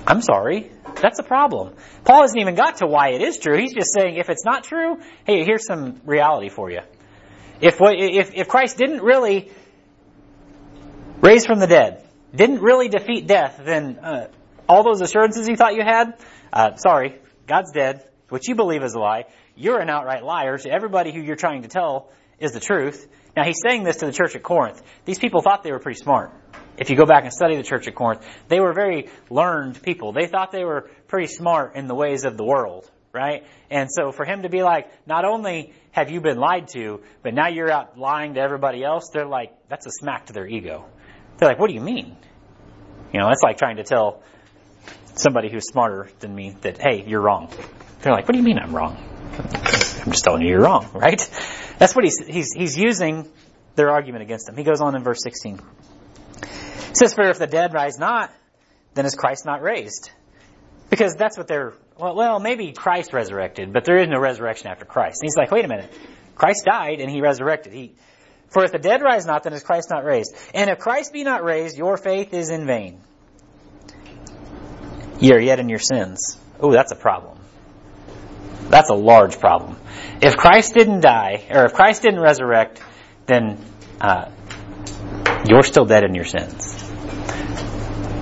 I'm 0.07 0.23
sorry. 0.23 0.71
That's 1.01 1.19
a 1.19 1.23
problem. 1.23 1.75
Paul 2.05 2.23
hasn't 2.23 2.41
even 2.41 2.55
got 2.55 2.79
to 2.79 2.87
why 2.87 3.11
it 3.11 3.23
is 3.23 3.39
true. 3.39 3.57
He's 3.57 3.75
just 3.75 3.93
saying 3.93 4.17
if 4.17 4.31
it's 4.31 4.45
not 4.45 4.65
true, 4.65 4.99
hey, 5.27 5.45
here's 5.45 5.67
some 5.67 6.01
reality 6.05 6.49
for 6.49 6.71
you. 6.71 6.81
If 7.61 7.77
if, 7.81 8.35
if 8.35 8.49
Christ 8.49 8.77
didn't 8.79 9.03
really 9.03 9.51
raise 11.21 11.47
from 11.47 11.59
the 11.59 11.67
dead, 11.67 12.05
didn't 12.35 12.61
really 12.61 12.89
defeat 12.89 13.27
death, 13.27 13.61
then 13.65 13.99
uh, 13.99 14.29
all 14.69 14.83
those 14.83 15.01
assurances 15.01 15.49
you 15.49 15.57
thought 15.57 15.75
you 15.75 15.83
had, 15.85 16.19
uh, 16.53 16.77
sorry, 16.77 17.21
God's 17.47 17.73
dead. 17.73 18.05
What 18.29 18.47
you 18.47 18.55
believe 18.55 18.83
is 18.83 18.95
a 18.95 18.99
lie. 18.99 19.25
You're 19.57 19.81
an 19.81 19.89
outright 19.89 20.23
liar. 20.23 20.59
So 20.59 20.71
everybody 20.71 21.13
who 21.13 21.21
you're 21.21 21.37
trying 21.37 21.63
to 21.63 21.69
tell 21.69 22.11
is 22.39 22.53
the 22.53 22.61
truth. 22.61 23.09
Now 23.37 23.45
he's 23.45 23.61
saying 23.67 23.85
this 23.85 23.97
to 23.99 24.07
the 24.07 24.13
church 24.13 24.37
at 24.37 24.43
Corinth. 24.43 24.83
These 25.05 25.19
people 25.19 25.41
thought 25.41 25.63
they 25.63 25.73
were 25.73 25.79
pretty 25.79 25.99
smart. 25.99 26.33
If 26.79 26.91
you 26.91 26.97
go 26.97 27.07
back 27.07 27.25
and 27.25 27.33
study 27.33 27.57
the 27.57 27.63
church 27.63 27.89
at 27.89 27.95
Corinth, 27.95 28.25
they 28.49 28.61
were 28.61 28.73
very 28.73 29.09
learned 29.31 29.83
people. 29.83 30.13
They 30.13 30.27
thought 30.27 30.53
they 30.53 30.65
were 30.65 30.89
pretty 31.09 31.27
smart 31.27 31.75
in 31.75 31.89
the 31.89 31.95
ways 31.95 32.25
of 32.25 32.37
the 32.37 32.45
world, 32.45 32.89
right? 33.13 33.45
And 33.71 33.89
so 33.91 34.13
for 34.13 34.25
him 34.25 34.43
to 34.43 34.49
be 34.49 34.63
like, 34.63 34.89
not 35.07 35.25
only 35.25 35.73
have 35.91 36.11
you 36.11 36.21
been 36.21 36.39
lied 36.39 36.69
to, 36.69 37.01
but 37.23 37.35
now 37.35 37.49
you're 37.49 37.71
out 37.71 37.99
lying 37.99 38.35
to 38.35 38.41
everybody 38.41 38.85
else, 38.85 39.11
they're 39.13 39.27
like, 39.27 39.53
that's 39.69 39.87
a 39.87 39.91
smack 39.91 40.27
to 40.27 40.33
their 40.33 40.47
ego. 40.47 40.87
They're 41.39 41.49
like, 41.49 41.59
what 41.59 41.69
do 41.69 41.75
you 41.75 41.81
mean? 41.81 42.17
You 43.13 43.21
know, 43.21 43.29
that's 43.29 43.43
like 43.43 43.59
trying 43.59 43.77
to 43.77 43.85
tell 43.85 44.23
somebody 45.15 45.51
who's 45.51 45.67
smarter 45.67 46.09
than 46.21 46.35
me 46.35 46.57
that, 46.61 46.79
hey, 46.79 47.05
you're 47.07 47.21
wrong. 47.21 47.51
They're 48.03 48.13
like, 48.13 48.29
what 48.29 48.33
do 48.33 48.39
you 48.39 48.45
mean 48.45 48.59
I'm 48.59 48.75
wrong? 48.75 48.97
I'm 49.39 50.13
just 50.13 50.25
telling 50.25 50.43
you 50.43 50.49
you're 50.49 50.63
wrong, 50.63 50.91
right? 50.95 51.19
That's 51.79 51.95
what 51.95 52.05
he's, 52.05 52.25
he's, 52.25 52.53
he's 52.55 52.77
using 52.77 53.29
their 53.75 53.91
argument 53.91 54.23
against 54.23 54.47
them. 54.47 54.57
He 54.57 54.65
goes 54.65 54.81
on 54.81 54.95
in 54.95 55.03
verse 55.03 55.21
16. 55.23 55.61
Says, 56.99 57.15
for 57.15 57.29
if 57.29 57.39
the 57.39 57.47
dead 57.47 57.73
rise 57.75 57.99
not, 57.99 58.33
then 58.95 59.07
is 59.07 59.15
Christ 59.15 59.47
not 59.47 59.63
raised? 59.63 60.11
Because 60.91 61.15
that's 61.15 61.39
what 61.39 61.47
they're, 61.47 61.75
well, 61.99 62.17
well, 62.17 62.41
maybe 62.41 62.73
Christ 62.73 63.13
resurrected, 63.13 63.73
but 63.73 63.85
there 63.85 63.99
is 63.99 64.09
no 64.09 64.19
resurrection 64.19 64.69
after 64.69 64.85
Christ. 64.85 65.21
And 65.23 65.27
he's 65.27 65.37
like, 65.37 65.51
wait 65.51 65.65
a 65.65 65.69
minute. 65.69 65.93
Christ 66.35 66.65
died 66.65 67.01
and 67.01 67.11
he 67.11 67.21
resurrected. 67.21 67.73
He, 67.73 67.93
for 68.49 68.65
if 68.65 68.73
the 68.73 68.79
dead 68.79 69.03
rise 69.03 69.27
not, 69.27 69.43
then 69.43 69.53
is 69.53 69.63
Christ 69.63 69.91
not 69.91 70.05
raised? 70.05 70.35
And 70.55 70.71
if 70.71 70.79
Christ 70.79 71.13
be 71.13 71.23
not 71.23 71.45
raised, 71.45 71.77
your 71.77 71.97
faith 71.97 72.33
is 72.33 72.51
in 72.51 72.67
vain. 72.67 73.01
Ye 75.21 75.33
are 75.33 75.41
yet 75.41 75.61
in 75.61 75.69
your 75.69 75.81
sins. 75.81 76.39
Oh, 76.59 76.73
that's 76.73 76.93
a 76.93 76.97
problem. 76.97 77.39
That's 78.71 78.91
a 78.91 78.95
large 78.95 79.39
problem. 79.39 79.77
If 80.21 80.37
Christ 80.37 80.75
didn't 80.75 81.01
die, 81.01 81.45
or 81.51 81.67
if 81.67 81.75
Christ 81.75 82.03
didn't 82.03 82.21
resurrect, 82.21 82.83
then 83.27 83.59
uh, 84.01 84.31
you're 85.49 85.63
still 85.63 85.85
dead 85.85 86.05
in 86.05 86.15
your 86.15 86.25
sins. 86.25 86.78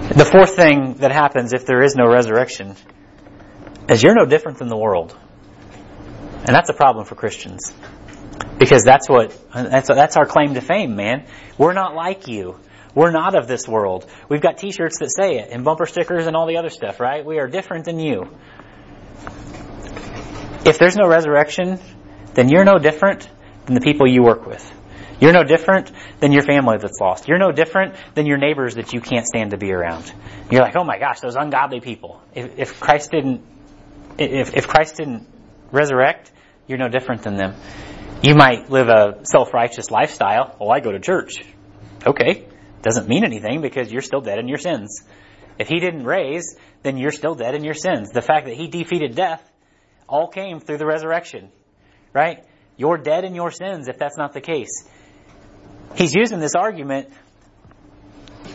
The 0.08 0.24
fourth 0.24 0.54
thing 0.54 0.94
that 0.94 1.10
happens 1.10 1.52
if 1.52 1.66
there 1.66 1.82
is 1.82 1.96
no 1.96 2.06
resurrection 2.06 2.76
is 3.88 4.02
you're 4.02 4.14
no 4.14 4.24
different 4.24 4.58
than 4.58 4.68
the 4.68 4.76
world. 4.76 5.18
And 6.46 6.54
that's 6.54 6.70
a 6.70 6.74
problem 6.74 7.06
for 7.06 7.16
Christians. 7.16 7.74
Because 8.58 8.84
that's 8.84 9.08
what, 9.08 9.36
that's, 9.52 9.88
that's 9.88 10.16
our 10.16 10.24
claim 10.24 10.54
to 10.54 10.60
fame, 10.60 10.94
man. 10.94 11.26
We're 11.58 11.72
not 11.72 11.94
like 11.94 12.28
you. 12.28 12.58
We're 12.94 13.10
not 13.10 13.34
of 13.36 13.48
this 13.48 13.68
world. 13.68 14.06
We've 14.28 14.40
got 14.40 14.58
t-shirts 14.58 15.00
that 15.00 15.10
say 15.10 15.38
it 15.38 15.50
and 15.50 15.64
bumper 15.64 15.86
stickers 15.86 16.26
and 16.26 16.36
all 16.36 16.46
the 16.46 16.56
other 16.56 16.70
stuff, 16.70 17.00
right? 17.00 17.24
We 17.24 17.38
are 17.38 17.48
different 17.48 17.84
than 17.84 17.98
you. 17.98 18.30
If 20.64 20.78
there's 20.78 20.96
no 20.96 21.06
resurrection, 21.08 21.78
then 22.34 22.48
you're 22.48 22.64
no 22.64 22.78
different 22.78 23.28
than 23.66 23.74
the 23.74 23.80
people 23.80 24.08
you 24.08 24.22
work 24.22 24.46
with. 24.46 24.64
You're 25.20 25.32
no 25.32 25.44
different 25.44 25.90
than 26.20 26.32
your 26.32 26.42
family 26.42 26.76
that's 26.78 27.00
lost. 27.00 27.26
You're 27.26 27.38
no 27.38 27.50
different 27.50 27.94
than 28.14 28.26
your 28.26 28.36
neighbors 28.36 28.74
that 28.74 28.92
you 28.92 29.00
can't 29.00 29.26
stand 29.26 29.52
to 29.52 29.56
be 29.56 29.72
around. 29.72 30.12
You're 30.50 30.60
like, 30.60 30.76
oh 30.76 30.84
my 30.84 30.98
gosh, 30.98 31.20
those 31.20 31.36
ungodly 31.36 31.80
people. 31.80 32.20
If, 32.34 32.58
if 32.58 32.80
Christ 32.80 33.10
didn't, 33.12 33.42
if, 34.18 34.54
if 34.54 34.68
Christ 34.68 34.96
didn't 34.96 35.26
resurrect, 35.72 36.30
you're 36.66 36.78
no 36.78 36.88
different 36.88 37.22
than 37.22 37.36
them. 37.36 37.54
You 38.22 38.34
might 38.34 38.70
live 38.70 38.88
a 38.88 39.24
self-righteous 39.24 39.90
lifestyle. 39.90 40.54
Well, 40.60 40.70
I 40.70 40.80
go 40.80 40.92
to 40.92 41.00
church. 41.00 41.42
Okay. 42.06 42.46
Doesn't 42.82 43.08
mean 43.08 43.24
anything 43.24 43.62
because 43.62 43.90
you're 43.90 44.02
still 44.02 44.20
dead 44.20 44.38
in 44.38 44.48
your 44.48 44.58
sins. 44.58 45.02
If 45.58 45.68
he 45.68 45.80
didn't 45.80 46.04
raise, 46.04 46.56
then 46.82 46.98
you're 46.98 47.10
still 47.10 47.34
dead 47.34 47.54
in 47.54 47.64
your 47.64 47.74
sins. 47.74 48.10
The 48.10 48.22
fact 48.22 48.46
that 48.46 48.54
he 48.54 48.68
defeated 48.68 49.14
death 49.14 49.42
all 50.08 50.28
came 50.28 50.60
through 50.60 50.78
the 50.78 50.86
resurrection. 50.86 51.50
Right? 52.12 52.44
You're 52.76 52.98
dead 52.98 53.24
in 53.24 53.34
your 53.34 53.50
sins 53.50 53.88
if 53.88 53.98
that's 53.98 54.18
not 54.18 54.34
the 54.34 54.42
case 54.42 54.84
he's 55.94 56.14
using 56.14 56.40
this 56.40 56.54
argument 56.54 57.08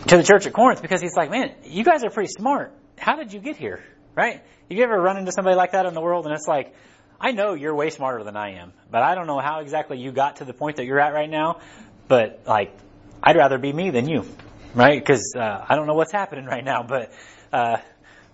to 0.07 0.17
the 0.17 0.23
church 0.23 0.45
at 0.47 0.53
Corinth 0.53 0.81
because 0.81 1.01
he's 1.01 1.15
like, 1.15 1.29
man, 1.31 1.53
you 1.63 1.83
guys 1.83 2.03
are 2.03 2.09
pretty 2.09 2.31
smart. 2.31 2.73
How 2.97 3.15
did 3.15 3.33
you 3.33 3.39
get 3.39 3.57
here? 3.57 3.83
Right? 4.15 4.41
You 4.69 4.83
ever 4.83 4.99
run 4.99 5.17
into 5.17 5.31
somebody 5.31 5.55
like 5.55 5.71
that 5.71 5.85
in 5.85 5.93
the 5.93 6.01
world 6.01 6.25
and 6.25 6.33
it's 6.33 6.47
like, 6.47 6.75
I 7.19 7.31
know 7.31 7.53
you're 7.53 7.75
way 7.75 7.91
smarter 7.91 8.23
than 8.23 8.35
I 8.35 8.55
am, 8.61 8.73
but 8.89 9.03
I 9.03 9.15
don't 9.15 9.27
know 9.27 9.39
how 9.39 9.59
exactly 9.59 9.99
you 9.99 10.11
got 10.11 10.37
to 10.37 10.45
the 10.45 10.53
point 10.53 10.77
that 10.77 10.85
you're 10.85 10.99
at 10.99 11.13
right 11.13 11.29
now, 11.29 11.59
but 12.07 12.41
like, 12.47 12.75
I'd 13.21 13.35
rather 13.35 13.59
be 13.59 13.71
me 13.71 13.91
than 13.91 14.09
you, 14.09 14.25
right? 14.73 14.99
Because 14.99 15.33
uh, 15.37 15.65
I 15.69 15.75
don't 15.75 15.85
know 15.85 15.93
what's 15.93 16.11
happening 16.11 16.45
right 16.45 16.65
now, 16.65 16.83
but 16.83 17.13
uh, 17.53 17.77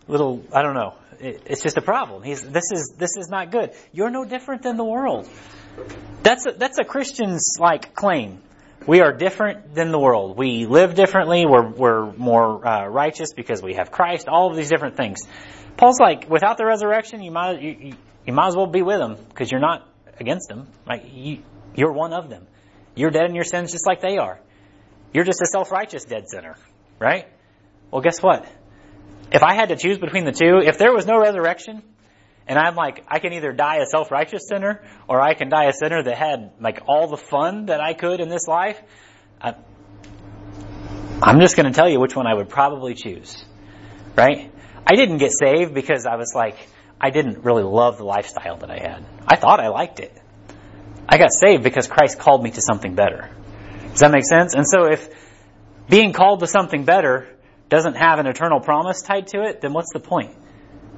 little, 0.08 0.44
I 0.54 0.62
don't 0.62 0.76
know. 0.76 0.96
It, 1.20 1.44
it's 1.48 1.62
just 1.62 1.78
a 1.78 1.82
problem. 1.82 2.24
He's, 2.24 2.42
this 2.42 2.72
is 2.72 2.94
this 2.98 3.18
is 3.18 3.28
not 3.30 3.52
good. 3.52 3.72
You're 3.92 4.10
no 4.10 4.24
different 4.24 4.62
than 4.62 4.78
the 4.78 4.86
world. 4.86 5.28
That's 6.24 6.46
a, 6.46 6.52
that's 6.54 6.78
a 6.78 6.84
Christian's 6.84 7.58
like 7.60 7.94
claim. 7.94 8.42
We 8.86 9.02
are 9.02 9.12
different 9.12 9.74
than 9.74 9.92
the 9.92 10.00
world. 10.00 10.38
We 10.38 10.66
live 10.66 10.96
differently. 10.96 11.46
We're, 11.46 11.68
we're 11.70 12.12
more 12.14 12.66
uh, 12.66 12.88
righteous 12.88 13.34
because 13.34 13.62
we 13.62 13.74
have 13.74 13.92
Christ. 13.92 14.28
All 14.28 14.50
of 14.50 14.56
these 14.56 14.70
different 14.70 14.96
things. 14.96 15.20
Paul's 15.76 16.00
like, 16.00 16.30
without 16.30 16.58
the 16.58 16.66
resurrection, 16.66 17.22
you 17.22 17.32
might 17.32 17.62
you, 17.62 17.94
you 18.26 18.34
might 18.34 18.48
as 18.48 18.56
well 18.56 18.68
be 18.68 18.82
with 18.82 19.00
them 19.00 19.18
because 19.30 19.52
you're 19.52 19.62
not 19.62 19.88
against 20.20 20.48
them. 20.50 20.68
Like 20.88 21.04
you, 21.12 21.44
you're 21.76 21.92
one 21.92 22.14
of 22.14 22.30
them. 22.30 22.48
You're 22.96 23.12
dead 23.12 23.26
in 23.26 23.36
your 23.36 23.44
sins 23.44 23.72
just 23.72 23.86
like 23.86 24.02
they 24.02 24.18
are. 24.18 24.40
You're 25.14 25.26
just 25.26 25.42
a 25.42 25.46
self-righteous 25.46 26.06
dead 26.06 26.24
sinner, 26.28 26.56
right? 27.00 27.28
Well, 27.92 28.02
guess 28.02 28.22
what? 28.22 28.46
If 29.32 29.44
I 29.44 29.54
had 29.54 29.70
to 29.70 29.76
choose 29.76 29.98
between 29.98 30.26
the 30.26 30.32
two, 30.32 30.60
if 30.64 30.78
there 30.78 30.94
was 30.94 31.06
no 31.06 31.20
resurrection, 31.20 31.84
and 32.48 32.58
I'm 32.58 32.76
like, 32.76 33.04
I 33.08 33.20
can 33.20 33.34
either 33.34 33.52
die 33.52 33.78
a 33.78 33.86
self-righteous 33.86 34.48
sinner, 34.48 34.82
or 35.08 35.22
I 35.22 35.34
can 35.34 35.50
die 35.50 35.66
a 35.66 35.74
sinner 35.74 36.02
that 36.02 36.18
had 36.18 36.52
like 36.60 36.82
all 36.88 37.08
the 37.08 37.18
fun 37.18 37.68
that 37.68 37.82
I 37.82 37.94
could 37.94 38.20
in 38.20 38.30
this 38.30 38.48
life. 38.48 38.82
I, 39.42 39.56
I'm 41.22 41.40
just 41.40 41.56
going 41.56 41.66
to 41.66 41.74
tell 41.74 41.90
you 41.90 42.00
which 42.00 42.16
one 42.16 42.28
I 42.28 42.34
would 42.34 42.50
probably 42.50 42.94
choose. 42.94 43.44
Right? 44.16 44.52
I 44.86 44.96
didn't 44.96 45.18
get 45.18 45.32
saved 45.32 45.74
because 45.74 46.06
I 46.06 46.16
was 46.16 46.32
like, 46.34 46.58
I 47.00 47.10
didn't 47.10 47.44
really 47.44 47.64
love 47.64 47.98
the 47.98 48.06
lifestyle 48.06 48.58
that 48.58 48.72
I 48.72 48.80
had. 48.80 49.06
I 49.28 49.36
thought 49.36 49.60
I 49.60 49.68
liked 49.68 50.00
it. 50.00 50.16
I 51.08 51.18
got 51.18 51.32
saved 51.32 51.64
because 51.64 51.88
Christ 51.88 52.18
called 52.18 52.44
me 52.44 52.52
to 52.52 52.62
something 52.62 52.96
better. 52.96 53.30
Does 53.92 54.00
that 54.00 54.12
make 54.12 54.26
sense? 54.26 54.56
And 54.56 54.68
so 54.68 54.86
if 54.86 55.10
being 55.90 56.14
called 56.14 56.40
to 56.40 56.48
something 56.48 56.86
better 56.86 57.28
doesn't 57.70 57.96
have 57.96 58.20
an 58.20 58.28
eternal 58.28 58.60
promise 58.60 59.02
tied 59.02 59.28
to 59.28 59.44
it, 59.44 59.62
then 59.62 59.74
what's 59.74 59.92
the 59.94 60.00
point? 60.00 60.36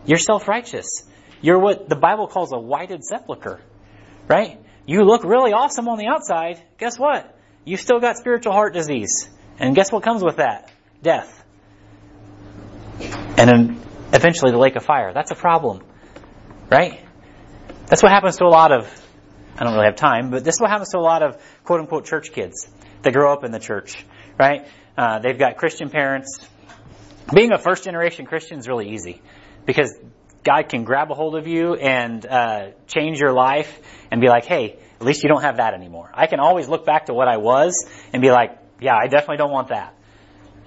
You're 0.05 0.17
self-righteous. 0.17 1.03
You're 1.41 1.59
what 1.59 1.87
the 1.87 1.95
Bible 1.95 2.27
calls 2.27 2.51
a 2.51 2.59
whited 2.59 3.03
sepulcher, 3.03 3.59
right? 4.27 4.59
You 4.85 5.03
look 5.03 5.23
really 5.23 5.53
awesome 5.53 5.87
on 5.87 5.97
the 5.97 6.07
outside. 6.07 6.61
Guess 6.77 6.97
what? 6.97 7.37
You 7.63 7.77
still 7.77 7.99
got 7.99 8.17
spiritual 8.17 8.53
heart 8.53 8.73
disease. 8.73 9.29
And 9.59 9.75
guess 9.75 9.91
what 9.91 10.03
comes 10.03 10.23
with 10.23 10.37
that? 10.37 10.71
Death. 11.01 11.45
And 12.99 13.47
then 13.47 13.81
eventually 14.13 14.51
the 14.51 14.57
lake 14.57 14.75
of 14.75 14.83
fire. 14.83 15.13
That's 15.13 15.31
a 15.31 15.35
problem. 15.35 15.81
Right? 16.69 17.05
That's 17.87 18.03
what 18.03 18.11
happens 18.11 18.37
to 18.37 18.45
a 18.45 18.47
lot 18.47 18.71
of, 18.71 18.87
I 19.57 19.63
don't 19.63 19.73
really 19.73 19.85
have 19.85 19.95
time, 19.95 20.29
but 20.31 20.43
this 20.43 20.55
is 20.55 20.61
what 20.61 20.69
happens 20.69 20.89
to 20.89 20.97
a 20.97 21.01
lot 21.01 21.23
of 21.23 21.41
quote 21.63 21.79
unquote 21.81 22.05
church 22.05 22.31
kids 22.31 22.67
that 23.01 23.13
grow 23.13 23.31
up 23.31 23.43
in 23.43 23.51
the 23.51 23.59
church. 23.59 24.05
Right? 24.37 24.67
Uh, 24.97 25.19
they've 25.19 25.37
got 25.37 25.57
Christian 25.57 25.89
parents. 25.89 26.47
Being 27.33 27.51
a 27.53 27.57
first 27.57 27.83
generation 27.83 28.25
Christian 28.25 28.59
is 28.59 28.67
really 28.67 28.89
easy 28.89 29.21
because 29.65 29.95
God 30.43 30.69
can 30.69 30.83
grab 30.83 31.11
a 31.11 31.13
hold 31.13 31.35
of 31.35 31.47
you 31.47 31.75
and 31.75 32.25
uh, 32.25 32.71
change 32.87 33.19
your 33.19 33.33
life 33.33 33.79
and 34.11 34.21
be 34.21 34.27
like, 34.27 34.45
hey, 34.45 34.79
at 34.99 35.05
least 35.05 35.23
you 35.23 35.29
don't 35.29 35.41
have 35.41 35.57
that 35.57 35.73
anymore. 35.73 36.09
I 36.13 36.27
can 36.27 36.39
always 36.39 36.67
look 36.67 36.85
back 36.85 37.05
to 37.05 37.13
what 37.13 37.27
I 37.27 37.37
was 37.37 37.85
and 38.13 38.21
be 38.21 38.31
like, 38.31 38.57
yeah, 38.81 38.95
I 38.95 39.07
definitely 39.07 39.37
don't 39.37 39.51
want 39.51 39.69
that. 39.69 39.95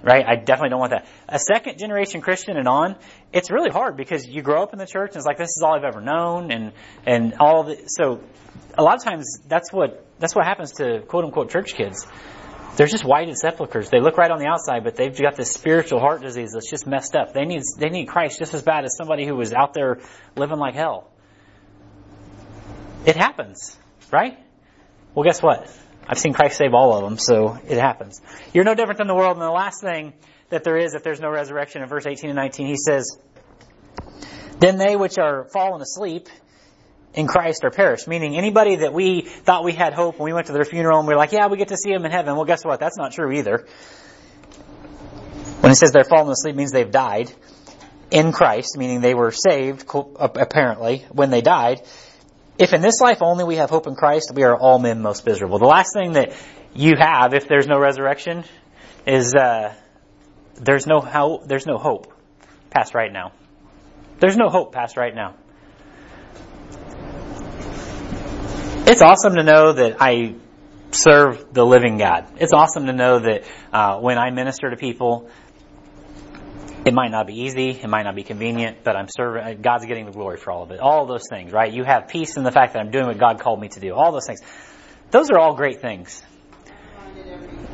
Right? 0.03 0.25
I 0.27 0.35
definitely 0.35 0.69
don't 0.69 0.79
want 0.79 0.91
that. 0.91 1.07
A 1.29 1.39
second 1.39 1.77
generation 1.79 2.19
Christian 2.21 2.57
and 2.57 2.67
on, 2.67 2.97
it's 3.31 3.49
really 3.49 3.69
hard 3.69 3.95
because 3.95 4.27
you 4.27 4.41
grow 4.41 4.61
up 4.61 4.73
in 4.73 4.79
the 4.79 4.85
church 4.85 5.11
and 5.11 5.17
it's 5.17 5.25
like, 5.25 5.37
this 5.37 5.55
is 5.55 5.63
all 5.65 5.75
I've 5.75 5.85
ever 5.85 6.01
known 6.01 6.51
and, 6.51 6.73
and 7.05 7.35
all 7.39 7.63
the, 7.63 7.83
so 7.87 8.21
a 8.77 8.83
lot 8.83 8.95
of 8.95 9.03
times 9.03 9.39
that's 9.47 9.71
what, 9.71 10.05
that's 10.19 10.35
what 10.35 10.45
happens 10.45 10.73
to 10.73 11.01
quote 11.07 11.23
unquote 11.23 11.51
church 11.51 11.73
kids. 11.73 12.05
They're 12.75 12.87
just 12.87 13.05
whited 13.05 13.37
sepulchers. 13.37 13.89
They 13.89 13.99
look 13.99 14.17
right 14.17 14.31
on 14.31 14.39
the 14.39 14.47
outside, 14.47 14.83
but 14.83 14.95
they've 14.95 15.15
got 15.15 15.35
this 15.35 15.51
spiritual 15.51 15.99
heart 15.99 16.21
disease 16.21 16.51
that's 16.53 16.69
just 16.69 16.87
messed 16.87 17.15
up. 17.15 17.33
They 17.33 17.45
need, 17.45 17.61
they 17.77 17.89
need 17.89 18.07
Christ 18.07 18.39
just 18.39 18.53
as 18.53 18.63
bad 18.63 18.83
as 18.83 18.95
somebody 18.97 19.25
who 19.25 19.35
was 19.35 19.53
out 19.53 19.73
there 19.73 19.99
living 20.35 20.57
like 20.57 20.73
hell. 20.73 21.11
It 23.05 23.15
happens, 23.15 23.77
right? 24.11 24.39
Well, 25.13 25.23
guess 25.23 25.41
what? 25.41 25.69
I've 26.07 26.17
seen 26.17 26.33
Christ 26.33 26.57
save 26.57 26.73
all 26.73 26.95
of 26.95 27.03
them, 27.03 27.17
so 27.19 27.59
it 27.67 27.77
happens. 27.77 28.21
You're 28.53 28.63
no 28.63 28.73
different 28.73 28.97
than 28.97 29.07
the 29.07 29.15
world. 29.15 29.37
And 29.37 29.45
the 29.45 29.51
last 29.51 29.81
thing 29.81 30.13
that 30.49 30.63
there 30.63 30.77
is, 30.77 30.95
if 30.95 31.03
there's 31.03 31.19
no 31.19 31.29
resurrection, 31.29 31.83
in 31.83 31.87
verse 31.87 32.05
18 32.05 32.29
and 32.29 32.37
19, 32.37 32.67
he 32.67 32.75
says, 32.77 33.17
Then 34.59 34.77
they 34.77 34.95
which 34.95 35.17
are 35.19 35.45
fallen 35.53 35.81
asleep 35.81 36.27
in 37.13 37.27
Christ 37.27 37.63
are 37.63 37.71
perished. 37.71 38.07
Meaning 38.07 38.37
anybody 38.37 38.77
that 38.77 38.93
we 38.93 39.21
thought 39.21 39.63
we 39.63 39.73
had 39.73 39.93
hope 39.93 40.19
when 40.19 40.25
we 40.25 40.33
went 40.33 40.47
to 40.47 40.53
their 40.53 40.65
funeral 40.65 40.99
and 40.99 41.07
we 41.07 41.13
are 41.13 41.17
like, 41.17 41.31
yeah, 41.31 41.47
we 41.47 41.57
get 41.57 41.69
to 41.69 41.77
see 41.77 41.91
them 41.91 42.05
in 42.05 42.11
heaven. 42.11 42.35
Well, 42.35 42.45
guess 42.45 42.63
what? 42.63 42.79
That's 42.79 42.97
not 42.97 43.11
true 43.11 43.31
either. 43.31 43.65
When 45.61 45.71
it 45.71 45.75
says 45.75 45.91
they're 45.91 46.03
fallen 46.03 46.31
asleep 46.31 46.55
means 46.55 46.71
they've 46.71 46.89
died 46.89 47.31
in 48.11 48.31
Christ, 48.31 48.77
meaning 48.77 49.01
they 49.01 49.13
were 49.13 49.31
saved, 49.31 49.85
apparently, 50.19 51.05
when 51.11 51.29
they 51.29 51.41
died 51.41 51.81
if 52.57 52.73
in 52.73 52.81
this 52.81 53.01
life 53.01 53.19
only 53.21 53.43
we 53.43 53.55
have 53.55 53.69
hope 53.69 53.87
in 53.87 53.95
Christ, 53.95 54.31
we 54.33 54.43
are 54.43 54.55
all 54.55 54.79
men 54.79 55.01
most 55.01 55.25
miserable. 55.25 55.59
The 55.59 55.65
last 55.65 55.93
thing 55.93 56.13
that 56.13 56.33
you 56.73 56.93
have, 56.97 57.33
if 57.33 57.47
there's 57.47 57.67
no 57.67 57.79
resurrection, 57.79 58.43
is 59.07 59.33
uh, 59.33 59.73
there's 60.55 60.85
no 60.85 61.01
how, 61.01 61.41
there's 61.45 61.65
no 61.65 61.77
hope 61.77 62.13
past 62.69 62.93
right 62.93 63.11
now. 63.11 63.31
There's 64.19 64.37
no 64.37 64.49
hope 64.49 64.71
past 64.71 64.97
right 64.97 65.13
now. 65.13 65.35
It's 68.85 69.01
awesome 69.01 69.35
to 69.35 69.43
know 69.43 69.71
that 69.71 70.01
I 70.01 70.35
serve 70.91 71.53
the 71.53 71.65
living 71.65 71.97
God. 71.97 72.27
It's 72.35 72.51
awesome 72.51 72.87
to 72.87 72.91
know 72.91 73.17
that 73.17 73.43
uh, 73.71 74.01
when 74.01 74.17
I 74.17 74.29
minister 74.31 74.69
to 74.69 74.75
people, 74.75 75.29
it 76.85 76.93
might 76.93 77.09
not 77.09 77.25
be 77.25 77.43
easy, 77.43 77.69
it 77.69 77.87
might 77.87 78.03
not 78.03 78.13
be 78.13 78.23
convenient, 78.23 78.83
but 78.83 78.97
I'm 78.97 79.07
serving, 79.07 79.61
God's 79.61 79.85
getting 79.85 80.05
the 80.05 80.11
glory 80.11 80.35
for 80.35 80.51
all 80.51 80.63
of 80.63 80.71
it. 80.71 80.81
All 80.81 81.03
of 81.03 81.07
those 81.07 81.29
things, 81.29 81.53
right? 81.53 81.71
You 81.71 81.85
have 81.85 82.09
peace 82.09 82.35
in 82.35 82.43
the 82.43 82.51
fact 82.51 82.73
that 82.73 82.79
I'm 82.79 82.91
doing 82.91 83.05
what 83.05 83.17
God 83.17 83.39
called 83.39 83.61
me 83.61 83.69
to 83.69 83.79
do. 83.79 83.93
All 83.93 84.11
those 84.11 84.27
things. 84.27 84.41
Those 85.11 85.29
are 85.31 85.39
all 85.39 85.55
great 85.55 85.79
things. 85.79 86.21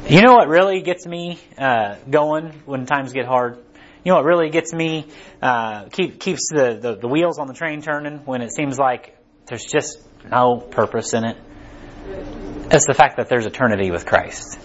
You 0.08 0.22
know 0.22 0.34
what 0.34 0.48
really 0.48 0.84
gets 0.84 1.08
me 1.08 1.40
uh, 1.58 1.96
going 2.08 2.54
when 2.66 2.86
times 2.86 3.14
get 3.14 3.26
hard? 3.26 3.58
You 4.04 4.12
know 4.12 4.18
what 4.18 4.26
really 4.26 4.52
gets 4.52 4.72
me, 4.74 5.08
uh, 5.42 5.86
keep, 5.86 6.20
keeps 6.20 6.50
the, 6.52 6.78
the, 6.80 6.96
the 6.98 7.08
wheels 7.08 7.40
on 7.40 7.48
the 7.48 7.56
train 7.56 7.82
turning 7.82 8.20
when 8.26 8.44
it 8.44 8.52
seems 8.54 8.78
like 8.78 9.18
there's 9.48 9.66
just 9.66 9.98
no 10.26 10.58
purpose 10.58 11.14
in 11.14 11.24
it? 11.24 11.38
It's 12.72 12.86
the 12.86 12.94
fact 12.94 13.18
that 13.18 13.30
there's 13.30 13.46
eternity 13.46 13.92
with 13.92 14.06
Christ. 14.06 14.60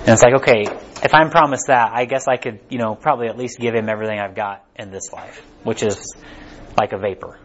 And 0.00 0.08
it's 0.08 0.22
like, 0.22 0.34
okay, 0.42 0.62
if 1.02 1.12
I'm 1.14 1.30
promised 1.30 1.66
that, 1.66 1.92
I 1.92 2.04
guess 2.04 2.26
I 2.28 2.36
could, 2.36 2.60
you 2.68 2.78
know, 2.78 2.94
probably 2.94 3.28
at 3.28 3.36
least 3.36 3.58
give 3.58 3.74
him 3.74 3.88
everything 3.88 4.18
I've 4.18 4.34
got 4.34 4.64
in 4.76 4.90
this 4.90 5.12
life, 5.12 5.44
which 5.62 5.82
is 5.82 6.14
like 6.78 6.92
a 6.92 6.98
vapor. 6.98 7.38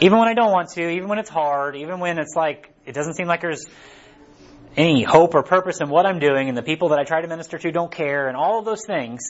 Even 0.00 0.18
when 0.18 0.28
I 0.28 0.34
don't 0.34 0.52
want 0.52 0.70
to, 0.70 0.88
even 0.88 1.08
when 1.08 1.18
it's 1.18 1.30
hard, 1.30 1.76
even 1.76 2.00
when 2.00 2.18
it's 2.18 2.34
like, 2.36 2.72
it 2.86 2.94
doesn't 2.94 3.14
seem 3.14 3.26
like 3.26 3.40
there's 3.40 3.66
any 4.76 5.02
hope 5.02 5.34
or 5.34 5.42
purpose 5.42 5.80
in 5.80 5.88
what 5.88 6.06
I'm 6.06 6.20
doing 6.20 6.48
and 6.48 6.56
the 6.56 6.62
people 6.62 6.90
that 6.90 6.98
I 6.98 7.04
try 7.04 7.20
to 7.20 7.28
minister 7.28 7.58
to 7.58 7.72
don't 7.72 7.90
care 7.90 8.28
and 8.28 8.36
all 8.36 8.58
of 8.58 8.64
those 8.64 8.86
things. 8.86 9.22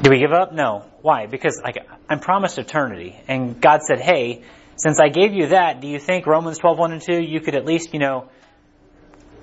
Do 0.00 0.10
we 0.10 0.18
give 0.20 0.32
up? 0.32 0.52
No. 0.52 0.86
Why? 1.02 1.26
Because 1.26 1.60
like, 1.62 1.76
I'm 2.08 2.20
promised 2.20 2.58
eternity. 2.58 3.18
And 3.26 3.60
God 3.60 3.82
said, 3.82 4.00
hey, 4.00 4.44
since 4.78 5.00
I 5.00 5.08
gave 5.08 5.34
you 5.34 5.48
that, 5.48 5.80
do 5.80 5.88
you 5.88 5.98
think 5.98 6.26
Romans 6.26 6.58
12, 6.58 6.78
1 6.78 6.92
and 6.92 7.02
2, 7.02 7.20
you 7.20 7.40
could 7.40 7.54
at 7.54 7.64
least, 7.64 7.92
you 7.92 7.98
know, 7.98 8.28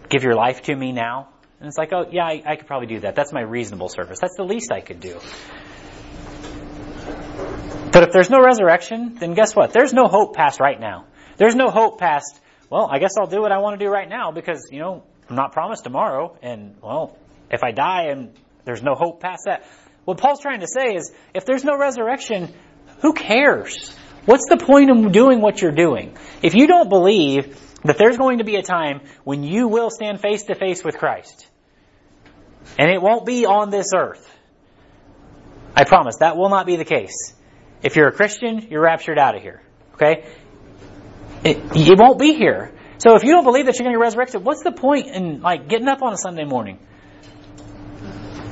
give 0.09 0.23
your 0.23 0.33
life 0.33 0.63
to 0.63 0.75
me 0.75 0.91
now? 0.93 1.29
And 1.59 1.67
it's 1.67 1.77
like, 1.77 1.91
oh, 1.93 2.05
yeah, 2.11 2.23
I, 2.23 2.41
I 2.45 2.55
could 2.55 2.67
probably 2.67 2.87
do 2.87 3.01
that. 3.01 3.15
That's 3.15 3.33
my 3.33 3.41
reasonable 3.41 3.89
service. 3.89 4.19
That's 4.19 4.35
the 4.37 4.43
least 4.43 4.71
I 4.71 4.81
could 4.81 4.99
do. 4.99 5.19
But 7.91 8.03
if 8.03 8.11
there's 8.11 8.29
no 8.29 8.41
resurrection, 8.41 9.15
then 9.19 9.33
guess 9.33 9.55
what? 9.55 9.71
There's 9.71 9.93
no 9.93 10.05
hope 10.07 10.35
past 10.35 10.59
right 10.59 10.79
now. 10.79 11.05
There's 11.37 11.55
no 11.55 11.69
hope 11.69 11.99
past, 11.99 12.39
well, 12.69 12.89
I 12.91 12.99
guess 12.99 13.11
I'll 13.19 13.27
do 13.27 13.41
what 13.41 13.51
I 13.51 13.59
want 13.59 13.79
to 13.79 13.85
do 13.85 13.91
right 13.91 14.07
now 14.07 14.31
because, 14.31 14.69
you 14.71 14.79
know, 14.79 15.03
I'm 15.29 15.35
not 15.35 15.51
promised 15.53 15.83
tomorrow. 15.83 16.37
And, 16.41 16.75
well, 16.81 17.17
if 17.51 17.63
I 17.63 17.71
die 17.71 18.07
and 18.07 18.33
there's 18.63 18.83
no 18.83 18.95
hope 18.95 19.21
past 19.21 19.43
that. 19.45 19.65
What 20.05 20.17
Paul's 20.17 20.39
trying 20.41 20.59
to 20.59 20.67
say 20.67 20.95
is, 20.95 21.11
if 21.33 21.45
there's 21.45 21.63
no 21.63 21.77
resurrection, 21.77 22.53
who 23.01 23.13
cares? 23.13 23.95
What's 24.25 24.45
the 24.49 24.57
point 24.57 24.89
of 24.89 25.11
doing 25.11 25.41
what 25.41 25.61
you're 25.61 25.71
doing? 25.71 26.17
If 26.41 26.55
you 26.55 26.67
don't 26.67 26.89
believe 26.89 27.59
that 27.83 27.97
there's 27.97 28.17
going 28.17 28.39
to 28.39 28.43
be 28.43 28.55
a 28.55 28.63
time 28.63 29.01
when 29.23 29.43
you 29.43 29.67
will 29.67 29.89
stand 29.89 30.19
face 30.19 30.43
to 30.43 30.55
face 30.55 30.83
with 30.83 30.97
Christ. 30.97 31.47
And 32.79 32.89
it 32.89 33.01
won't 33.01 33.25
be 33.25 33.45
on 33.45 33.69
this 33.69 33.91
earth. 33.95 34.31
I 35.75 35.83
promise 35.83 36.17
that 36.19 36.35
will 36.35 36.49
not 36.49 36.65
be 36.65 36.77
the 36.77 36.85
case. 36.85 37.33
If 37.83 37.95
you're 37.95 38.07
a 38.07 38.11
Christian, 38.11 38.67
you're 38.71 38.81
raptured 38.81 39.19
out 39.19 39.35
of 39.35 39.43
here. 39.43 39.61
Okay? 39.93 40.25
It, 41.43 41.57
it 41.75 41.99
won't 41.99 42.19
be 42.19 42.33
here. 42.33 42.73
So 42.97 43.15
if 43.15 43.23
you 43.23 43.31
don't 43.31 43.43
believe 43.43 43.67
that 43.67 43.77
you're 43.77 43.83
going 43.83 43.93
to 43.93 43.99
be 43.99 44.01
resurrected, 44.01 44.43
what's 44.43 44.63
the 44.63 44.71
point 44.71 45.07
in 45.07 45.41
like 45.41 45.67
getting 45.67 45.87
up 45.87 46.01
on 46.01 46.13
a 46.13 46.17
Sunday 46.17 46.45
morning? 46.45 46.79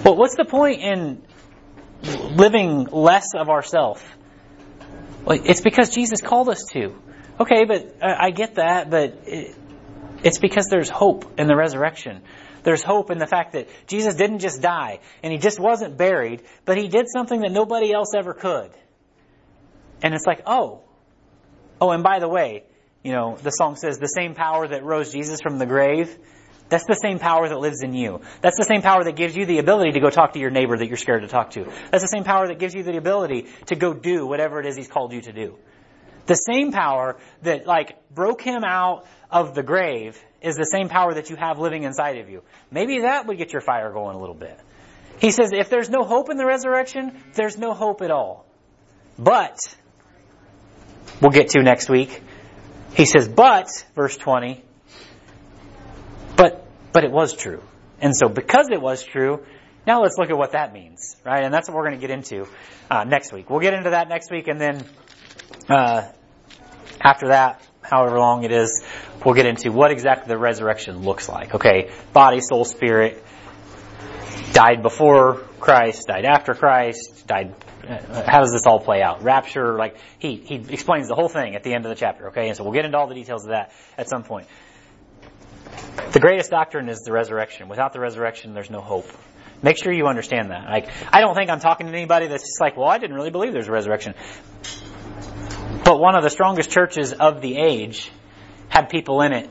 Well, 0.06 0.16
what's 0.16 0.36
the 0.36 0.46
point 0.46 0.82
in 0.82 1.24
living 2.04 2.86
less 2.92 3.30
of 3.36 3.50
ourself? 3.50 4.06
Well, 5.26 5.40
it's 5.44 5.62
because 5.62 5.94
Jesus 5.94 6.22
called 6.22 6.50
us 6.50 6.66
to. 6.74 6.96
Okay, 7.40 7.66
but 7.66 7.96
uh, 8.02 8.16
I 8.20 8.32
get 8.32 8.56
that, 8.56 8.90
but 8.90 9.20
it's 10.24 10.40
because 10.40 10.68
there's 10.68 10.90
hope 10.90 11.40
in 11.40 11.48
the 11.48 11.56
resurrection. 11.56 12.22
There's 12.64 12.84
hope 12.84 13.12
in 13.12 13.18
the 13.18 13.28
fact 13.28 13.54
that 13.54 13.68
Jesus 13.88 14.16
didn't 14.16 14.40
just 14.40 14.62
die 14.62 15.00
and 15.22 15.32
he 15.32 15.38
just 15.38 15.60
wasn't 15.60 15.98
buried, 15.98 16.44
but 16.66 16.78
he 16.78 16.88
did 16.88 17.08
something 17.10 17.42
that 17.42 17.52
nobody 17.52 17.92
else 17.94 18.14
ever 18.16 18.34
could. 18.34 18.72
And 20.02 20.14
it's 20.14 20.26
like, 20.26 20.44
oh, 20.46 20.82
oh, 21.82 21.92
and 21.92 22.04
by 22.04 22.20
the 22.20 22.30
way, 22.30 22.64
you 23.04 23.12
know, 23.12 23.38
the 23.42 23.50
song 23.50 23.76
says 23.76 24.00
the 24.00 24.08
same 24.08 24.34
power 24.34 24.68
that 24.68 24.84
rose 24.84 25.12
Jesus 25.12 25.42
from 25.42 25.58
the 25.58 25.66
grave, 25.66 26.18
that's 26.70 26.86
the 26.86 26.96
same 26.96 27.20
power 27.20 27.48
that 27.48 27.60
lives 27.60 27.84
in 27.84 27.94
you. 27.94 28.22
That's 28.42 28.58
the 28.58 28.66
same 28.66 28.82
power 28.82 29.04
that 29.04 29.16
gives 29.16 29.36
you 29.36 29.46
the 29.46 29.60
ability 29.60 29.92
to 29.92 30.00
go 30.00 30.10
talk 30.10 30.34
to 30.34 30.40
your 30.40 30.50
neighbor 30.50 30.78
that 30.78 30.88
you're 30.88 30.98
scared 30.98 31.22
to 31.22 31.28
talk 31.28 31.52
to. 31.52 31.66
That's 31.92 32.04
the 32.04 32.08
same 32.08 32.24
power 32.24 32.48
that 32.48 32.60
gives 32.60 32.74
you 32.74 32.84
the 32.84 32.98
ability 32.98 33.48
to 33.68 33.76
go 33.76 33.94
do 33.94 34.26
whatever 34.26 34.60
it 34.60 34.66
is 34.66 34.76
he's 34.76 34.88
called 34.88 35.14
you 35.14 35.22
to 35.22 35.34
do. 35.34 35.58
The 36.26 36.36
same 36.36 36.72
power 36.72 37.18
that 37.42 37.68
like 37.68 37.98
broke 38.14 38.42
him 38.42 38.64
out 38.64 39.06
of 39.30 39.56
the 39.56 39.64
grave 39.64 40.20
is 40.42 40.56
the 40.56 40.66
same 40.66 40.90
power 40.90 41.14
that 41.14 41.30
you 41.30 41.36
have 41.36 41.60
living 41.60 41.84
inside 41.84 42.18
of 42.18 42.30
you. 42.30 42.44
Maybe 42.72 43.02
that 43.02 43.28
would 43.28 43.38
get 43.38 43.52
your 43.52 43.62
fire 43.62 43.92
going 43.92 44.16
a 44.16 44.20
little 44.20 44.36
bit. 44.36 44.58
He 45.20 45.32
says, 45.32 45.52
if 45.54 45.70
there's 45.70 45.90
no 45.90 46.04
hope 46.04 46.30
in 46.30 46.38
the 46.38 46.46
resurrection, 46.46 47.22
there's 47.34 47.58
no 47.58 47.74
hope 47.74 48.02
at 48.02 48.12
all. 48.12 48.46
But, 49.18 49.58
we'll 51.22 51.32
get 51.32 51.50
to 51.50 51.62
next 51.62 51.90
week. 51.90 52.22
He 52.96 53.06
says, 53.06 53.28
but, 53.28 53.68
verse 53.96 54.18
20, 54.18 54.64
but, 56.94 57.04
it 57.04 57.12
was 57.12 57.34
true. 57.34 57.62
And 58.00 58.16
so 58.16 58.30
because 58.30 58.70
it 58.72 58.82
was 58.82 59.04
true, 59.04 59.44
now 59.86 60.02
let's 60.02 60.18
look 60.18 60.30
at 60.30 60.38
what 60.38 60.54
that 60.54 60.74
means, 60.74 61.16
right? 61.26 61.44
And 61.44 61.54
that's 61.54 61.68
what 61.68 61.76
we're 61.76 61.90
going 61.90 62.00
to 62.00 62.08
get 62.08 62.12
into 62.12 62.48
uh, 62.90 63.04
next 63.04 63.34
week. 63.34 63.50
We'll 63.50 63.60
get 63.60 63.74
into 63.74 63.92
that 63.92 64.08
next 64.08 64.32
week, 64.32 64.48
and 64.48 64.60
then 64.60 64.84
uh, 65.70 66.12
after 67.02 67.30
that, 67.30 67.62
however 67.82 68.18
long 68.18 68.44
it 68.44 68.52
is, 68.52 68.84
we'll 69.26 69.36
get 69.36 69.46
into 69.46 69.72
what 69.72 69.92
exactly 69.92 70.28
the 70.28 70.38
resurrection 70.38 71.02
looks 71.02 71.28
like. 71.28 71.56
Okay, 71.56 71.92
body, 72.14 72.40
soul, 72.40 72.66
spirit, 72.66 73.24
died 74.54 74.82
before 74.82 75.36
Christ, 75.60 76.08
died 76.08 76.26
after 76.26 76.54
Christ, 76.54 77.28
died. 77.28 77.56
Uh, 77.88 78.24
how 78.26 78.40
does 78.40 78.54
this 78.54 78.66
all 78.66 78.80
play 78.80 79.02
out? 79.02 79.24
Rapture, 79.24 79.78
like 79.78 79.98
he 80.20 80.38
he 80.38 80.56
explains 80.56 81.10
the 81.10 81.16
whole 81.16 81.30
thing 81.30 81.56
at 81.56 81.64
the 81.64 81.74
end 81.74 81.86
of 81.86 81.90
the 81.90 81.96
chapter. 81.96 82.30
Okay, 82.30 82.48
and 82.48 82.56
so 82.56 82.64
we'll 82.64 82.74
get 82.74 82.86
into 82.86 82.98
all 82.98 83.08
the 83.08 83.16
details 83.16 83.44
of 83.44 83.52
that 83.52 83.74
at 83.98 84.10
some 84.10 84.24
point. 84.24 84.48
The 86.12 86.20
greatest 86.20 86.52
doctrine 86.52 86.90
is 86.90 87.00
the 87.00 87.12
resurrection. 87.12 87.70
Without 87.70 87.94
the 87.94 88.00
resurrection, 88.00 88.54
there's 88.54 88.70
no 88.70 88.82
hope. 88.82 89.08
Make 89.62 89.78
sure 89.82 89.94
you 89.94 90.08
understand 90.08 90.52
that. 90.52 90.70
Like, 90.70 90.90
I 91.12 91.22
don't 91.22 91.36
think 91.36 91.50
I'm 91.50 91.60
talking 91.60 91.88
to 91.88 91.94
anybody 91.94 92.28
that's 92.28 92.44
just 92.44 92.60
like, 92.60 92.76
well, 92.78 92.88
I 92.88 92.98
didn't 92.98 93.16
really 93.16 93.32
believe 93.32 93.54
there's 93.54 93.70
a 93.70 93.72
resurrection. 93.72 94.14
But 95.84 96.00
one 96.00 96.16
of 96.16 96.24
the 96.24 96.30
strongest 96.30 96.70
churches 96.70 97.14
of 97.14 97.42
the 97.42 97.58
age 97.58 98.12
had 98.70 98.90
people 98.90 99.22
in 99.22 99.34
it 99.34 99.50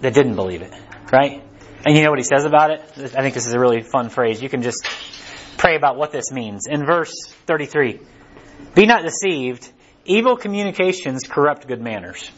that 0.00 0.14
didn't 0.14 0.34
believe 0.34 0.62
it, 0.62 0.72
right? 1.12 1.42
And 1.84 1.96
you 1.96 2.02
know 2.02 2.10
what 2.10 2.18
he 2.18 2.24
says 2.24 2.44
about 2.44 2.70
it? 2.70 2.80
I 2.96 3.22
think 3.22 3.34
this 3.34 3.46
is 3.46 3.52
a 3.52 3.58
really 3.58 3.82
fun 3.82 4.10
phrase. 4.10 4.42
You 4.42 4.48
can 4.48 4.62
just 4.62 4.86
pray 5.56 5.76
about 5.76 5.96
what 5.96 6.12
this 6.12 6.30
means. 6.30 6.66
In 6.68 6.84
verse 6.84 7.12
33, 7.46 8.00
be 8.74 8.86
not 8.86 9.02
deceived. 9.02 9.70
Evil 10.04 10.36
communications 10.36 11.24
corrupt 11.24 11.68
good 11.68 11.80
manners. 11.80 12.30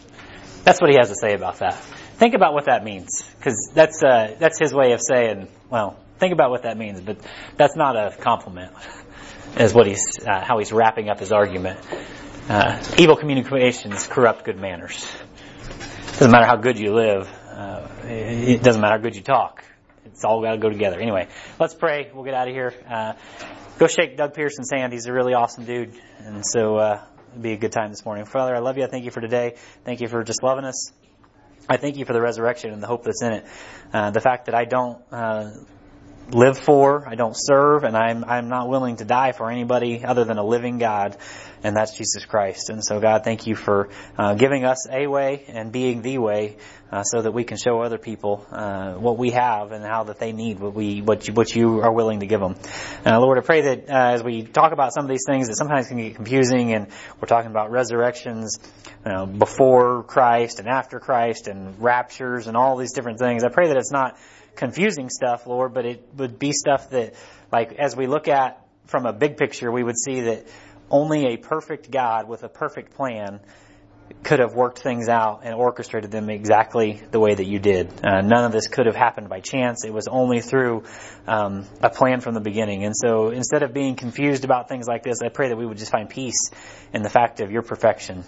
That's 0.64 0.80
what 0.80 0.90
he 0.90 0.96
has 0.96 1.08
to 1.08 1.16
say 1.16 1.34
about 1.34 1.58
that. 1.58 1.80
Think 2.22 2.34
about 2.34 2.54
what 2.54 2.66
that 2.66 2.84
means, 2.84 3.24
because 3.36 3.72
that's 3.74 4.00
uh, 4.00 4.36
that's 4.38 4.56
his 4.56 4.72
way 4.72 4.92
of 4.92 5.00
saying, 5.02 5.48
well, 5.70 5.96
think 6.20 6.32
about 6.32 6.50
what 6.50 6.62
that 6.62 6.78
means, 6.78 7.00
but 7.00 7.18
that's 7.56 7.74
not 7.74 7.96
a 7.96 8.16
compliment. 8.16 8.72
Is 9.56 9.74
what 9.74 9.88
he's 9.88 10.20
uh, 10.24 10.40
how 10.40 10.58
he's 10.58 10.72
wrapping 10.72 11.08
up 11.08 11.18
his 11.18 11.32
argument. 11.32 11.80
Uh, 12.48 12.80
evil 12.96 13.16
communications 13.16 14.06
corrupt 14.06 14.44
good 14.44 14.56
manners. 14.56 15.04
Doesn't 16.12 16.30
matter 16.30 16.46
how 16.46 16.54
good 16.54 16.78
you 16.78 16.94
live. 16.94 17.28
Uh, 17.28 17.88
it 18.04 18.62
doesn't 18.62 18.80
matter 18.80 18.98
how 18.98 19.02
good 19.02 19.16
you 19.16 19.22
talk. 19.22 19.64
It's 20.04 20.24
all 20.24 20.40
got 20.42 20.52
to 20.52 20.58
go 20.58 20.68
together. 20.68 21.00
Anyway, 21.00 21.26
let's 21.58 21.74
pray. 21.74 22.08
We'll 22.14 22.22
get 22.22 22.34
out 22.34 22.46
of 22.46 22.54
here. 22.54 22.72
Uh, 22.88 23.14
go 23.80 23.88
shake 23.88 24.16
Doug 24.16 24.34
Pearson's 24.34 24.70
hand. 24.72 24.92
He's 24.92 25.06
a 25.06 25.12
really 25.12 25.34
awesome 25.34 25.64
dude, 25.64 26.00
and 26.20 26.46
so 26.46 26.76
uh, 26.76 27.02
it'll 27.32 27.42
be 27.42 27.52
a 27.54 27.56
good 27.56 27.72
time 27.72 27.90
this 27.90 28.04
morning. 28.04 28.26
Father, 28.26 28.54
I 28.54 28.60
love 28.60 28.78
you. 28.78 28.84
I 28.84 28.86
thank 28.86 29.04
you 29.04 29.10
for 29.10 29.20
today. 29.20 29.56
Thank 29.84 30.00
you 30.00 30.06
for 30.06 30.22
just 30.22 30.44
loving 30.44 30.64
us. 30.64 30.92
I 31.68 31.76
thank 31.76 31.96
you 31.96 32.04
for 32.04 32.12
the 32.12 32.20
resurrection 32.20 32.72
and 32.72 32.82
the 32.82 32.86
hope 32.86 33.04
that's 33.04 33.22
in 33.22 33.32
it. 33.32 33.46
Uh, 33.92 34.10
the 34.10 34.20
fact 34.20 34.46
that 34.46 34.54
I 34.54 34.64
don't 34.64 34.98
uh, 35.12 35.50
live 36.30 36.58
for, 36.58 37.06
I 37.06 37.14
don't 37.14 37.36
serve, 37.36 37.84
and 37.84 37.96
I'm 37.96 38.24
I'm 38.24 38.48
not 38.48 38.68
willing 38.68 38.96
to 38.96 39.04
die 39.04 39.32
for 39.32 39.50
anybody 39.50 40.04
other 40.04 40.24
than 40.24 40.38
a 40.38 40.44
living 40.44 40.78
God, 40.78 41.16
and 41.62 41.76
that's 41.76 41.96
Jesus 41.96 42.24
Christ. 42.24 42.70
And 42.70 42.84
so, 42.84 43.00
God, 43.00 43.24
thank 43.24 43.46
you 43.46 43.54
for 43.54 43.88
uh, 44.16 44.34
giving 44.34 44.64
us 44.64 44.86
a 44.90 45.06
way 45.06 45.44
and 45.48 45.72
being 45.72 46.02
the 46.02 46.18
way, 46.18 46.56
uh, 46.90 47.02
so 47.02 47.22
that 47.22 47.32
we 47.32 47.44
can 47.44 47.56
show 47.56 47.80
other 47.82 47.98
people 47.98 48.46
uh, 48.50 48.94
what 48.94 49.18
we 49.18 49.30
have 49.30 49.72
and 49.72 49.84
how 49.84 50.04
that 50.04 50.18
they 50.18 50.32
need 50.32 50.60
what 50.60 50.74
we 50.74 51.02
what 51.02 51.26
you, 51.26 51.34
what 51.34 51.54
you 51.54 51.80
are 51.80 51.92
willing 51.92 52.20
to 52.20 52.26
give 52.26 52.40
them. 52.40 52.56
Uh, 53.04 53.20
Lord, 53.20 53.38
I 53.38 53.42
pray 53.42 53.60
that 53.62 53.90
uh, 53.90 54.14
as 54.14 54.22
we 54.22 54.42
talk 54.42 54.72
about 54.72 54.94
some 54.94 55.04
of 55.04 55.10
these 55.10 55.24
things, 55.26 55.48
that 55.48 55.56
sometimes 55.56 55.88
can 55.88 55.98
get 55.98 56.14
confusing, 56.14 56.72
and 56.72 56.86
we're 57.20 57.28
talking 57.28 57.50
about 57.50 57.70
resurrections. 57.70 58.58
You 59.04 59.12
know, 59.12 59.26
before 59.26 60.04
Christ 60.04 60.60
and 60.60 60.68
after 60.68 61.00
Christ 61.00 61.48
and 61.48 61.80
raptures 61.80 62.46
and 62.46 62.56
all 62.56 62.76
these 62.76 62.92
different 62.92 63.18
things. 63.18 63.42
I 63.42 63.48
pray 63.48 63.66
that 63.66 63.76
it's 63.76 63.90
not 63.90 64.16
confusing 64.56 65.08
stuff, 65.08 65.46
Lord, 65.46 65.74
but 65.74 65.86
it 65.86 66.08
would 66.16 66.38
be 66.38 66.52
stuff 66.52 66.90
that, 66.90 67.14
like, 67.50 67.72
as 67.74 67.96
we 67.96 68.06
look 68.06 68.28
at 68.28 68.64
from 68.86 69.06
a 69.06 69.12
big 69.12 69.36
picture, 69.36 69.70
we 69.70 69.82
would 69.82 69.98
see 69.98 70.22
that 70.22 70.46
only 70.90 71.34
a 71.34 71.36
perfect 71.36 71.90
God 71.90 72.28
with 72.28 72.42
a 72.42 72.48
perfect 72.48 72.94
plan 72.94 73.40
could 74.22 74.40
have 74.40 74.52
worked 74.54 74.78
things 74.78 75.08
out 75.08 75.40
and 75.44 75.54
orchestrated 75.54 76.10
them 76.10 76.28
exactly 76.28 77.00
the 77.10 77.18
way 77.18 77.34
that 77.34 77.46
you 77.46 77.58
did. 77.58 77.88
Uh, 78.04 78.20
none 78.20 78.44
of 78.44 78.52
this 78.52 78.68
could 78.68 78.86
have 78.86 78.96
happened 78.96 79.28
by 79.28 79.40
chance. 79.40 79.84
It 79.84 79.92
was 79.92 80.06
only 80.06 80.40
through 80.40 80.84
um, 81.26 81.66
a 81.80 81.88
plan 81.88 82.20
from 82.20 82.34
the 82.34 82.40
beginning. 82.40 82.84
And 82.84 82.94
so 82.94 83.30
instead 83.30 83.62
of 83.62 83.72
being 83.72 83.96
confused 83.96 84.44
about 84.44 84.68
things 84.68 84.86
like 84.86 85.02
this, 85.02 85.20
I 85.24 85.28
pray 85.28 85.48
that 85.48 85.56
we 85.56 85.64
would 85.64 85.78
just 85.78 85.90
find 85.90 86.10
peace 86.10 86.50
in 86.92 87.02
the 87.02 87.08
fact 87.08 87.40
of 87.40 87.50
your 87.50 87.62
perfection 87.62 88.24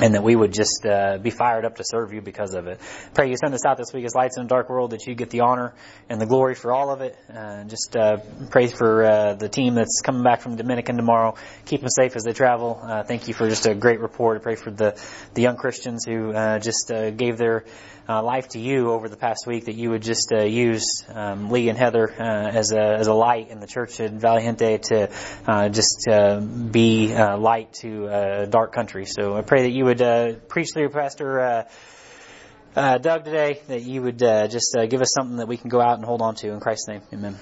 and 0.00 0.14
that 0.14 0.22
we 0.22 0.34
would 0.34 0.52
just 0.52 0.86
uh, 0.86 1.18
be 1.18 1.30
fired 1.30 1.64
up 1.64 1.76
to 1.76 1.84
serve 1.84 2.12
you 2.12 2.20
because 2.20 2.54
of 2.54 2.66
it. 2.66 2.80
Pray 3.14 3.30
you 3.30 3.36
send 3.36 3.54
us 3.54 3.64
out 3.64 3.76
this 3.76 3.92
week 3.92 4.04
as 4.04 4.14
lights 4.14 4.36
in 4.36 4.44
a 4.44 4.48
dark 4.48 4.68
world, 4.70 4.90
that 4.90 5.06
you 5.06 5.14
get 5.14 5.30
the 5.30 5.40
honor 5.40 5.74
and 6.08 6.20
the 6.20 6.26
glory 6.26 6.54
for 6.54 6.72
all 6.72 6.90
of 6.90 7.00
it. 7.00 7.16
Uh, 7.34 7.64
just 7.64 7.96
uh, 7.96 8.18
pray 8.50 8.66
for 8.68 9.04
uh, 9.04 9.34
the 9.34 9.48
team 9.48 9.74
that's 9.74 10.00
coming 10.02 10.22
back 10.22 10.40
from 10.40 10.56
Dominican 10.56 10.96
tomorrow. 10.96 11.34
Keep 11.66 11.80
them 11.80 11.90
safe 11.90 12.16
as 12.16 12.24
they 12.24 12.32
travel. 12.32 12.80
Uh, 12.82 13.02
thank 13.02 13.28
you 13.28 13.34
for 13.34 13.48
just 13.48 13.66
a 13.66 13.74
great 13.74 14.00
report. 14.00 14.42
Pray 14.42 14.54
for 14.54 14.70
the 14.70 14.98
the 15.34 15.42
young 15.42 15.56
Christians 15.56 16.04
who 16.04 16.32
uh, 16.32 16.58
just 16.58 16.90
uh, 16.90 17.10
gave 17.10 17.38
their 17.38 17.64
uh, 18.08 18.22
life 18.22 18.48
to 18.48 18.58
you 18.58 18.90
over 18.90 19.08
the 19.08 19.16
past 19.16 19.46
week 19.46 19.66
that 19.66 19.74
you 19.74 19.90
would 19.90 20.02
just 20.02 20.32
uh, 20.32 20.42
use 20.42 21.04
um, 21.12 21.50
Lee 21.50 21.68
and 21.68 21.78
Heather 21.78 22.10
uh, 22.18 22.48
as 22.48 22.72
a 22.72 22.80
as 22.80 23.06
a 23.06 23.12
light 23.12 23.50
in 23.50 23.60
the 23.60 23.66
church 23.66 24.00
at 24.00 24.12
Valiente 24.12 24.78
to 24.78 25.10
uh, 25.46 25.68
just 25.68 26.08
uh, 26.08 26.40
be 26.40 27.14
light 27.14 27.74
to 27.74 28.06
a 28.06 28.46
dark 28.46 28.72
country. 28.72 29.04
So 29.04 29.36
I 29.36 29.42
pray 29.42 29.62
that 29.62 29.72
you 29.72 29.84
would 29.88 30.02
uh, 30.02 30.32
preach 30.48 30.68
through 30.74 30.90
Pastor 30.90 31.40
uh, 31.40 31.64
uh, 32.76 32.98
Doug 32.98 33.24
today, 33.24 33.62
that 33.68 33.80
you 33.80 34.02
would 34.02 34.22
uh, 34.22 34.46
just 34.46 34.76
uh, 34.76 34.84
give 34.84 35.00
us 35.00 35.08
something 35.14 35.38
that 35.38 35.48
we 35.48 35.56
can 35.56 35.70
go 35.70 35.80
out 35.80 35.96
and 35.96 36.04
hold 36.04 36.20
on 36.20 36.34
to. 36.34 36.52
In 36.52 36.60
Christ's 36.60 36.88
name, 36.88 37.00
amen. 37.10 37.38